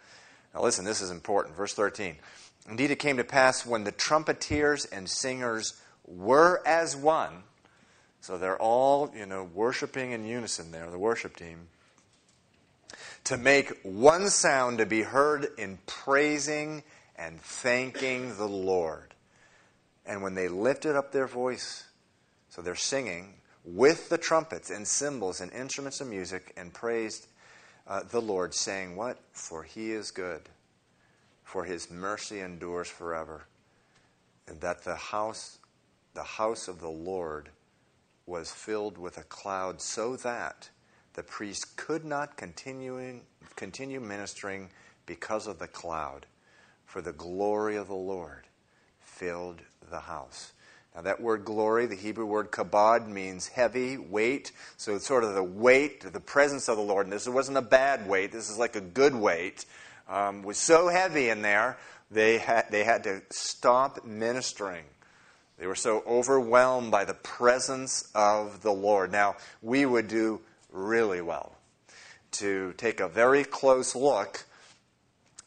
Now, 0.55 0.63
listen, 0.63 0.85
this 0.85 1.01
is 1.01 1.11
important. 1.11 1.57
Verse 1.57 1.73
13. 1.73 2.15
Indeed, 2.69 2.91
it 2.91 2.99
came 2.99 3.17
to 3.17 3.25
pass 3.25 3.65
when 3.65 3.83
the 3.83 3.91
trumpeters 3.91 4.85
and 4.85 5.09
singers 5.09 5.73
were 6.05 6.61
as 6.65 6.95
one, 6.95 7.43
so 8.21 8.37
they're 8.37 8.61
all, 8.61 9.11
you 9.15 9.25
know, 9.25 9.49
worshiping 9.53 10.11
in 10.11 10.25
unison 10.25 10.71
there, 10.71 10.89
the 10.89 10.99
worship 10.99 11.35
team, 11.35 11.67
to 13.23 13.37
make 13.37 13.79
one 13.83 14.29
sound 14.29 14.77
to 14.77 14.85
be 14.85 15.01
heard 15.01 15.47
in 15.57 15.79
praising 15.85 16.83
and 17.17 17.39
thanking 17.41 18.37
the 18.37 18.47
Lord. 18.47 19.13
And 20.05 20.21
when 20.21 20.35
they 20.35 20.47
lifted 20.47 20.95
up 20.95 21.11
their 21.11 21.27
voice, 21.27 21.85
so 22.49 22.61
they're 22.61 22.75
singing 22.75 23.33
with 23.65 24.09
the 24.09 24.17
trumpets 24.17 24.69
and 24.69 24.87
cymbals 24.87 25.41
and 25.41 25.51
instruments 25.51 25.99
of 25.99 26.07
music 26.07 26.53
and 26.55 26.73
praised 26.73 27.27
uh, 27.87 28.01
the 28.09 28.21
Lord, 28.21 28.53
saying, 28.53 28.95
What? 28.95 29.17
For 29.31 29.63
he 29.63 29.91
is 29.91 30.11
good, 30.11 30.41
for 31.43 31.63
his 31.63 31.89
mercy 31.91 32.39
endures 32.39 32.87
forever. 32.87 33.45
And 34.47 34.59
that 34.61 34.83
the 34.83 34.95
house, 34.95 35.57
the 36.13 36.23
house 36.23 36.67
of 36.67 36.79
the 36.79 36.89
Lord 36.89 37.49
was 38.27 38.51
filled 38.51 38.97
with 38.99 39.17
a 39.17 39.23
cloud, 39.23 39.81
so 39.81 40.15
that 40.17 40.69
the 41.13 41.23
priest 41.23 41.77
could 41.77 42.05
not 42.05 42.37
continue, 42.37 43.21
continue 43.55 43.99
ministering 43.99 44.69
because 45.07 45.47
of 45.47 45.57
the 45.57 45.67
cloud, 45.67 46.27
for 46.85 47.01
the 47.01 47.13
glory 47.13 47.77
of 47.77 47.87
the 47.87 47.95
Lord 47.95 48.43
filled 49.01 49.61
the 49.89 50.01
house. 50.01 50.51
Now, 50.93 51.01
that 51.03 51.21
word 51.21 51.45
glory, 51.45 51.85
the 51.85 51.95
Hebrew 51.95 52.25
word 52.25 52.51
kabod, 52.51 53.07
means 53.07 53.47
heavy, 53.47 53.97
weight. 53.97 54.51
So 54.77 54.95
it's 54.95 55.05
sort 55.05 55.23
of 55.23 55.35
the 55.35 55.43
weight, 55.43 56.01
the 56.01 56.19
presence 56.19 56.67
of 56.67 56.77
the 56.77 56.83
Lord. 56.83 57.05
And 57.05 57.13
this 57.13 57.27
wasn't 57.27 57.57
a 57.57 57.61
bad 57.61 58.07
weight, 58.07 58.31
this 58.31 58.49
is 58.49 58.57
like 58.57 58.75
a 58.75 58.81
good 58.81 59.15
weight. 59.15 59.65
Um, 60.09 60.41
was 60.41 60.57
so 60.57 60.87
heavy 60.87 61.29
in 61.29 61.41
there, 61.41 61.77
they 62.09 62.37
had, 62.37 62.71
they 62.71 62.83
had 62.83 63.03
to 63.03 63.21
stop 63.29 64.05
ministering. 64.05 64.85
They 65.57 65.67
were 65.67 65.75
so 65.75 66.03
overwhelmed 66.05 66.91
by 66.91 67.05
the 67.05 67.13
presence 67.13 68.09
of 68.13 68.61
the 68.61 68.73
Lord. 68.73 69.11
Now, 69.11 69.37
we 69.61 69.85
would 69.85 70.07
do 70.07 70.41
really 70.71 71.21
well 71.21 71.55
to 72.33 72.73
take 72.77 72.99
a 72.99 73.07
very 73.07 73.43
close 73.43 73.95
look 73.95 74.45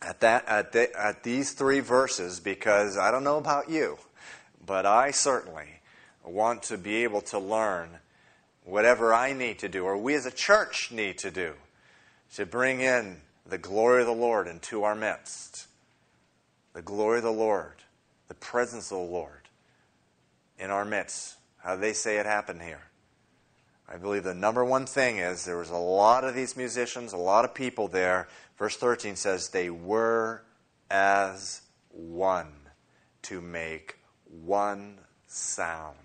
at, 0.03 0.21
that, 0.21 0.49
at, 0.49 0.73
the, 0.73 0.99
at 0.99 1.23
these 1.23 1.53
three 1.53 1.81
verses 1.81 2.41
because 2.41 2.97
I 2.97 3.11
don't 3.11 3.25
know 3.25 3.39
about 3.39 3.71
you 3.71 3.99
but 4.71 4.87
I 4.87 5.11
certainly 5.11 5.81
want 6.25 6.63
to 6.65 6.79
be 6.79 7.03
able 7.03 7.23
to 7.23 7.41
learn 7.41 7.89
whatever 8.65 9.13
I 9.13 9.33
need 9.33 9.59
to 9.61 9.69
do, 9.69 9.85
or 9.85 9.97
we 9.97 10.15
as 10.15 10.27
a 10.27 10.31
church 10.31 10.93
need 10.93 11.19
to 11.19 11.31
do, 11.33 11.55
to 12.35 12.47
bring 12.47 12.81
in 12.81 13.17
the 13.45 13.59
glory 13.59 14.03
of 14.03 14.07
the 14.07 14.13
Lord 14.13 14.47
into 14.47 14.85
our 14.85 14.95
midst. 14.95 15.67
The 16.73 16.83
glory 16.83 17.19
of 17.19 17.25
the 17.25 17.33
Lord, 17.33 17.83
the 18.29 18.35
presence 18.35 18.93
of 18.93 18.99
the 18.99 19.13
Lord 19.13 19.40
in 20.61 20.71
our 20.71 20.85
midst. 20.85 21.37
How 21.59 21.75
they 21.75 21.93
say 21.93 22.19
it 22.19 22.27
happened 22.27 22.63
here? 22.63 22.83
I 23.89 23.97
believe 23.97 24.23
the 24.23 24.35
number 24.35 24.65
one 24.65 24.87
thing 24.87 25.19
is 25.19 25.45
there 25.45 25.57
was 25.57 25.71
a 25.71 25.77
lot 25.77 26.23
of 26.23 26.35
these 26.35 26.57
musicians, 26.57 27.13
a 27.13 27.17
lot 27.17 27.45
of 27.45 27.55
people 27.55 27.89
there. 27.89 28.29
Verse 28.57 28.77
13 28.77 29.17
says 29.17 29.49
they 29.49 29.71
were 29.71 30.43
as 30.91 31.63
one 31.89 32.53
to 33.23 33.41
make 33.41 33.99
one 34.45 34.99
sound. 35.27 35.97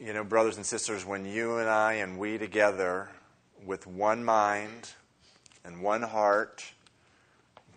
You 0.00 0.14
know, 0.14 0.24
brothers 0.24 0.56
and 0.56 0.64
sisters, 0.64 1.04
when 1.04 1.26
you 1.26 1.58
and 1.58 1.68
I 1.68 1.94
and 1.94 2.18
we 2.18 2.38
together 2.38 3.10
with 3.64 3.86
one 3.86 4.24
mind 4.24 4.90
and 5.64 5.82
one 5.82 6.02
heart 6.02 6.64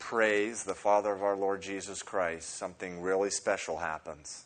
praise 0.06 0.66
the 0.66 0.76
Father 0.76 1.12
of 1.12 1.24
our 1.24 1.36
Lord 1.36 1.64
Jesus 1.64 2.04
Christ, 2.04 2.58
something 2.58 3.02
really 3.02 3.32
special 3.32 3.78
happens. 3.78 4.46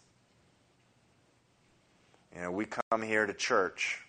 You 2.34 2.43
know, 2.43 2.51
we 2.51 2.66
come 2.66 3.01
here 3.01 3.26
to 3.26 3.34
church 3.34 3.99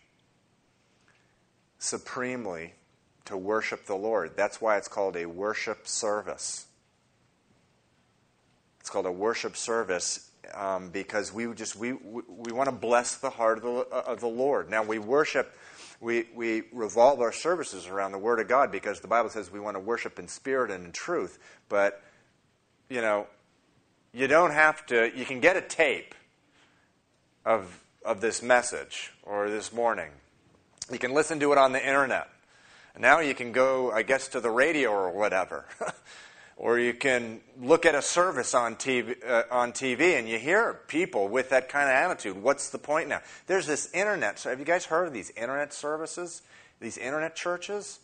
supremely 1.81 2.75
to 3.25 3.37
worship 3.37 3.87
the 3.87 3.97
Lord. 3.97 4.37
That's 4.37 4.61
why 4.61 4.77
it's 4.77 4.87
called 4.87 5.17
a 5.17 5.27
worship 5.27 5.89
service. 5.89 6.67
It's 8.79 8.89
called 8.89 9.07
a 9.07 9.13
worship 9.13 9.57
service 9.57 10.31
um, 10.55 10.91
because 10.91 11.33
we 11.33 11.53
just 11.55 11.75
we, 11.75 11.95
we, 11.95 12.23
we 12.29 12.53
want 12.53 12.69
to 12.69 12.77
bless 12.77 13.17
the 13.17 13.31
heart 13.31 13.59
of 13.59 13.65
the, 13.65 13.71
of 13.71 14.21
the 14.21 14.29
Lord. 14.29 14.71
Now 14.71 14.85
we 14.85 15.01
worship, 15.01 15.53
we 16.01 16.27
we 16.35 16.63
revolve 16.73 17.21
our 17.21 17.33
services 17.33 17.87
around 17.87 18.13
the 18.13 18.19
Word 18.19 18.41
of 18.41 18.49
God 18.49 18.73
because 18.73 19.01
the 19.01 19.09
Bible 19.09 19.31
says 19.31 19.51
we 19.51 19.61
want 19.61 19.77
to 19.77 19.81
worship 19.81 20.19
in 20.19 20.29
spirit 20.29 20.71
and 20.71 20.87
in 20.87 20.93
truth. 20.93 21.39
But 21.69 22.03
you 22.89 23.01
know, 23.01 23.27
you 24.13 24.27
don't 24.27 24.53
have 24.53 24.85
to. 24.87 25.17
You 25.17 25.25
can 25.25 25.41
get 25.41 25.57
a 25.57 25.63
tape 25.63 26.15
of 27.45 27.85
of 28.05 28.21
this 28.21 28.43
message 28.43 29.13
or 29.23 29.51
this 29.51 29.73
morning. 29.73 30.11
You 30.91 30.99
can 30.99 31.13
listen 31.13 31.39
to 31.41 31.53
it 31.53 31.59
on 31.59 31.73
the 31.73 31.87
internet. 31.87 32.29
Now 32.99 33.21
you 33.21 33.35
can 33.35 33.53
go, 33.53 33.93
I 33.93 34.03
guess, 34.03 34.29
to 34.29 34.41
the 34.41 34.51
radio 34.51 34.91
or 34.91 35.11
whatever. 35.11 35.65
Or 36.61 36.79
you 36.79 36.93
can 36.93 37.41
look 37.59 37.87
at 37.87 37.95
a 37.95 38.03
service 38.03 38.53
on 38.53 38.77
TV, 38.77 39.17
uh, 39.27 39.45
on 39.51 39.73
TV 39.73 40.19
and 40.19 40.29
you 40.29 40.39
hear 40.39 40.81
people 40.89 41.27
with 41.27 41.49
that 41.49 41.71
kind 41.71 41.89
of 41.89 41.95
attitude. 41.95 42.43
What's 42.43 42.69
the 42.69 42.77
point 42.77 43.09
now? 43.09 43.23
There's 43.47 43.67
this 43.67 43.91
internet. 43.95 44.39
So 44.39 44.51
have 44.51 44.59
you 44.59 44.67
guys 44.67 44.85
heard 44.85 45.07
of 45.07 45.15
these 45.15 45.31
internet 45.31 45.73
services? 45.73 46.43
These 46.79 46.99
internet 46.99 47.35
churches? 47.35 48.01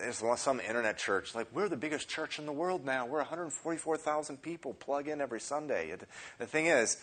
There's 0.00 0.22
some 0.36 0.60
internet 0.60 0.98
church, 0.98 1.34
like, 1.34 1.46
we're 1.54 1.70
the 1.70 1.78
biggest 1.78 2.10
church 2.10 2.38
in 2.38 2.44
the 2.44 2.52
world 2.52 2.84
now. 2.84 3.06
We're 3.06 3.20
144,000 3.20 4.42
people 4.42 4.74
plug 4.74 5.08
in 5.08 5.22
every 5.22 5.40
Sunday. 5.40 5.94
The 6.38 6.44
thing 6.44 6.66
is, 6.66 6.98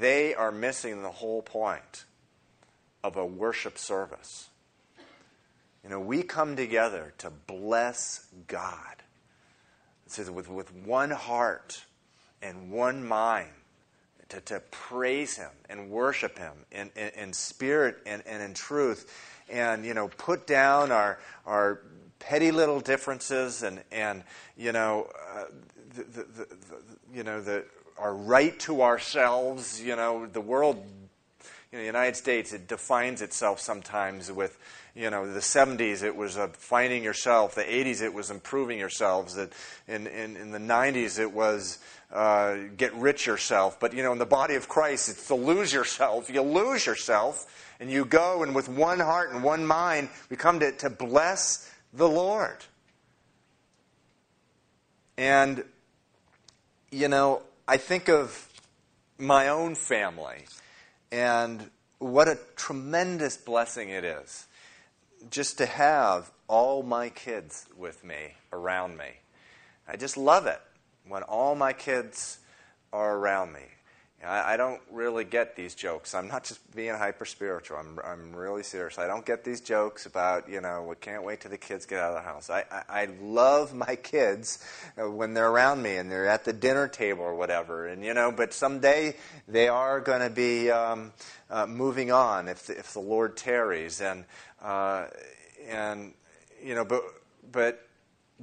they 0.00 0.32
are 0.32 0.52
missing 0.52 1.02
the 1.02 1.10
whole 1.10 1.42
point 1.42 2.04
of 3.02 3.16
a 3.16 3.26
worship 3.26 3.78
service. 3.78 4.48
You 5.82 5.90
know, 5.90 5.98
we 5.98 6.22
come 6.22 6.54
together 6.54 7.14
to 7.18 7.30
bless 7.30 8.28
God 8.46 8.94
says, 10.14 10.30
with, 10.30 10.48
with 10.48 10.72
one 10.74 11.10
heart 11.10 11.84
and 12.42 12.70
one 12.70 13.06
mind 13.06 13.50
to, 14.28 14.40
to 14.40 14.60
praise 14.70 15.36
Him 15.36 15.50
and 15.68 15.90
worship 15.90 16.38
Him 16.38 16.52
in, 16.70 16.90
in, 16.96 17.10
in 17.16 17.32
spirit 17.32 17.98
and, 18.06 18.22
and 18.26 18.42
in 18.42 18.54
truth. 18.54 19.12
And, 19.50 19.84
you 19.84 19.94
know, 19.94 20.08
put 20.08 20.46
down 20.46 20.90
our, 20.90 21.18
our 21.46 21.80
petty 22.18 22.50
little 22.50 22.80
differences 22.80 23.62
and, 23.62 23.80
and 23.92 24.24
you 24.56 24.72
know, 24.72 25.08
uh, 25.34 25.44
the, 25.94 26.02
the, 26.02 26.22
the, 26.22 26.46
you 27.12 27.22
know, 27.22 27.40
the, 27.40 27.64
our 27.98 28.14
right 28.14 28.58
to 28.60 28.82
ourselves. 28.82 29.82
You 29.82 29.96
know, 29.96 30.26
the 30.26 30.40
world, 30.40 30.84
know, 31.74 31.80
the 31.80 31.86
United 31.86 32.16
States, 32.16 32.52
it 32.52 32.68
defines 32.68 33.22
itself 33.22 33.60
sometimes 33.60 34.30
with, 34.30 34.58
you 34.94 35.10
know, 35.10 35.32
the 35.32 35.40
70s 35.40 36.02
it 36.02 36.14
was 36.14 36.36
uh, 36.36 36.48
finding 36.52 37.02
yourself. 37.02 37.54
The 37.54 37.62
80s 37.62 38.02
it 38.02 38.14
was 38.14 38.30
improving 38.30 38.78
yourselves. 38.78 39.34
That 39.34 39.52
in, 39.88 40.06
in, 40.06 40.36
in 40.36 40.50
the 40.52 40.58
90s 40.58 41.18
it 41.18 41.32
was 41.32 41.78
uh, 42.12 42.56
get 42.76 42.94
rich 42.94 43.26
yourself. 43.26 43.80
But, 43.80 43.92
you 43.92 44.02
know, 44.02 44.12
in 44.12 44.18
the 44.18 44.26
body 44.26 44.54
of 44.54 44.68
Christ 44.68 45.08
it's 45.08 45.26
to 45.28 45.34
lose 45.34 45.72
yourself. 45.72 46.30
You 46.30 46.42
lose 46.42 46.86
yourself 46.86 47.74
and 47.80 47.90
you 47.90 48.04
go 48.04 48.42
and 48.42 48.54
with 48.54 48.68
one 48.68 49.00
heart 49.00 49.32
and 49.32 49.42
one 49.42 49.66
mind 49.66 50.10
we 50.30 50.36
come 50.36 50.60
to, 50.60 50.72
to 50.72 50.90
bless 50.90 51.70
the 51.92 52.08
Lord. 52.08 52.58
And, 55.16 55.64
you 56.90 57.08
know, 57.08 57.42
I 57.66 57.76
think 57.78 58.08
of 58.08 58.48
my 59.18 59.48
own 59.48 59.74
family 59.74 60.44
and 61.14 61.70
what 62.00 62.26
a 62.26 62.36
tremendous 62.56 63.36
blessing 63.36 63.88
it 63.88 64.02
is 64.04 64.46
just 65.30 65.58
to 65.58 65.66
have 65.66 66.32
all 66.48 66.82
my 66.82 67.08
kids 67.08 67.66
with 67.76 68.02
me, 68.02 68.34
around 68.52 68.98
me. 68.98 69.20
I 69.86 69.94
just 69.94 70.16
love 70.16 70.46
it 70.46 70.60
when 71.06 71.22
all 71.22 71.54
my 71.54 71.72
kids 71.72 72.40
are 72.92 73.16
around 73.16 73.52
me. 73.52 73.60
I, 74.24 74.54
I 74.54 74.56
don't 74.56 74.80
really 74.90 75.24
get 75.24 75.56
these 75.56 75.74
jokes. 75.74 76.14
I'm 76.14 76.28
not 76.28 76.44
just 76.44 76.74
being 76.74 76.94
hyper 76.94 77.24
spiritual. 77.24 77.76
I'm, 77.76 77.98
I'm 78.04 78.34
really 78.34 78.62
serious. 78.62 78.98
I 78.98 79.06
don't 79.06 79.24
get 79.24 79.44
these 79.44 79.60
jokes 79.60 80.06
about, 80.06 80.48
you 80.48 80.60
know, 80.60 80.82
we 80.88 80.96
can't 80.96 81.24
wait 81.24 81.40
till 81.40 81.50
the 81.50 81.58
kids 81.58 81.86
get 81.86 82.00
out 82.00 82.10
of 82.10 82.22
the 82.22 82.28
house. 82.28 82.50
I, 82.50 82.64
I, 82.70 83.02
I 83.02 83.08
love 83.20 83.74
my 83.74 83.96
kids 83.96 84.64
uh, 84.98 85.10
when 85.10 85.34
they're 85.34 85.50
around 85.50 85.82
me 85.82 85.96
and 85.96 86.10
they're 86.10 86.26
at 86.26 86.44
the 86.44 86.52
dinner 86.52 86.88
table 86.88 87.22
or 87.22 87.34
whatever. 87.34 87.86
And, 87.86 88.04
you 88.04 88.14
know, 88.14 88.32
but 88.32 88.52
someday 88.52 89.16
they 89.46 89.68
are 89.68 90.00
going 90.00 90.22
to 90.22 90.30
be 90.30 90.70
um, 90.70 91.12
uh, 91.50 91.66
moving 91.66 92.10
on 92.10 92.48
if 92.48 92.66
the, 92.66 92.78
if 92.78 92.92
the 92.92 93.00
Lord 93.00 93.36
tarries. 93.36 94.00
And, 94.00 94.24
uh, 94.62 95.06
and 95.68 96.14
you 96.62 96.74
know, 96.74 96.84
but, 96.84 97.02
but 97.52 97.86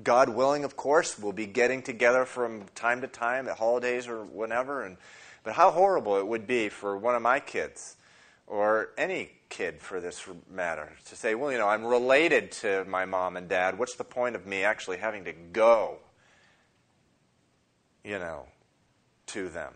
God 0.02 0.30
willing, 0.30 0.64
of 0.64 0.78
course, 0.78 1.20
we'll 1.20 1.34
be 1.34 1.48
getting 1.48 1.82
together 1.82 2.26
from 2.26 2.66
time 2.76 3.02
to 3.02 3.08
time 3.08 3.48
at 3.48 3.58
holidays 3.58 4.08
or 4.08 4.24
whenever. 4.24 4.84
And, 4.84 4.98
but 5.44 5.54
how 5.54 5.72
horrible 5.72 6.18
it 6.18 6.28
would 6.28 6.46
be 6.46 6.70
for 6.70 6.98
one 6.98 7.16
of 7.16 7.22
my 7.22 7.39
kids, 7.39 7.96
or 8.48 8.89
any 8.98 9.32
kid 9.50 9.82
for 9.82 10.00
this 10.00 10.28
matter, 10.50 10.92
to 11.06 11.16
say, 11.16 11.36
well, 11.36 11.52
you 11.52 11.58
know, 11.58 11.68
I'm 11.68 11.86
related 11.86 12.52
to 12.54 12.86
my 12.86 13.06
mom 13.06 13.38
and 13.38 13.48
dad. 13.48 13.78
What's 13.78 13.96
the 13.96 14.04
point 14.04 14.36
of 14.36 14.46
me 14.46 14.64
actually 14.64 14.98
having 14.98 15.26
to 15.26 15.34
go, 15.34 15.98
you 18.04 18.20
know, 18.20 18.46
to 19.28 19.50
them? 19.50 19.74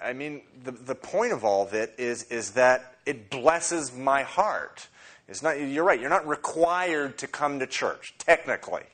I 0.00 0.12
mean, 0.12 0.42
the, 0.62 0.70
the 0.70 0.94
point 0.94 1.32
of 1.32 1.44
all 1.44 1.66
of 1.66 1.74
it 1.74 1.94
is, 1.98 2.22
is 2.24 2.52
that 2.52 2.94
it 3.04 3.30
blesses 3.30 3.92
my 3.92 4.22
heart. 4.22 4.86
It's 5.26 5.42
not, 5.42 5.60
you're 5.60 5.84
right, 5.84 6.00
you're 6.00 6.08
not 6.08 6.26
required 6.26 7.18
to 7.18 7.26
come 7.26 7.58
to 7.58 7.66
church, 7.66 8.14
technically 8.18 8.84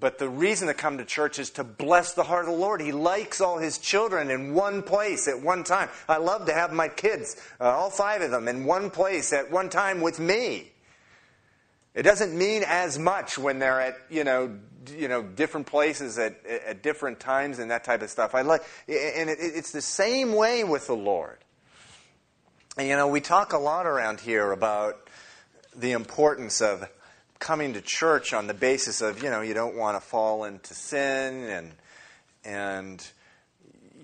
but 0.00 0.18
the 0.18 0.28
reason 0.28 0.68
to 0.68 0.74
come 0.74 0.98
to 0.98 1.04
church 1.04 1.38
is 1.38 1.50
to 1.50 1.64
bless 1.64 2.14
the 2.14 2.24
heart 2.24 2.46
of 2.46 2.52
the 2.52 2.56
Lord. 2.58 2.80
He 2.80 2.92
likes 2.92 3.40
all 3.40 3.58
his 3.58 3.78
children 3.78 4.30
in 4.30 4.54
one 4.54 4.82
place 4.82 5.28
at 5.28 5.40
one 5.40 5.62
time. 5.62 5.90
I 6.08 6.16
love 6.16 6.46
to 6.46 6.54
have 6.54 6.72
my 6.72 6.88
kids, 6.88 7.36
uh, 7.60 7.64
all 7.64 7.90
five 7.90 8.22
of 8.22 8.30
them, 8.30 8.48
in 8.48 8.64
one 8.64 8.90
place 8.90 9.32
at 9.32 9.50
one 9.50 9.68
time 9.68 10.00
with 10.00 10.18
me. 10.18 10.72
It 11.94 12.02
doesn't 12.02 12.36
mean 12.36 12.62
as 12.66 12.98
much 12.98 13.36
when 13.36 13.58
they're 13.58 13.80
at 13.80 13.96
you 14.08 14.24
know 14.24 14.58
you 14.96 15.08
know 15.08 15.22
different 15.22 15.66
places 15.66 16.18
at 16.18 16.44
at 16.46 16.82
different 16.82 17.20
times 17.20 17.58
and 17.58 17.70
that 17.70 17.84
type 17.84 18.02
of 18.02 18.10
stuff. 18.10 18.34
I 18.34 18.42
like, 18.42 18.62
and 18.88 19.28
it, 19.28 19.38
it's 19.40 19.72
the 19.72 19.82
same 19.82 20.34
way 20.34 20.64
with 20.64 20.86
the 20.86 20.96
Lord. 20.96 21.38
And 22.76 22.88
you 22.88 22.96
know, 22.96 23.08
we 23.08 23.20
talk 23.20 23.52
a 23.52 23.58
lot 23.58 23.86
around 23.86 24.20
here 24.20 24.52
about 24.52 25.08
the 25.76 25.92
importance 25.92 26.62
of 26.62 26.88
coming 27.40 27.72
to 27.72 27.80
church 27.80 28.32
on 28.32 28.46
the 28.46 28.54
basis 28.54 29.00
of, 29.00 29.22
you 29.22 29.30
know, 29.30 29.40
you 29.40 29.54
don't 29.54 29.74
want 29.74 29.96
to 29.96 30.00
fall 30.00 30.44
into 30.44 30.74
sin 30.74 31.44
and, 31.48 31.72
and 32.44 33.10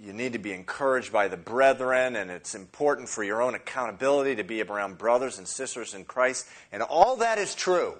you 0.03 0.13
need 0.13 0.33
to 0.33 0.39
be 0.39 0.53
encouraged 0.53 1.13
by 1.13 1.29
the 1.29 1.37
brethren, 1.37 2.17
and 2.17 2.31
it's 2.31 2.55
important 2.55 3.09
for 3.09 3.23
your 3.23 3.43
own 3.43 3.55
accountability 3.55 4.37
to 4.37 4.45
be 4.45 4.63
around 4.63 4.99
brothers 4.99 5.39
and 5.39 5.47
sisters 5.47 5.95
in 5.95 6.05
Christ. 6.05 6.47
And 6.73 6.83
all 6.83 7.17
that 7.17 7.39
is 7.39 7.55
true. 7.55 7.95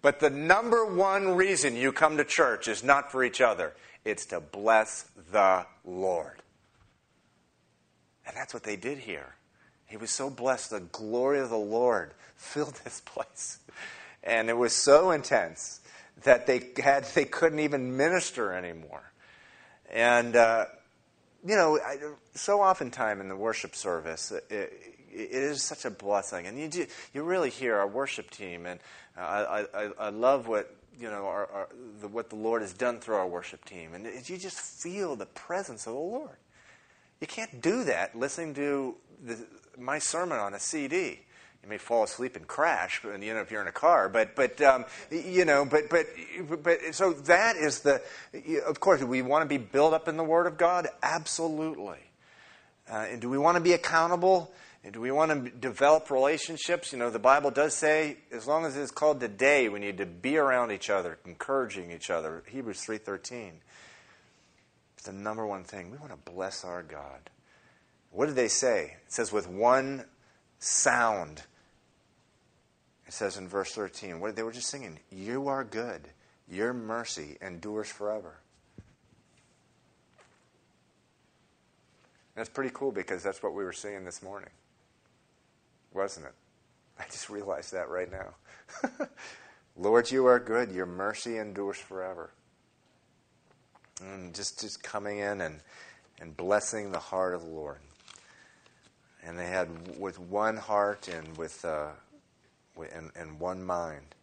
But 0.00 0.20
the 0.20 0.30
number 0.30 0.84
one 0.86 1.36
reason 1.36 1.76
you 1.76 1.92
come 1.92 2.16
to 2.16 2.24
church 2.24 2.68
is 2.68 2.84
not 2.84 3.12
for 3.12 3.24
each 3.24 3.40
other, 3.40 3.74
it's 4.04 4.26
to 4.26 4.40
bless 4.40 5.08
the 5.32 5.66
Lord. 5.84 6.42
And 8.26 8.36
that's 8.36 8.54
what 8.54 8.62
they 8.62 8.76
did 8.76 8.98
here. 8.98 9.34
He 9.86 9.96
was 9.96 10.10
so 10.10 10.30
blessed, 10.30 10.70
the 10.70 10.80
glory 10.80 11.40
of 11.40 11.50
the 11.50 11.56
Lord 11.56 12.12
filled 12.36 12.80
this 12.84 13.00
place 13.00 13.58
and 14.22 14.48
it 14.48 14.56
was 14.56 14.72
so 14.72 15.10
intense 15.10 15.80
that 16.24 16.46
they 16.46 16.70
had 16.82 17.04
they 17.14 17.24
couldn't 17.24 17.60
even 17.60 17.96
minister 17.96 18.52
anymore. 18.52 19.12
And 19.90 20.36
uh, 20.36 20.66
you 21.44 21.56
know, 21.56 21.78
I, 21.78 21.98
so 22.34 22.60
oftentimes 22.60 23.20
in 23.20 23.28
the 23.28 23.36
worship 23.36 23.74
service, 23.74 24.32
it, 24.32 24.44
it 24.50 25.30
is 25.30 25.62
such 25.62 25.84
a 25.84 25.90
blessing, 25.90 26.46
and 26.46 26.58
you 26.58 26.68
do, 26.68 26.86
you 27.14 27.22
really 27.22 27.50
hear 27.50 27.76
our 27.76 27.86
worship 27.86 28.30
team, 28.30 28.66
and 28.66 28.80
uh, 29.16 29.20
I, 29.20 29.84
I, 29.84 29.90
I 29.98 30.08
love 30.10 30.48
what 30.48 30.74
you 30.98 31.08
know 31.08 31.26
our, 31.26 31.46
our, 31.46 31.68
the, 32.00 32.08
what 32.08 32.30
the 32.30 32.36
Lord 32.36 32.62
has 32.62 32.72
done 32.72 32.98
through 32.98 33.16
our 33.16 33.26
worship 33.26 33.64
team, 33.64 33.94
and 33.94 34.06
it, 34.06 34.28
you 34.28 34.36
just 34.36 34.58
feel 34.58 35.16
the 35.16 35.26
presence 35.26 35.86
of 35.86 35.94
the 35.94 35.98
Lord. 35.98 36.36
You 37.20 37.26
can't 37.26 37.60
do 37.60 37.84
that 37.84 38.16
listening 38.16 38.54
to 38.54 38.96
the, 39.24 39.38
my 39.78 39.98
sermon 39.98 40.38
on 40.38 40.54
a 40.54 40.60
CD 40.60 41.20
you 41.62 41.68
may 41.68 41.78
fall 41.78 42.04
asleep 42.04 42.36
and 42.36 42.46
crash, 42.46 43.02
you 43.04 43.34
know, 43.34 43.40
if 43.40 43.50
you're 43.50 43.60
in 43.60 43.68
a 43.68 43.72
car. 43.72 44.08
But, 44.08 44.36
but 44.36 44.60
um, 44.60 44.84
you 45.10 45.44
know, 45.44 45.64
but, 45.64 45.90
but, 45.90 46.06
but, 46.62 46.94
so 46.94 47.12
that 47.12 47.56
is 47.56 47.80
the, 47.80 48.00
of 48.66 48.80
course, 48.80 49.02
we 49.02 49.22
want 49.22 49.42
to 49.42 49.48
be 49.48 49.58
built 49.58 49.92
up 49.92 50.08
in 50.08 50.16
the 50.16 50.24
Word 50.24 50.46
of 50.46 50.56
God? 50.56 50.88
Absolutely. 51.02 51.98
Uh, 52.90 53.06
and 53.10 53.20
do 53.20 53.28
we 53.28 53.38
want 53.38 53.56
to 53.56 53.62
be 53.62 53.72
accountable? 53.72 54.52
And 54.84 54.92
do 54.94 55.00
we 55.00 55.10
want 55.10 55.44
to 55.44 55.50
develop 55.50 56.10
relationships? 56.10 56.92
You 56.92 56.98
know, 56.98 57.10
the 57.10 57.18
Bible 57.18 57.50
does 57.50 57.74
say, 57.74 58.18
as 58.30 58.46
long 58.46 58.64
as 58.64 58.76
it's 58.76 58.92
called 58.92 59.20
today, 59.20 59.68
we 59.68 59.80
need 59.80 59.98
to 59.98 60.06
be 60.06 60.38
around 60.38 60.70
each 60.70 60.88
other, 60.88 61.18
encouraging 61.26 61.90
each 61.90 62.08
other. 62.08 62.44
Hebrews 62.46 62.80
3.13. 62.86 63.50
It's 64.96 65.06
the 65.06 65.12
number 65.12 65.46
one 65.46 65.64
thing. 65.64 65.90
We 65.90 65.98
want 65.98 66.12
to 66.12 66.32
bless 66.32 66.64
our 66.64 66.82
God. 66.82 67.30
What 68.10 68.26
did 68.26 68.36
they 68.36 68.48
say? 68.48 68.96
It 69.06 69.12
says, 69.12 69.32
with 69.32 69.48
one 69.48 70.04
sound 70.58 71.42
it 73.08 73.14
says 73.14 73.38
in 73.38 73.48
verse 73.48 73.72
13, 73.72 74.20
what 74.20 74.36
they 74.36 74.42
were 74.42 74.52
just 74.52 74.68
singing, 74.68 74.98
You 75.10 75.48
are 75.48 75.64
good, 75.64 76.02
your 76.46 76.74
mercy 76.74 77.38
endures 77.40 77.88
forever. 77.88 78.36
That's 82.36 82.50
pretty 82.50 82.70
cool 82.74 82.92
because 82.92 83.22
that's 83.22 83.42
what 83.42 83.54
we 83.54 83.64
were 83.64 83.72
singing 83.72 84.04
this 84.04 84.22
morning, 84.22 84.50
wasn't 85.94 86.26
it? 86.26 86.34
I 87.00 87.04
just 87.04 87.30
realized 87.30 87.72
that 87.72 87.88
right 87.88 88.10
now. 88.10 88.34
Lord, 89.76 90.10
you 90.10 90.26
are 90.26 90.38
good, 90.38 90.70
your 90.70 90.86
mercy 90.86 91.38
endures 91.38 91.78
forever. 91.78 92.30
And 94.02 94.34
just, 94.34 94.60
just 94.60 94.82
coming 94.82 95.18
in 95.18 95.40
and, 95.40 95.60
and 96.20 96.36
blessing 96.36 96.92
the 96.92 96.98
heart 96.98 97.34
of 97.34 97.40
the 97.40 97.48
Lord. 97.48 97.78
And 99.24 99.38
they 99.38 99.46
had 99.46 99.98
with 99.98 100.18
one 100.18 100.56
heart 100.56 101.08
and 101.08 101.36
with. 101.36 101.64
Uh, 101.64 101.88
and, 102.94 103.10
and 103.16 103.40
one 103.40 103.62
mind. 103.64 104.14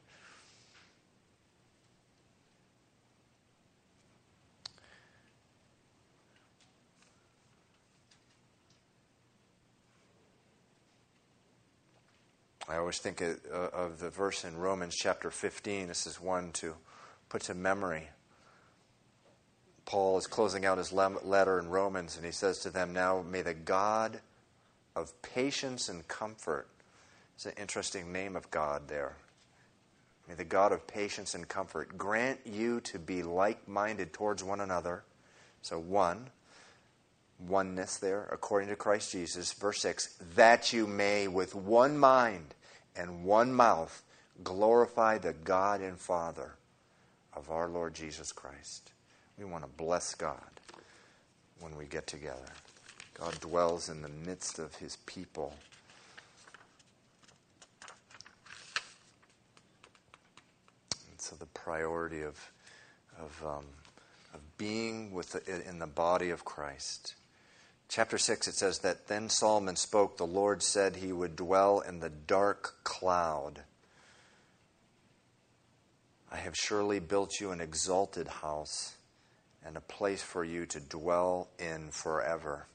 I 12.68 12.78
always 12.78 12.98
think 12.98 13.22
of, 13.22 13.46
of 13.52 14.00
the 14.00 14.10
verse 14.10 14.43
in 14.43 14.58
Romans 14.58 14.96
chapter 14.96 15.30
15. 15.30 15.88
This 15.88 16.08
is 16.08 16.20
one 16.20 16.52
to 16.54 16.74
put 17.30 17.43
to 17.43 17.54
memory. 17.54 18.10
Paul 19.86 20.18
is 20.18 20.26
closing 20.26 20.66
out 20.66 20.80
his 20.80 20.91
letter 20.91 21.60
in 21.60 21.70
Romans, 21.70 22.18
and 22.18 22.26
he 22.26 22.32
says 22.32 22.58
to 22.60 22.72
them, 22.72 22.91
Now 22.91 23.22
may 23.22 23.43
the 23.43 23.54
God 23.54 24.20
of 24.96 25.22
patience 25.22 25.89
and 25.89 26.08
comfort 26.08 26.68
it's 27.36 27.46
an 27.46 27.54
interesting 27.58 28.14
name 28.14 28.36
of 28.36 28.50
God 28.50 28.88
there. 28.88 29.18
May 30.28 30.36
the 30.36 30.46
God 30.46 30.72
of 30.72 30.88
patience 30.88 31.36
and 31.36 31.48
comfort 31.48 31.98
grant 31.98 32.39
you 32.46 32.80
to 32.82 32.98
be 32.98 33.24
like 33.24 33.68
minded 33.68 34.14
towards 34.14 34.43
one 34.43 34.62
another. 34.62 35.04
So, 35.62 35.78
one, 35.78 36.30
oneness 37.38 37.98
there, 37.98 38.28
according 38.32 38.70
to 38.70 38.76
Christ 38.76 39.12
Jesus. 39.12 39.52
Verse 39.54 39.82
6 39.82 40.18
that 40.36 40.72
you 40.72 40.88
may 40.88 41.28
with 41.28 41.54
one 41.54 41.98
mind 41.98 42.56
and 42.96 43.26
one 43.26 43.54
mouth 43.54 44.02
glorify 44.43 45.18
the 45.18 45.34
God 45.34 45.82
and 45.82 46.00
Father 46.00 46.56
of 47.34 47.52
our 47.52 47.68
Lord 47.68 47.93
Jesus 47.93 48.32
Christ. 48.32 48.93
We 49.38 49.43
want 49.43 49.66
to 49.66 49.70
bless 49.70 50.16
God 50.16 50.39
when 51.60 51.76
we 51.76 51.86
get 51.86 52.08
together. 52.08 52.48
God 53.20 53.39
dwells 53.39 53.88
in 53.89 54.01
the 54.01 54.09
midst 54.09 54.59
of 54.59 54.76
his 54.76 54.97
people. 55.05 55.55
And 61.09 61.20
so 61.20 61.36
the 61.38 61.45
priority 61.45 62.22
of, 62.22 62.51
of, 63.18 63.43
um, 63.45 63.66
of 64.34 64.57
being 64.57 65.13
with 65.13 65.32
the, 65.32 65.70
in 65.70 65.80
the 65.80 65.88
body 65.88 66.30
of 66.30 66.43
Christ. 66.43 67.16
Chapter 67.88 68.18
6, 68.18 68.49
it 68.49 68.55
says 68.55 68.80
that 68.80 69.07
then 69.07 69.30
Solomon 69.30 69.78
spoke, 69.78 70.18
the 70.18 70.28
Lord 70.28 70.61
said 70.61 70.97
he 70.97 71.13
would 71.13 71.38
dwell 71.38 71.80
in 71.80 72.01
the 72.01 72.09
dark 72.09 72.84
cloud. 72.84 73.61
I 76.30 76.38
have 76.38 76.55
surely 76.57 76.99
built 76.99 77.39
you 77.39 77.51
an 77.51 77.61
exalted 77.61 78.28
house 78.28 78.95
and 79.66 79.78
a 79.78 79.82
place 79.82 80.22
for 80.22 80.43
you 80.43 80.66
to 80.66 80.82
dwell 80.82 81.47
in 81.57 81.91
forever. 81.91 82.68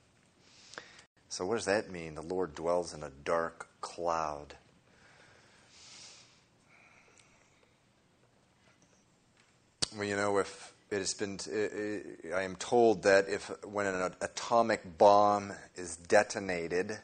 So, 1.30 1.46
what 1.46 1.54
does 1.54 1.64
that 1.64 1.90
mean? 1.90 2.16
The 2.16 2.22
Lord 2.22 2.54
dwells 2.54 2.92
in 2.92 3.02
a 3.02 3.10
dark 3.24 3.68
cloud. 3.80 4.54
well, 9.96 10.06
you 10.06 10.16
know, 10.16 10.38
if 10.38 10.72
it 10.90 10.98
has 10.98 11.14
been, 11.14 11.38
I 12.34 12.42
am 12.42 12.56
told 12.56 13.02
that 13.04 13.28
if 13.28 13.50
when 13.64 13.86
an 13.86 14.14
atomic 14.20 14.98
bomb 14.98 15.52
is 15.76 15.96
detonated, 15.96 16.98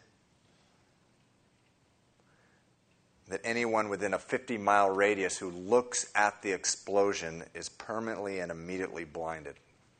that 3.28 3.40
anyone 3.42 3.88
within 3.88 4.14
a 4.14 4.18
50 4.18 4.58
mile 4.58 4.90
radius 4.90 5.36
who 5.36 5.50
looks 5.50 6.10
at 6.14 6.42
the 6.42 6.52
explosion 6.52 7.42
is 7.54 7.68
permanently 7.68 8.38
and 8.38 8.52
immediately 8.52 9.04
blinded. 9.04 9.54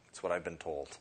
That's 0.07 0.23
what 0.23 0.31
I've 0.31 0.45
been 0.45 0.59
told. 0.59 0.99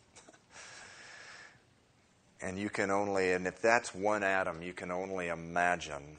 And 2.41 2.57
you 2.57 2.69
can 2.69 2.91
only, 2.91 3.33
and 3.33 3.47
if 3.47 3.61
that's 3.61 3.93
one 3.93 4.23
atom, 4.23 4.61
you 4.61 4.73
can 4.73 4.91
only 4.91 5.29
imagine 5.29 6.17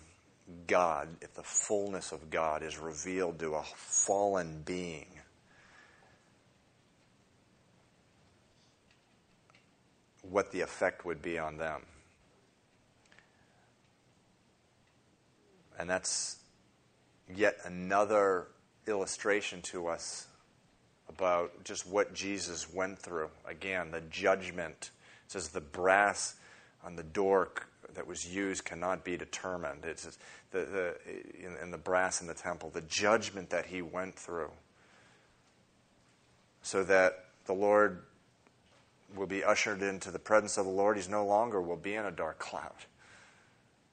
God, 0.66 1.08
if 1.20 1.34
the 1.34 1.42
fullness 1.42 2.12
of 2.12 2.30
God 2.30 2.62
is 2.62 2.78
revealed 2.78 3.38
to 3.40 3.54
a 3.54 3.62
fallen 3.74 4.62
being. 4.64 5.06
What 10.22 10.52
the 10.52 10.60
effect 10.60 11.04
would 11.04 11.22
be 11.22 11.38
on 11.38 11.56
them. 11.56 11.82
And 15.78 15.90
that's 15.90 16.36
yet 17.34 17.58
another 17.64 18.46
illustration 18.86 19.62
to 19.62 19.88
us 19.88 20.26
about 21.08 21.64
just 21.64 21.86
what 21.86 22.14
Jesus 22.14 22.72
went 22.72 22.98
through. 22.98 23.30
Again, 23.48 23.90
the 23.90 24.00
judgment. 24.00 24.90
It 25.26 25.32
says 25.32 25.48
the 25.48 25.60
brass 25.60 26.36
on 26.84 26.96
the 26.96 27.02
door 27.02 27.50
that 27.94 28.06
was 28.06 28.26
used 28.26 28.64
cannot 28.64 29.04
be 29.04 29.16
determined. 29.16 29.84
It's 29.84 30.18
the, 30.50 30.58
the, 30.60 30.96
in, 31.44 31.56
in 31.62 31.70
the 31.70 31.78
brass 31.78 32.20
in 32.20 32.26
the 32.26 32.34
temple, 32.34 32.70
the 32.70 32.82
judgment 32.82 33.50
that 33.50 33.66
he 33.66 33.82
went 33.82 34.16
through, 34.16 34.50
so 36.62 36.84
that 36.84 37.24
the 37.46 37.52
Lord 37.52 38.02
will 39.14 39.26
be 39.26 39.44
ushered 39.44 39.82
into 39.82 40.10
the 40.10 40.18
presence 40.18 40.58
of 40.58 40.66
the 40.66 40.72
Lord. 40.72 40.96
He's 40.96 41.08
no 41.08 41.24
longer 41.24 41.60
will 41.60 41.76
be 41.76 41.94
in 41.94 42.04
a 42.04 42.10
dark 42.10 42.38
cloud 42.38 42.72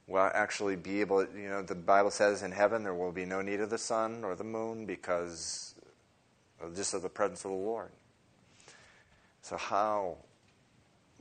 will 0.07 0.29
actually 0.33 0.75
be 0.75 1.01
able, 1.01 1.25
you 1.35 1.49
know, 1.49 1.61
the 1.61 1.75
Bible 1.75 2.11
says 2.11 2.43
in 2.43 2.51
heaven 2.51 2.83
there 2.83 2.93
will 2.93 3.11
be 3.11 3.25
no 3.25 3.41
need 3.41 3.59
of 3.61 3.69
the 3.69 3.77
sun 3.77 4.23
or 4.23 4.35
the 4.35 4.43
moon 4.43 4.85
because 4.85 5.75
of 6.61 6.75
just 6.75 6.93
of 6.93 7.01
the 7.01 7.09
presence 7.09 7.45
of 7.45 7.51
the 7.51 7.57
Lord. 7.57 7.89
So, 9.41 9.57
how 9.57 10.17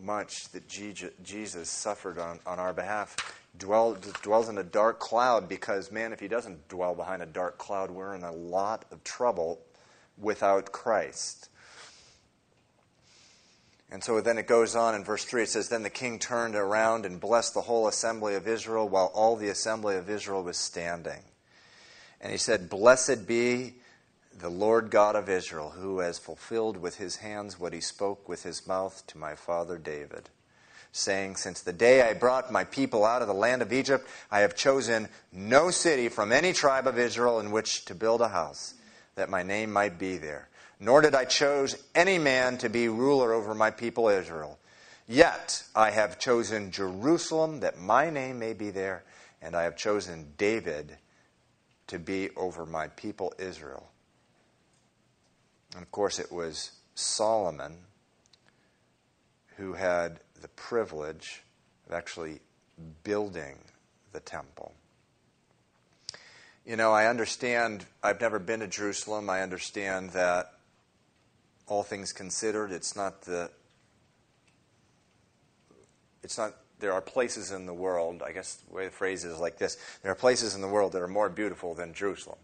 much 0.03 0.49
that 0.51 0.69
Jesus 0.69 1.69
suffered 1.69 2.19
on, 2.19 2.41
on 2.47 2.59
our 2.59 2.73
behalf 2.73 3.17
dwell, 3.59 3.97
dwells 4.23 4.49
in 4.49 4.59
a 4.59 4.63
dark 4.63 4.99
cloud 4.99 5.49
because, 5.49 5.91
man, 5.91 6.13
if 6.13 6.21
he 6.21 6.29
doesn't 6.29 6.69
dwell 6.69 6.95
behind 6.95 7.23
a 7.23 7.27
dark 7.27 7.59
cloud, 7.59 7.91
we're 7.91 8.15
in 8.15 8.23
a 8.23 8.33
lot 8.33 8.85
of 8.91 9.05
trouble 9.05 9.61
without 10.19 10.73
Christ. 10.73 11.49
And 13.91 14.03
so 14.03 14.23
then 14.23 14.39
it 14.39 14.47
goes 14.47 14.75
on 14.75 14.95
in 14.95 15.05
verse 15.05 15.25
3. 15.25 15.43
It 15.43 15.51
says, 15.51 15.69
Then 15.69 15.83
the 15.83 15.91
king 15.91 16.19
turned 16.19 16.55
around 16.55 17.05
and 17.05 17.21
blessed 17.21 17.53
the 17.53 17.61
whole 17.61 17.89
assembly 17.89 18.35
of 18.35 18.49
Israel 18.49 18.89
while 18.89 19.11
all 19.15 19.37
the 19.37 19.51
assembly 19.51 19.97
of 19.97 20.09
Israel 20.09 20.43
was 20.43 20.57
standing. 20.57 21.21
And 22.19 22.33
he 22.33 22.39
said, 22.39 22.71
Blessed 22.71 23.27
be 23.27 23.75
the 24.39 24.49
Lord 24.49 24.91
God 24.91 25.17
of 25.17 25.29
Israel, 25.29 25.71
who 25.71 26.01
has 26.01 26.19
fulfilled 26.19 26.77
with 26.77 26.97
his 26.97 27.17
hands 27.17 27.59
what 27.59 27.73
he 27.73 27.81
spoke 27.81 28.29
with 28.29 28.43
his 28.43 28.67
mouth 28.67 29.03
to 29.09 29.19
my 29.19 29.35
father 29.35 29.79
David, 29.79 30.29
saying, 30.93 31.37
Since 31.37 31.63
the 31.63 31.73
day 31.73 32.03
I 32.03 32.15
brought 32.15 32.53
my 32.53 32.65
people 32.65 33.05
out 33.05 33.23
of 33.23 33.29
the 33.29 33.35
land 33.35 33.63
of 33.63 33.73
Egypt, 33.73 34.07
I 34.31 34.41
have 34.41 34.55
chosen 34.55 35.09
no 35.33 35.71
city 35.71 36.09
from 36.09 36.33
any 36.33 36.53
tribe 36.53 36.87
of 36.87 36.99
Israel 36.99 37.41
in 37.41 37.51
which 37.51 37.85
to 37.87 37.95
build 37.95 38.21
a 38.21 38.29
house, 38.29 38.75
that 39.15 39.31
my 39.31 39.43
name 39.43 39.73
might 39.73 39.99
be 39.99 40.17
there 40.17 40.49
nor 40.83 41.01
did 41.01 41.15
I 41.15 41.25
choose 41.25 41.81
any 41.95 42.19
man 42.19 42.59
to 42.59 42.69
be 42.69 42.89
ruler 42.89 43.33
over 43.33 43.55
my 43.55 43.71
people 43.71 44.09
Israel. 44.09 44.59
Yet 45.07 45.63
I 45.77 45.93
have 45.93 46.19
chosen 46.19 46.73
Jerusalem 46.73 47.61
that 47.61 47.79
my 47.79 48.11
name 48.11 48.41
may 48.41 48.53
be 48.53 48.71
there, 48.71 49.05
and 49.41 49.55
I 49.55 49.63
have 49.63 49.77
chosen 49.77 50.33
David 50.37 50.97
to 51.87 52.01
be 52.01 52.31
over 52.37 52.67
my 52.67 52.89
people 52.89 53.33
Israel. 53.39 53.92
And 55.75 55.83
of 55.83 55.91
course, 55.91 56.19
it 56.19 56.31
was 56.31 56.73
Solomon 56.95 57.79
who 59.57 59.75
had 59.75 60.21
the 60.41 60.49
privilege 60.49 61.43
of 61.87 61.93
actually 61.93 62.41
building 63.05 63.59
the 64.13 64.21
temple. 64.21 64.73
You 66.65 66.77
know, 66.77 66.93
I 66.93 67.07
understand, 67.07 67.87
I've 68.03 68.21
never 68.21 68.39
been 68.39 68.61
to 68.61 68.69
Jerusalem. 68.69 69.29
I 69.29 69.43
understand 69.43 70.11
that 70.11 70.53
all 71.67 71.83
things 71.83 72.13
considered, 72.13 72.71
it's 72.71 72.95
not 72.95 73.23
the 73.23 73.51
it's 76.23 76.39
not 76.39 76.55
there 76.79 76.93
are 76.93 77.01
places 77.01 77.51
in 77.51 77.67
the 77.67 77.75
world, 77.75 78.23
I 78.25 78.33
guess 78.33 78.57
the 78.57 78.75
way 78.75 78.85
the 78.87 78.91
phrase 78.91 79.25
is 79.25 79.39
like 79.39 79.59
this, 79.59 79.77
there 80.03 80.13
are 80.13 80.17
places 80.17 80.55
in 80.55 80.61
the 80.61 80.69
world 80.69 80.93
that 80.93 81.03
are 81.03 81.09
more 81.09 81.29
beautiful 81.29 81.75
than 81.75 81.95
Jerusalem. 81.95 82.39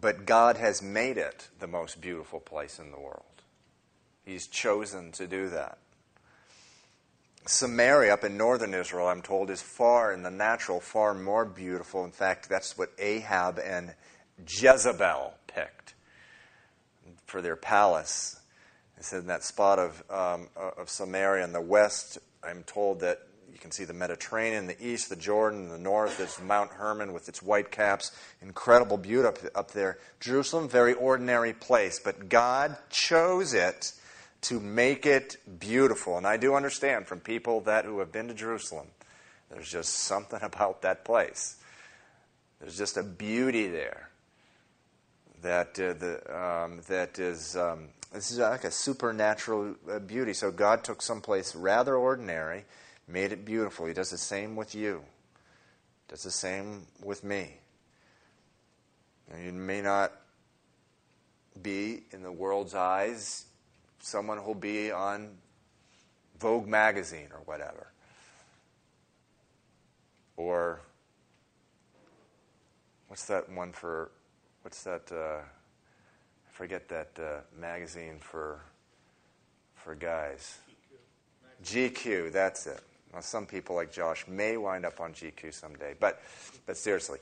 But 0.00 0.26
God 0.26 0.56
has 0.56 0.82
made 0.82 1.18
it 1.18 1.48
the 1.58 1.66
most 1.66 2.00
beautiful 2.00 2.40
place 2.40 2.78
in 2.78 2.90
the 2.90 2.98
world. 3.00 3.24
He's 4.24 4.46
chosen 4.46 5.12
to 5.12 5.26
do 5.26 5.48
that. 5.48 5.78
Samaria 7.46 8.12
up 8.12 8.24
in 8.24 8.36
northern 8.36 8.74
Israel, 8.74 9.08
I'm 9.08 9.22
told, 9.22 9.48
is 9.48 9.62
far 9.62 10.12
in 10.12 10.22
the 10.22 10.30
natural, 10.30 10.80
far 10.80 11.14
more 11.14 11.46
beautiful. 11.46 12.04
In 12.04 12.10
fact, 12.12 12.48
that's 12.48 12.76
what 12.76 12.90
Ahab 12.98 13.58
and 13.58 13.94
Jezebel 14.46 15.32
picked 15.46 15.94
for 17.24 17.40
their 17.40 17.56
palace. 17.56 18.38
It 18.98 19.04
said 19.04 19.20
in 19.20 19.26
that 19.28 19.44
spot 19.44 19.78
of, 19.78 20.02
um, 20.10 20.48
of 20.56 20.90
Samaria 20.90 21.44
in 21.44 21.52
the 21.52 21.60
west, 21.60 22.18
I'm 22.44 22.64
told 22.64 23.00
that 23.00 23.27
you 23.52 23.58
can 23.58 23.70
see 23.70 23.84
the 23.84 23.92
Mediterranean, 23.92 24.66
the 24.66 24.80
east, 24.84 25.08
the 25.08 25.16
Jordan, 25.16 25.68
the 25.68 25.78
north. 25.78 26.18
There's 26.18 26.40
Mount 26.40 26.70
Hermon 26.72 27.12
with 27.12 27.28
its 27.28 27.42
white 27.42 27.70
caps. 27.70 28.12
Incredible 28.42 28.96
beauty 28.96 29.26
up, 29.26 29.38
up 29.54 29.70
there. 29.72 29.98
Jerusalem, 30.20 30.68
very 30.68 30.94
ordinary 30.94 31.52
place, 31.52 31.98
but 31.98 32.28
God 32.28 32.76
chose 32.90 33.54
it 33.54 33.92
to 34.42 34.60
make 34.60 35.06
it 35.06 35.36
beautiful. 35.58 36.16
And 36.16 36.26
I 36.26 36.36
do 36.36 36.54
understand 36.54 37.06
from 37.06 37.20
people 37.20 37.60
that 37.62 37.84
who 37.84 37.98
have 38.00 38.12
been 38.12 38.28
to 38.28 38.34
Jerusalem, 38.34 38.88
there's 39.50 39.70
just 39.70 39.94
something 39.94 40.40
about 40.42 40.82
that 40.82 41.04
place. 41.04 41.56
There's 42.60 42.76
just 42.76 42.96
a 42.96 43.02
beauty 43.02 43.68
there 43.68 44.10
that 45.42 45.78
uh, 45.78 45.92
the, 45.92 46.36
um, 46.36 46.80
that 46.88 47.18
is 47.18 47.56
um, 47.56 47.88
this 48.12 48.30
is 48.30 48.38
like 48.38 48.64
a 48.64 48.70
supernatural 48.70 49.74
uh, 49.90 49.98
beauty. 49.98 50.32
So 50.32 50.50
God 50.50 50.82
took 50.82 51.02
someplace 51.02 51.54
rather 51.54 51.94
ordinary, 51.94 52.64
made 53.08 53.32
it 53.32 53.44
beautiful. 53.44 53.86
He 53.86 53.94
does 53.94 54.10
the 54.10 54.18
same 54.18 54.54
with 54.54 54.74
you. 54.74 55.02
Does 56.08 56.22
the 56.22 56.30
same 56.30 56.86
with 57.02 57.24
me. 57.24 57.54
you 59.44 59.52
may 59.52 59.82
not 59.82 60.12
be 61.60 62.04
in 62.12 62.22
the 62.22 62.32
world's 62.32 62.74
eyes 62.74 63.46
someone 64.00 64.38
who'll 64.38 64.54
be 64.54 64.90
on 64.90 65.30
Vogue 66.40 66.66
magazine 66.66 67.28
or 67.32 67.40
whatever. 67.44 67.88
Or 70.36 70.80
what's 73.08 73.24
that 73.26 73.50
one 73.50 73.72
for 73.72 74.10
what's 74.62 74.82
that? 74.84 75.10
Uh, 75.10 75.40
I 75.40 76.50
forget 76.52 76.88
that 76.88 77.10
uh, 77.18 77.40
magazine 77.58 78.18
for 78.20 78.60
for 79.74 79.94
guys. 79.94 80.58
GQ. 81.64 81.92
GQ. 81.92 82.32
That's 82.32 82.66
it. 82.68 82.80
Now, 83.12 83.20
some 83.20 83.46
people 83.46 83.76
like 83.76 83.92
Josh 83.92 84.26
may 84.28 84.56
wind 84.56 84.84
up 84.84 85.00
on 85.00 85.12
GQ 85.12 85.54
someday, 85.54 85.94
but 85.98 86.20
but 86.66 86.76
seriously, 86.76 87.18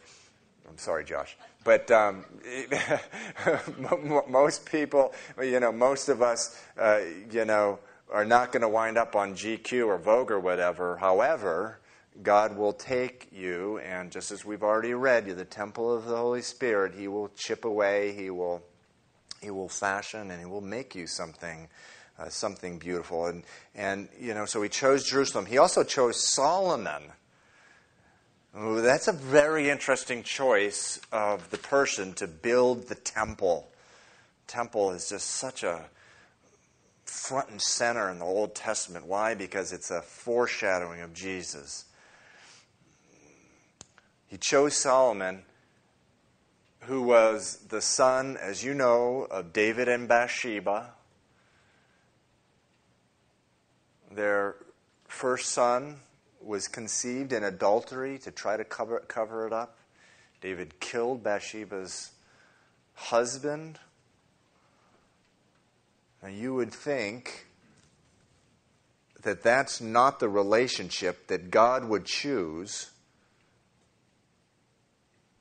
I'm 0.69 0.79
sorry, 0.79 1.05
Josh. 1.05 1.37
But 1.65 1.91
um, 1.91 2.25
most 4.29 4.67
people, 4.71 5.13
you 5.41 5.61
know, 5.61 5.73
most 5.73 6.09
of 6.09 6.23
us, 6.23 6.61
uh, 6.79 7.01
you 7.31 7.45
know, 7.45 7.79
are 8.11 8.25
not 8.25 8.53
going 8.53 8.63
to 8.63 8.69
wind 8.69 8.99
up 8.99 9.17
on 9.17 9.35
GQ 9.35 9.87
or 9.87 9.99
Vogue 9.99 10.31
or 10.31 10.41
whatever. 10.41 10.97
However, 10.97 11.81
God 12.23 12.57
will 12.57 12.73
take 12.73 13.29
you, 13.33 13.79
and 13.79 14.11
just 14.11 14.31
as 14.31 14.45
we've 14.45 14.63
already 14.63 14.95
read, 14.95 15.27
you're 15.27 15.37
the 15.37 15.45
temple 15.45 15.95
of 15.95 16.07
the 16.07 16.17
Holy 16.17 16.43
Spirit. 16.43 16.95
He 16.95 17.09
will 17.09 17.29
chip 17.37 17.65
away, 17.65 18.13
He 18.13 18.31
will, 18.31 18.63
he 19.43 19.51
will 19.51 19.69
fashion, 19.69 20.31
and 20.31 20.41
He 20.41 20.47
will 20.47 20.63
make 20.63 20.95
you 20.95 21.07
something, 21.07 21.69
uh, 22.19 22.29
something 22.29 22.79
beautiful. 22.79 23.27
And, 23.27 23.45
and, 23.75 24.09
you 24.19 24.35
know, 24.35 24.47
so 24.47 24.63
He 24.63 24.69
chose 24.69 25.09
Jerusalem. 25.09 25.47
He 25.47 25.59
also 25.59 25.85
chose 25.85 26.33
Solomon. 26.35 27.03
Ooh, 28.59 28.81
that's 28.81 29.09
a 29.09 29.13
very 29.13 29.69
interesting 29.69 30.23
choice 30.23 31.01
of 31.13 31.51
the 31.51 31.59
person 31.59 32.15
to 32.15 32.27
build 32.27 32.89
the 32.89 32.95
temple. 32.95 33.69
Temple 34.47 34.93
is 34.93 35.09
just 35.09 35.27
such 35.27 35.63
a 35.63 35.85
front 37.05 37.51
and 37.51 37.61
center 37.61 38.11
in 38.11 38.19
the 38.19 38.25
Old 38.25 38.55
Testament. 38.55 39.07
Why? 39.07 39.35
Because 39.35 39.73
it's 39.73 39.91
a 39.91 40.01
foreshadowing 40.01 41.03
of 41.03 41.13
Jesus. 41.13 41.85
He 44.27 44.39
chose 44.39 44.75
Solomon 44.75 45.43
who 46.87 47.03
was 47.03 47.57
the 47.69 47.81
son, 47.81 48.37
as 48.37 48.63
you 48.63 48.73
know, 48.73 49.27
of 49.31 49.53
David 49.53 49.89
and 49.89 50.07
Bathsheba. 50.07 50.93
Their 54.17 54.57
first 55.07 55.51
son 55.51 56.01
was 56.41 56.69
conceived 56.69 57.35
in 57.35 57.45
adultery 57.45 58.19
to 58.21 58.31
try 58.31 58.57
to 58.57 58.65
cover, 58.65 59.01
cover 59.01 59.47
it 59.47 59.53
up. 59.53 59.77
David 60.41 60.81
killed 60.81 61.23
Bathsheba's 61.23 62.13
husband. 62.95 63.79
Now, 66.23 66.31
you 66.31 66.55
would 66.55 66.73
think 66.73 67.47
that 69.23 69.43
that's 69.43 69.83
not 69.83 70.19
the 70.19 70.31
relationship 70.31 71.27
that 71.27 71.51
God 71.51 71.85
would 71.85 72.07
choose 72.07 72.91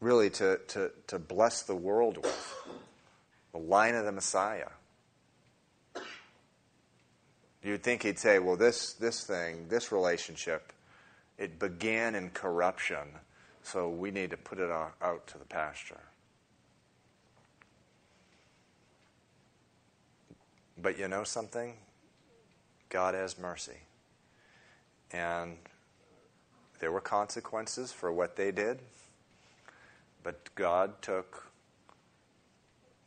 really 0.02 0.30
to, 0.32 0.60
to, 0.68 0.92
to 1.08 1.18
bless 1.18 1.64
the 1.64 1.76
world 1.76 2.18
with 2.18 2.64
the 3.54 3.58
line 3.58 3.96
of 3.96 4.04
the 4.04 4.12
Messiah. 4.12 4.68
You'd 7.66 7.82
think 7.82 8.04
he'd 8.04 8.20
say, 8.20 8.38
well, 8.38 8.56
this, 8.56 8.94
this 8.94 9.24
thing, 9.24 9.66
this 9.70 9.92
relationship, 9.92 10.72
it 11.40 11.58
began 11.58 12.14
in 12.14 12.30
corruption, 12.30 13.08
so 13.64 13.90
we 13.90 14.12
need 14.12 14.30
to 14.30 14.38
put 14.38 14.60
it 14.60 14.70
out 14.70 15.26
to 15.26 15.40
the 15.40 15.46
pasture. 15.46 16.02
But 20.80 21.00
you 21.00 21.08
know 21.08 21.24
something? 21.24 21.74
God 22.90 23.16
has 23.16 23.40
mercy. 23.40 23.80
And 25.12 25.58
there 26.80 26.92
were 26.92 27.02
consequences 27.02 27.92
for 27.92 28.12
what 28.12 28.36
they 28.36 28.52
did. 28.52 28.78
But 30.22 30.54
God 30.54 31.02
took 31.02 31.48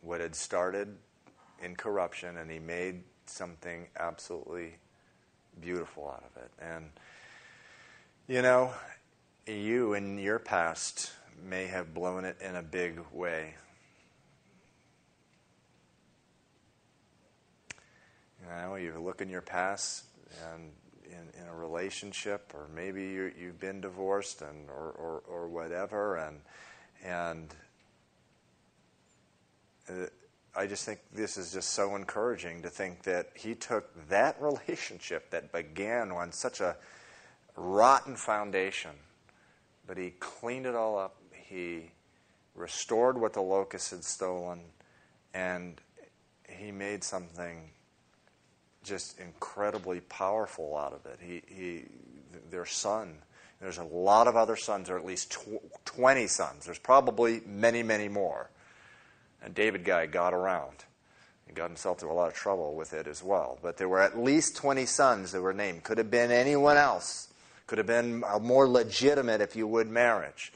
what 0.01 0.21
had 0.21 0.35
started 0.35 0.97
in 1.63 1.77
corruption 1.77 2.37
and 2.37 2.51
He 2.51 2.59
made 2.59 3.03
something 3.29 3.87
absolutely 3.99 4.77
beautiful 5.61 6.09
out 6.09 6.25
of 6.25 6.43
it. 6.43 6.51
And, 6.61 6.91
you 8.27 8.43
know, 8.43 8.73
you 9.47 9.95
in 9.95 10.19
your 10.19 10.39
past 10.39 11.13
may 11.49 11.67
have 11.67 11.95
blown 11.95 12.25
it 12.25 12.37
in 12.41 12.57
a 12.57 12.63
big 12.63 13.01
way. 13.13 13.55
You 18.43 18.49
know, 18.51 18.75
you 18.77 18.99
look 18.99 19.21
in 19.21 19.29
your 19.29 19.43
past 19.43 20.05
and 20.53 20.71
in, 21.05 21.41
in 21.41 21.49
a 21.49 21.55
relationship, 21.55 22.53
or 22.55 22.69
maybe 22.75 23.03
you, 23.03 23.33
have 23.47 23.61
been 23.61 23.81
divorced 23.81 24.43
and 24.43 24.69
or, 24.69 24.91
or, 24.91 25.23
or 25.29 25.49
whatever, 25.49 26.17
and 26.17 26.41
and 27.05 27.55
uh, 29.91 30.07
I 30.59 30.67
just 30.67 30.85
think 30.85 30.99
this 31.15 31.37
is 31.37 31.53
just 31.53 31.69
so 31.69 31.95
encouraging 31.95 32.63
to 32.63 32.69
think 32.69 33.05
that 33.05 33.29
he 33.35 33.55
took 33.55 34.09
that 34.09 34.37
relationship 34.43 35.31
that 35.31 35.53
began 35.53 36.11
on 36.11 36.33
such 36.33 36.61
a 36.61 36.75
rotten 37.55 38.17
foundation, 38.17 38.91
but 39.87 39.97
he 39.97 40.11
cleaned 40.19 40.67
it 40.67 40.75
all 40.75 40.99
up. 40.99 41.15
He 41.33 41.93
restored 42.57 43.21
what 43.21 43.35
the 43.35 43.41
locusts 43.41 43.91
had 43.91 44.03
stolen, 44.03 44.63
and 45.33 45.81
he 46.49 46.73
made 46.73 47.05
something 47.05 47.71
just 48.83 49.21
incredibly 49.21 50.01
powerful 50.01 50.77
out 50.77 50.93
of 50.93 51.07
it. 51.07 51.21
He, 51.23 51.43
he, 51.55 51.85
their 52.51 52.67
son, 52.67 53.19
there's 53.61 53.79
a 53.79 53.85
lot 53.85 54.27
of 54.27 54.35
other 54.35 54.57
sons, 54.57 54.91
or 54.91 54.99
at 54.99 55.05
least 55.05 55.31
tw- 55.31 55.85
20 55.85 56.27
sons. 56.27 56.65
There's 56.65 56.81
probably 56.81 57.43
many, 57.47 57.85
many 57.85 58.09
more. 58.09 58.51
And 59.43 59.55
David 59.55 59.85
guy 59.85 60.07
got 60.07 60.35
around. 60.35 60.85
He 61.47 61.53
got 61.53 61.69
himself 61.69 62.03
into 62.03 62.13
a 62.13 62.15
lot 62.15 62.29
of 62.29 62.35
trouble 62.35 62.75
with 62.75 62.93
it 62.93 63.07
as 63.07 63.23
well. 63.23 63.59
But 63.63 63.79
there 63.79 63.89
were 63.89 64.01
at 64.01 64.19
least 64.19 64.57
20 64.57 64.85
sons 64.87 65.33
that 65.33 65.41
were 65.41 65.55
named. 65.55 65.85
Could 65.85 65.99
have 65.99 66.11
been 66.11 66.31
anyone 66.31 66.77
else. 66.77 67.29
Could 67.67 67.79
have 67.79 67.87
been 67.87 68.23
a 68.27 68.39
more 68.39 68.69
legitimate, 68.69 69.41
if 69.41 69.57
you 69.57 69.67
would, 69.67 69.89
marriage. 69.89 70.53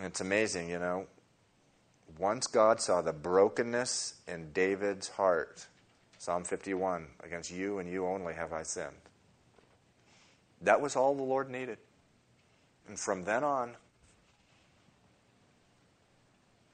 It's 0.00 0.20
amazing, 0.20 0.68
you 0.68 0.78
know. 0.78 1.06
Once 2.18 2.46
God 2.46 2.80
saw 2.80 3.00
the 3.00 3.12
brokenness 3.12 4.14
in 4.28 4.52
David's 4.52 5.08
heart, 5.08 5.66
Psalm 6.18 6.44
51 6.44 7.06
Against 7.24 7.50
you 7.50 7.78
and 7.78 7.90
you 7.90 8.06
only 8.06 8.34
have 8.34 8.52
I 8.52 8.62
sinned. 8.62 8.92
That 10.60 10.80
was 10.80 10.94
all 10.94 11.14
the 11.14 11.22
Lord 11.22 11.50
needed. 11.50 11.78
And 12.86 12.98
from 12.98 13.24
then 13.24 13.44
on, 13.44 13.76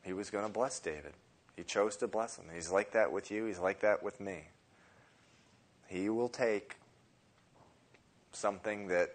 he 0.08 0.14
was 0.14 0.30
going 0.30 0.46
to 0.46 0.50
bless 0.50 0.80
David. 0.80 1.12
He 1.54 1.62
chose 1.62 1.96
to 1.98 2.08
bless 2.08 2.38
him. 2.38 2.46
He's 2.54 2.70
like 2.70 2.92
that 2.92 3.12
with 3.12 3.30
you, 3.30 3.44
he's 3.44 3.58
like 3.58 3.80
that 3.80 4.02
with 4.02 4.20
me. 4.20 4.44
He 5.86 6.08
will 6.08 6.30
take 6.30 6.76
something 8.32 8.88
that 8.88 9.14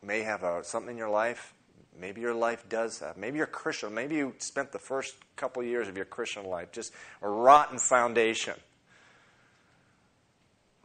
may 0.00 0.20
have 0.20 0.44
a, 0.44 0.62
something 0.62 0.92
in 0.92 0.96
your 0.98 1.10
life. 1.10 1.54
Maybe 1.98 2.20
your 2.20 2.34
life 2.34 2.68
does 2.68 3.00
have. 3.00 3.16
Maybe 3.16 3.38
you're 3.38 3.46
Christian. 3.46 3.92
Maybe 3.92 4.14
you 4.14 4.32
spent 4.38 4.70
the 4.70 4.78
first 4.78 5.16
couple 5.34 5.62
years 5.64 5.88
of 5.88 5.96
your 5.96 6.06
Christian 6.06 6.46
life 6.46 6.70
just 6.70 6.92
a 7.20 7.28
rotten 7.28 7.78
foundation. 7.78 8.54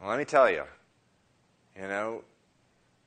Well, 0.00 0.10
let 0.10 0.18
me 0.18 0.24
tell 0.24 0.50
you, 0.50 0.64
you 1.76 1.86
know, 1.86 2.24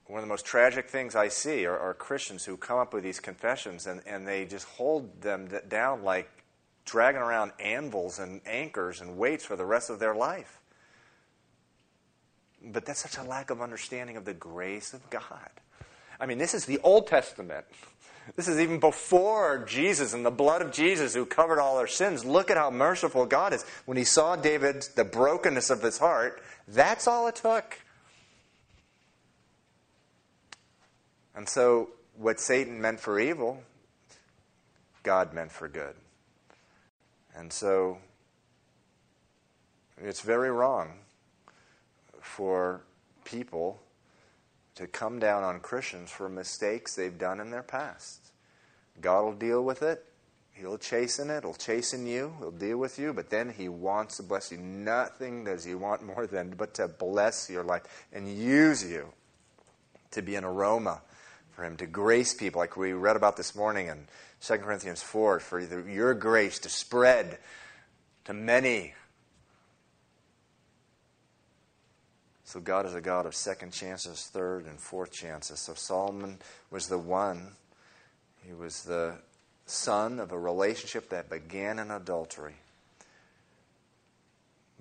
one 0.09 0.17
of 0.17 0.23
the 0.23 0.29
most 0.29 0.43
tragic 0.43 0.89
things 0.89 1.15
I 1.15 1.27
see 1.27 1.67
are, 1.67 1.77
are, 1.77 1.93
Christians 1.93 2.43
who 2.43 2.57
come 2.57 2.79
up 2.79 2.95
with 2.95 3.03
these 3.03 3.19
confessions 3.19 3.85
and, 3.85 4.01
and 4.07 4.27
they 4.27 4.43
just 4.43 4.65
hold 4.67 5.21
them 5.21 5.47
down 5.67 6.03
like 6.03 6.27
dragging 6.83 7.21
around 7.21 7.51
anvils 7.59 8.17
and 8.17 8.41
anchors 8.47 9.01
and 9.01 9.17
weights 9.17 9.45
for 9.45 9.55
the 9.55 9.65
rest 9.65 9.91
of 9.91 9.99
their 9.99 10.15
life. 10.15 10.59
But 12.65 12.85
that's 12.85 13.01
such 13.01 13.23
a 13.23 13.23
lack 13.23 13.51
of 13.51 13.61
understanding 13.61 14.17
of 14.17 14.25
the 14.25 14.33
grace 14.33 14.95
of 14.95 15.07
God. 15.11 15.51
I 16.19 16.25
mean, 16.25 16.39
this 16.39 16.55
is 16.55 16.65
the 16.65 16.79
Old 16.79 17.05
Testament. 17.05 17.65
This 18.35 18.47
is 18.47 18.59
even 18.59 18.79
before 18.79 19.63
Jesus 19.67 20.13
and 20.15 20.25
the 20.25 20.31
blood 20.31 20.63
of 20.63 20.71
Jesus 20.71 21.13
who 21.13 21.27
covered 21.27 21.59
all 21.59 21.77
our 21.77 21.87
sins. 21.87 22.25
Look 22.25 22.49
at 22.49 22.57
how 22.57 22.71
merciful 22.71 23.27
God 23.27 23.53
is. 23.53 23.63
When 23.85 23.95
he 23.95 24.03
saw 24.05 24.35
David, 24.35 24.87
the 24.95 25.05
brokenness 25.05 25.69
of 25.69 25.83
his 25.83 25.99
heart, 25.99 26.41
that's 26.67 27.07
all 27.07 27.27
it 27.27 27.35
took. 27.35 27.77
And 31.39 31.47
so, 31.47 31.91
what 32.17 32.37
Satan 32.37 32.81
meant 32.81 32.99
for 32.99 33.17
evil, 33.17 33.63
God 35.03 35.33
meant 35.33 35.53
for 35.53 35.69
good. 35.69 35.95
And 37.33 37.53
so, 37.53 37.99
it's 40.03 40.19
very 40.19 40.51
wrong 40.51 40.95
for 42.19 42.81
people 43.23 43.79
to 44.75 44.85
come 44.85 45.17
down 45.17 45.43
on 45.43 45.61
Christians 45.61 46.11
for 46.11 46.27
mistakes 46.27 46.97
they've 46.97 47.17
done 47.17 47.39
in 47.39 47.51
their 47.51 47.63
past. 47.63 48.31
God 48.99 49.21
will 49.23 49.31
deal 49.31 49.63
with 49.63 49.81
it. 49.81 50.03
He'll 50.51 50.77
chasten 50.77 51.29
it. 51.29 51.45
He'll 51.45 51.53
chasten 51.53 52.05
you. 52.05 52.33
He'll 52.39 52.51
deal 52.51 52.79
with 52.79 52.99
you. 52.99 53.13
But 53.13 53.29
then 53.29 53.53
He 53.57 53.69
wants 53.69 54.17
to 54.17 54.23
bless 54.23 54.51
you. 54.51 54.57
Nothing 54.57 55.45
does 55.45 55.63
He 55.63 55.73
want 55.73 56.03
more 56.03 56.27
than 56.27 56.49
but 56.49 56.73
to 56.73 56.89
bless 56.89 57.49
your 57.49 57.63
life 57.63 57.83
and 58.11 58.27
use 58.27 58.83
you 58.83 59.13
to 60.11 60.21
be 60.21 60.35
an 60.35 60.43
aroma 60.43 60.99
for 61.59 61.65
Him, 61.65 61.75
to 61.77 61.85
grace 61.85 62.33
people, 62.33 62.59
like 62.59 62.77
we 62.77 62.93
read 62.93 63.17
about 63.17 63.35
this 63.35 63.53
morning 63.53 63.87
in 63.87 64.07
2 64.41 64.57
Corinthians 64.59 65.01
4, 65.01 65.41
for 65.41 65.59
your 65.59 66.13
grace 66.13 66.57
to 66.59 66.69
spread 66.69 67.37
to 68.23 68.33
many 68.33 68.93
So 72.45 72.59
God 72.59 72.87
is 72.87 72.95
a 72.95 73.01
God 73.01 73.27
of 73.27 73.35
second 73.35 73.73
chances, 73.73 74.25
third 74.25 74.65
and 74.65 74.79
fourth 74.79 75.11
chances. 75.11 75.59
So 75.59 75.75
Solomon 75.75 76.39
was 76.71 76.87
the 76.87 76.97
one. 76.97 77.49
He 78.43 78.53
was 78.53 78.81
the 78.81 79.19
son 79.67 80.19
of 80.19 80.31
a 80.31 80.39
relationship 80.39 81.09
that 81.09 81.29
began 81.29 81.77
in 81.77 81.91
adultery. 81.91 82.55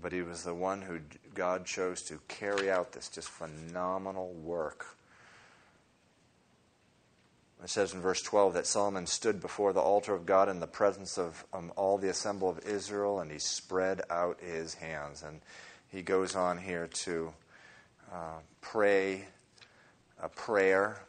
But 0.00 0.12
he 0.12 0.22
was 0.22 0.44
the 0.44 0.54
one 0.54 0.80
who 0.80 1.00
God 1.34 1.66
chose 1.66 2.00
to 2.04 2.18
carry 2.26 2.70
out 2.70 2.92
this 2.92 3.10
just 3.10 3.28
phenomenal 3.28 4.32
work. 4.32 4.86
It 7.62 7.70
says 7.70 7.92
in 7.92 8.00
verse 8.00 8.22
12 8.22 8.54
that 8.54 8.66
Solomon 8.66 9.06
stood 9.06 9.40
before 9.40 9.72
the 9.72 9.80
altar 9.80 10.14
of 10.14 10.24
God 10.26 10.48
in 10.48 10.60
the 10.60 10.66
presence 10.66 11.18
of 11.18 11.44
um, 11.52 11.72
all 11.76 11.98
the 11.98 12.08
assembly 12.08 12.50
of 12.50 12.66
Israel 12.66 13.20
and 13.20 13.30
he 13.30 13.38
spread 13.38 14.02
out 14.10 14.38
his 14.40 14.74
hands. 14.74 15.22
And 15.22 15.40
he 15.90 16.02
goes 16.02 16.36
on 16.36 16.58
here 16.58 16.86
to 16.86 17.32
uh, 18.12 18.38
pray 18.60 19.26
a 20.22 20.28
prayer. 20.28 21.00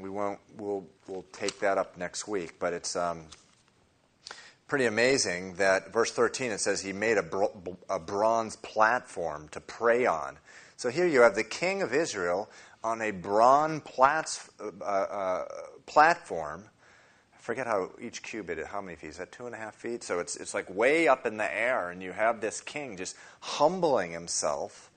We 0.00 0.10
won't. 0.10 0.38
We'll 0.56 0.86
we'll 1.08 1.24
take 1.32 1.60
that 1.60 1.78
up 1.78 1.96
next 1.96 2.28
week. 2.28 2.58
But 2.58 2.72
it's 2.72 2.96
um, 2.96 3.24
pretty 4.68 4.86
amazing 4.86 5.54
that 5.54 5.92
verse 5.92 6.12
13 6.12 6.52
it 6.52 6.60
says 6.60 6.82
he 6.82 6.92
made 6.92 7.18
a, 7.18 7.48
a 7.88 7.98
bronze 7.98 8.56
platform 8.56 9.48
to 9.52 9.60
pray 9.60 10.06
on. 10.06 10.38
So 10.76 10.90
here 10.90 11.06
you 11.06 11.22
have 11.22 11.34
the 11.34 11.44
king 11.44 11.82
of 11.82 11.94
Israel 11.94 12.50
on 12.86 13.02
a 13.02 13.10
bronze 13.10 13.82
plats, 13.84 14.48
uh, 14.60 14.84
uh, 14.84 15.44
platform 15.86 16.64
I 17.34 17.38
forget 17.46 17.66
how 17.66 17.90
each 18.00 18.22
cubit, 18.22 18.58
is 18.58 18.66
how 18.66 18.80
many 18.80 18.96
feet? 18.96 19.10
Is 19.10 19.18
that 19.18 19.30
two 19.30 19.46
and 19.46 19.54
a 19.54 19.58
half 19.58 19.74
feet? 19.76 20.02
So 20.02 20.18
it's, 20.18 20.36
it's 20.36 20.52
like 20.52 20.68
way 20.68 21.06
up 21.06 21.26
in 21.26 21.36
the 21.36 21.54
air, 21.56 21.90
and 21.90 22.02
you 22.02 22.10
have 22.10 22.40
this 22.40 22.60
king 22.60 22.96
just 22.96 23.14
humbling 23.40 24.10
himself, 24.10 24.90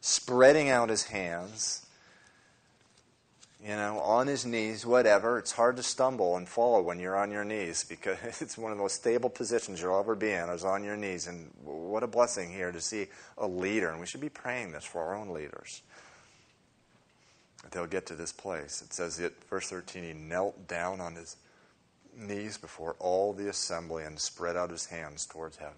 spreading 0.00 0.70
out 0.70 0.88
his 0.88 1.04
hands, 1.04 1.84
you 3.62 3.74
know, 3.74 3.98
on 3.98 4.26
his 4.26 4.46
knees, 4.46 4.86
whatever. 4.86 5.38
It's 5.38 5.52
hard 5.52 5.76
to 5.76 5.82
stumble 5.82 6.36
and 6.36 6.48
fall 6.48 6.82
when 6.82 6.98
you're 6.98 7.16
on 7.16 7.30
your 7.30 7.44
knees 7.44 7.84
because 7.84 8.16
it's 8.40 8.56
one 8.56 8.72
of 8.72 8.78
the 8.78 8.82
most 8.82 8.96
stable 8.96 9.28
positions 9.28 9.80
you'll 9.80 9.98
ever 9.98 10.14
be 10.14 10.30
in 10.30 10.48
is 10.48 10.64
on 10.64 10.82
your 10.84 10.96
knees. 10.96 11.26
And 11.26 11.50
what 11.62 12.02
a 12.02 12.06
blessing 12.06 12.50
here 12.50 12.72
to 12.72 12.80
see 12.80 13.08
a 13.36 13.46
leader. 13.46 13.90
And 13.90 14.00
we 14.00 14.06
should 14.06 14.20
be 14.22 14.28
praying 14.28 14.72
this 14.72 14.84
for 14.84 15.02
our 15.02 15.14
own 15.14 15.28
leaders. 15.30 15.82
That 17.66 17.72
they'll 17.72 17.86
get 17.88 18.06
to 18.06 18.14
this 18.14 18.30
place. 18.30 18.80
It 18.80 18.92
says 18.92 19.18
it, 19.18 19.34
verse 19.50 19.68
13, 19.70 20.04
he 20.04 20.12
knelt 20.12 20.68
down 20.68 21.00
on 21.00 21.16
his 21.16 21.34
knees 22.16 22.56
before 22.56 22.94
all 23.00 23.32
the 23.32 23.48
assembly 23.48 24.04
and 24.04 24.20
spread 24.20 24.56
out 24.56 24.70
his 24.70 24.86
hands 24.86 25.26
towards 25.26 25.56
heaven. 25.56 25.74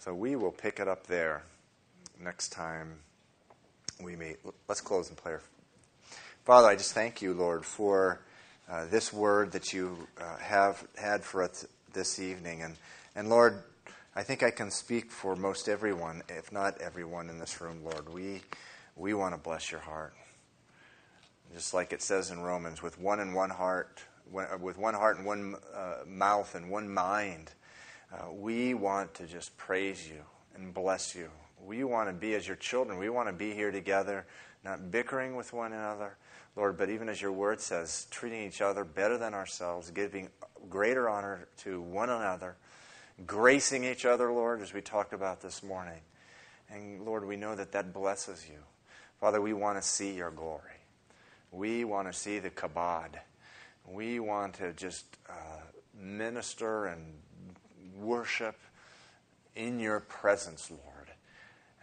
So 0.00 0.12
we 0.12 0.34
will 0.34 0.50
pick 0.50 0.80
it 0.80 0.88
up 0.88 1.06
there 1.06 1.44
next 2.20 2.48
time 2.48 2.98
we 4.02 4.16
meet. 4.16 4.38
Let's 4.66 4.80
close 4.80 5.08
in 5.10 5.14
prayer. 5.14 5.42
Father, 6.44 6.66
I 6.66 6.74
just 6.74 6.92
thank 6.92 7.22
you, 7.22 7.32
Lord, 7.32 7.64
for 7.64 8.18
uh, 8.68 8.86
this 8.86 9.12
word 9.12 9.52
that 9.52 9.72
you 9.72 10.08
uh, 10.20 10.38
have 10.38 10.84
had 10.96 11.22
for 11.22 11.44
us 11.44 11.64
this 11.92 12.18
evening. 12.18 12.62
And, 12.62 12.74
and 13.14 13.30
Lord, 13.30 13.62
I 14.16 14.24
think 14.24 14.42
I 14.42 14.50
can 14.50 14.72
speak 14.72 15.12
for 15.12 15.36
most 15.36 15.68
everyone, 15.68 16.24
if 16.28 16.50
not 16.50 16.80
everyone 16.80 17.28
in 17.28 17.38
this 17.38 17.60
room, 17.60 17.84
Lord. 17.84 18.12
We, 18.12 18.40
we 19.00 19.14
want 19.14 19.34
to 19.34 19.40
bless 19.40 19.70
your 19.70 19.80
heart. 19.80 20.14
Just 21.54 21.72
like 21.72 21.92
it 21.92 22.02
says 22.02 22.30
in 22.30 22.40
Romans, 22.40 22.82
with 22.82 22.98
one 23.00 23.18
and 23.18 23.34
one 23.34 23.50
heart, 23.50 24.04
uh, 24.36 24.58
with 24.60 24.76
one 24.76 24.94
heart 24.94 25.16
and 25.16 25.26
one 25.26 25.56
uh, 25.74 26.04
mouth 26.06 26.54
and 26.54 26.70
one 26.70 26.88
mind, 26.92 27.50
uh, 28.12 28.30
we 28.30 28.74
want 28.74 29.14
to 29.14 29.26
just 29.26 29.56
praise 29.56 30.06
you 30.06 30.20
and 30.54 30.74
bless 30.74 31.14
you. 31.14 31.30
We 31.64 31.82
want 31.82 32.08
to 32.08 32.12
be 32.12 32.34
as 32.34 32.46
your 32.46 32.56
children. 32.56 32.98
We 32.98 33.08
want 33.08 33.28
to 33.28 33.32
be 33.32 33.54
here 33.54 33.70
together, 33.72 34.26
not 34.64 34.90
bickering 34.90 35.34
with 35.34 35.52
one 35.52 35.72
another, 35.72 36.16
Lord, 36.54 36.76
but 36.76 36.90
even 36.90 37.08
as 37.08 37.22
your 37.22 37.32
word 37.32 37.60
says, 37.60 38.06
treating 38.10 38.46
each 38.46 38.60
other 38.60 38.84
better 38.84 39.16
than 39.16 39.32
ourselves, 39.32 39.90
giving 39.90 40.28
greater 40.68 41.08
honor 41.08 41.48
to 41.58 41.80
one 41.80 42.10
another, 42.10 42.56
gracing 43.26 43.84
each 43.84 44.04
other, 44.04 44.30
Lord, 44.30 44.60
as 44.60 44.74
we 44.74 44.82
talked 44.82 45.14
about 45.14 45.40
this 45.40 45.62
morning. 45.62 46.00
And 46.68 47.04
Lord, 47.04 47.26
we 47.26 47.36
know 47.36 47.56
that 47.56 47.72
that 47.72 47.92
blesses 47.92 48.46
you. 48.48 48.58
Father, 49.20 49.42
we 49.42 49.52
want 49.52 49.80
to 49.80 49.86
see 49.86 50.12
your 50.14 50.30
glory. 50.30 50.62
We 51.52 51.84
want 51.84 52.10
to 52.10 52.18
see 52.18 52.38
the 52.38 52.48
kabod. 52.48 53.10
We 53.86 54.18
want 54.18 54.54
to 54.54 54.72
just 54.72 55.04
uh, 55.28 55.32
minister 55.94 56.86
and 56.86 57.02
worship 57.98 58.56
in 59.54 59.78
your 59.78 60.00
presence, 60.00 60.70
Lord, 60.70 61.10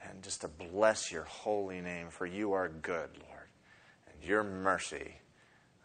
and 0.04 0.24
just 0.24 0.42
to 0.42 0.48
bless 0.48 1.12
your 1.12 1.24
holy 1.24 1.80
name, 1.80 2.08
for 2.10 2.26
you 2.26 2.54
are 2.54 2.70
good, 2.70 3.10
Lord 3.28 3.48
And 4.12 4.28
your 4.28 4.44
mercy 4.44 5.14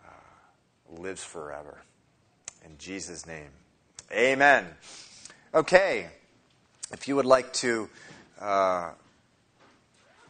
uh, 0.06 1.00
lives 1.02 1.22
forever. 1.22 1.82
In 2.64 2.78
Jesus' 2.78 3.26
name, 3.26 3.50
amen. 4.10 4.66
Okay, 5.52 6.06
if 6.92 7.08
you 7.08 7.16
would 7.16 7.26
like 7.26 7.52
to 7.54 7.90
uh, 8.40 8.92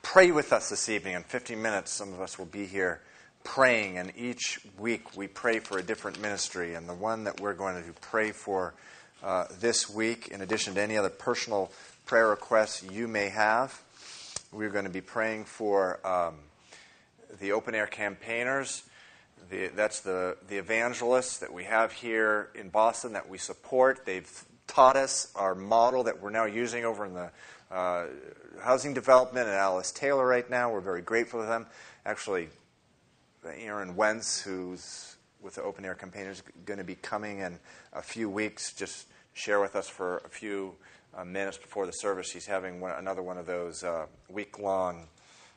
pray 0.03 0.31
with 0.31 0.53
us 0.53 0.69
this 0.69 0.89
evening, 0.89 1.15
in 1.15 1.23
15 1.23 1.61
minutes, 1.61 1.91
some 1.91 2.13
of 2.13 2.21
us 2.21 2.39
will 2.39 2.47
be 2.47 2.67
here 2.67 3.01
praying, 3.45 3.99
and 3.99 4.13
each 4.17 4.61
week 4.79 5.17
we 5.17 5.27
pray 5.27 5.59
for 5.59 5.79
a 5.79 5.83
different 5.83 6.21
ministry. 6.21 6.75
And 6.75 6.89
the 6.89 6.95
one 6.95 7.25
that 7.25 7.41
we're 7.41 7.55
going 7.55 7.83
to 7.83 7.93
pray 8.01 8.33
for 8.33 8.75
uh, 9.23 9.47
this 9.61 9.89
week, 9.89 10.29
in 10.29 10.41
addition 10.41 10.75
to 10.75 10.83
any 10.83 10.97
other 10.97 11.11
personal 11.11 11.73
prayer 12.07 12.29
requests 12.29 12.83
you 12.83 13.09
may 13.09 13.29
have, 13.29 13.81
we're 14.53 14.71
going 14.71 14.85
to 14.85 14.91
be 14.91 15.01
praying 15.01 15.45
for. 15.45 15.99
Um, 16.07 16.35
the 17.41 17.53
open 17.53 17.75
air 17.75 17.87
campaigners. 17.87 18.85
The, 19.51 19.69
that's 19.69 20.01
the, 20.01 20.37
the 20.49 20.59
evangelists 20.59 21.39
that 21.39 21.53
we 21.53 21.65
have 21.65 21.93
here 21.93 22.51
in 22.55 22.69
Boston 22.69 23.13
that 23.15 23.29
we 23.29 23.39
support. 23.39 24.05
They've 24.05 24.45
taught 24.67 24.97
us 24.97 25.31
our 25.35 25.55
model 25.55 26.05
that 26.05 26.23
we're 26.23 26.31
now 26.31 26.45
using 26.45 26.85
over 26.85 27.05
in 27.05 27.15
the 27.15 27.31
uh, 27.73 28.07
housing 28.61 28.93
development 28.93 29.49
at 29.49 29.55
Alice 29.55 29.91
Taylor 29.93 30.27
right 30.27 30.49
now. 30.49 30.71
We're 30.71 30.81
very 30.81 31.01
grateful 31.03 31.41
to 31.41 31.47
them. 31.47 31.67
Actually, 32.05 32.49
Aaron 33.45 33.97
Wentz, 33.97 34.43
who's 34.43 35.17
with 35.41 35.55
the 35.55 35.63
open 35.63 35.85
air 35.85 35.95
Campaign, 35.95 36.27
is 36.27 36.43
going 36.67 36.79
to 36.79 36.85
be 36.85 36.95
coming 36.95 37.39
in 37.39 37.59
a 37.93 38.03
few 38.03 38.29
weeks. 38.29 38.73
Just 38.73 39.07
share 39.33 39.61
with 39.61 39.75
us 39.75 39.89
for 39.89 40.19
a 40.19 40.29
few 40.29 40.75
uh, 41.17 41.25
minutes 41.25 41.57
before 41.57 41.87
the 41.87 41.93
service. 41.93 42.31
He's 42.31 42.47
having 42.47 42.81
one, 42.81 42.93
another 42.93 43.23
one 43.23 43.39
of 43.39 43.47
those 43.47 43.83
uh, 43.83 44.07
week 44.29 44.59
long 44.59 45.09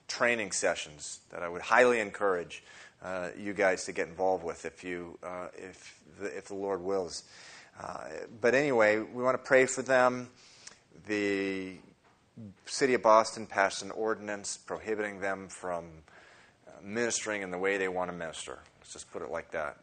training 0.07 0.51
sessions 0.51 1.19
that 1.31 1.43
I 1.43 1.49
would 1.49 1.61
highly 1.61 1.99
encourage 1.99 2.63
uh, 3.03 3.29
you 3.37 3.53
guys 3.53 3.83
to 3.85 3.91
get 3.91 4.07
involved 4.07 4.43
with 4.43 4.65
if 4.65 4.83
you 4.83 5.17
uh, 5.21 5.47
if 5.55 5.99
the, 6.19 6.35
if 6.37 6.45
the 6.45 6.55
Lord 6.55 6.81
wills. 6.81 7.23
Uh, 7.79 8.05
but 8.39 8.55
anyway, 8.55 8.99
we 8.99 9.21
want 9.21 9.35
to 9.35 9.43
pray 9.43 9.65
for 9.65 9.81
them. 9.81 10.29
The 11.07 11.77
city 12.65 12.93
of 12.93 13.01
Boston 13.01 13.45
passed 13.45 13.81
an 13.81 13.91
ordinance 13.91 14.57
prohibiting 14.57 15.19
them 15.21 15.47
from 15.47 15.85
uh, 16.67 16.71
ministering 16.83 17.41
in 17.41 17.51
the 17.51 17.57
way 17.57 17.77
they 17.77 17.87
want 17.87 18.11
to 18.11 18.15
minister. 18.15 18.59
Let's 18.79 18.93
just 18.93 19.11
put 19.11 19.21
it 19.21 19.31
like 19.31 19.51
that, 19.51 19.77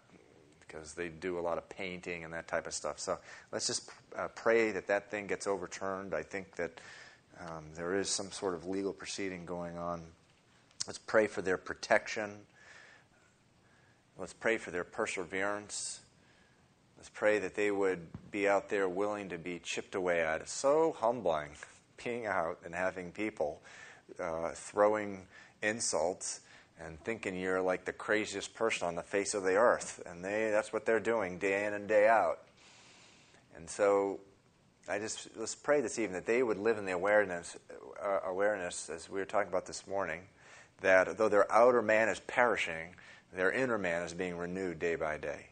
because 0.60 0.94
they 0.94 1.08
do 1.08 1.38
a 1.38 1.40
lot 1.40 1.58
of 1.58 1.68
painting 1.68 2.24
and 2.24 2.32
that 2.34 2.48
type 2.48 2.66
of 2.66 2.74
stuff. 2.74 2.98
So 2.98 3.18
let's 3.52 3.66
just 3.66 3.90
uh, 4.16 4.28
pray 4.28 4.70
that 4.72 4.86
that 4.88 5.10
thing 5.10 5.26
gets 5.26 5.46
overturned. 5.46 6.14
I 6.14 6.22
think 6.22 6.56
that 6.56 6.80
um, 7.40 7.64
there 7.74 7.96
is 7.96 8.10
some 8.10 8.30
sort 8.30 8.54
of 8.54 8.66
legal 8.66 8.92
proceeding 8.92 9.46
going 9.46 9.78
on. 9.78 10.02
Let's 10.86 10.98
pray 10.98 11.26
for 11.26 11.42
their 11.42 11.56
protection. 11.56 12.30
Let's 14.18 14.34
pray 14.34 14.58
for 14.58 14.70
their 14.70 14.84
perseverance. 14.84 16.00
Let's 16.98 17.08
pray 17.08 17.38
that 17.38 17.54
they 17.54 17.70
would 17.70 18.06
be 18.30 18.46
out 18.46 18.68
there 18.68 18.88
willing 18.88 19.30
to 19.30 19.38
be 19.38 19.58
chipped 19.58 19.94
away 19.94 20.20
at. 20.20 20.42
It's 20.42 20.52
so 20.52 20.94
humbling 21.00 21.50
being 22.04 22.26
out 22.26 22.58
and 22.64 22.74
having 22.74 23.12
people 23.12 23.60
uh, 24.20 24.50
throwing 24.54 25.26
insults 25.62 26.40
and 26.80 26.98
thinking 27.04 27.38
you're 27.38 27.60
like 27.60 27.84
the 27.84 27.92
craziest 27.92 28.54
person 28.54 28.86
on 28.86 28.94
the 28.94 29.02
face 29.02 29.34
of 29.34 29.42
the 29.44 29.56
earth. 29.56 30.02
And 30.06 30.24
they, 30.24 30.50
that's 30.50 30.72
what 30.72 30.84
they're 30.84 31.00
doing 31.00 31.38
day 31.38 31.64
in 31.64 31.74
and 31.74 31.86
day 31.86 32.08
out. 32.08 32.40
And 33.54 33.68
so 33.68 34.20
I 34.88 34.98
just 34.98 35.28
let's 35.36 35.54
pray 35.54 35.80
this 35.80 35.98
evening 35.98 36.14
that 36.14 36.26
they 36.26 36.42
would 36.42 36.58
live 36.58 36.78
in 36.78 36.84
the 36.84 36.92
awareness, 36.92 37.56
uh, 38.02 38.20
awareness 38.24 38.90
as 38.90 39.08
we 39.08 39.20
were 39.20 39.26
talking 39.26 39.48
about 39.48 39.66
this 39.66 39.86
morning, 39.86 40.22
that 40.80 41.16
though 41.16 41.28
their 41.28 41.50
outer 41.52 41.82
man 41.82 42.08
is 42.08 42.20
perishing, 42.20 42.96
their 43.32 43.52
inner 43.52 43.78
man 43.78 44.02
is 44.02 44.12
being 44.12 44.36
renewed 44.36 44.78
day 44.78 44.96
by 44.96 45.18
day. 45.18 45.46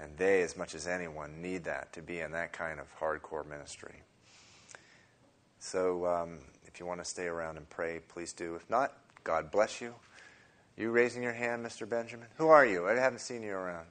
And 0.00 0.16
they, 0.16 0.42
as 0.42 0.56
much 0.56 0.74
as 0.74 0.86
anyone, 0.86 1.42
need 1.42 1.64
that 1.64 1.92
to 1.94 2.02
be 2.02 2.20
in 2.20 2.30
that 2.32 2.52
kind 2.52 2.78
of 2.80 2.86
hardcore 2.98 3.46
ministry. 3.46 4.02
So 5.58 6.06
um, 6.06 6.38
if 6.66 6.80
you 6.80 6.86
want 6.86 7.00
to 7.00 7.04
stay 7.04 7.26
around 7.26 7.56
and 7.56 7.68
pray, 7.68 8.00
please 8.08 8.32
do. 8.32 8.54
If 8.54 8.68
not, 8.70 8.96
God 9.24 9.50
bless 9.50 9.80
you. 9.80 9.94
You 10.76 10.90
raising 10.90 11.22
your 11.22 11.32
hand, 11.32 11.64
Mr. 11.66 11.88
Benjamin? 11.88 12.28
Who 12.36 12.48
are 12.48 12.64
you? 12.64 12.88
I 12.88 12.94
haven't 12.94 13.20
seen 13.20 13.42
you 13.42 13.52
around. 13.52 13.86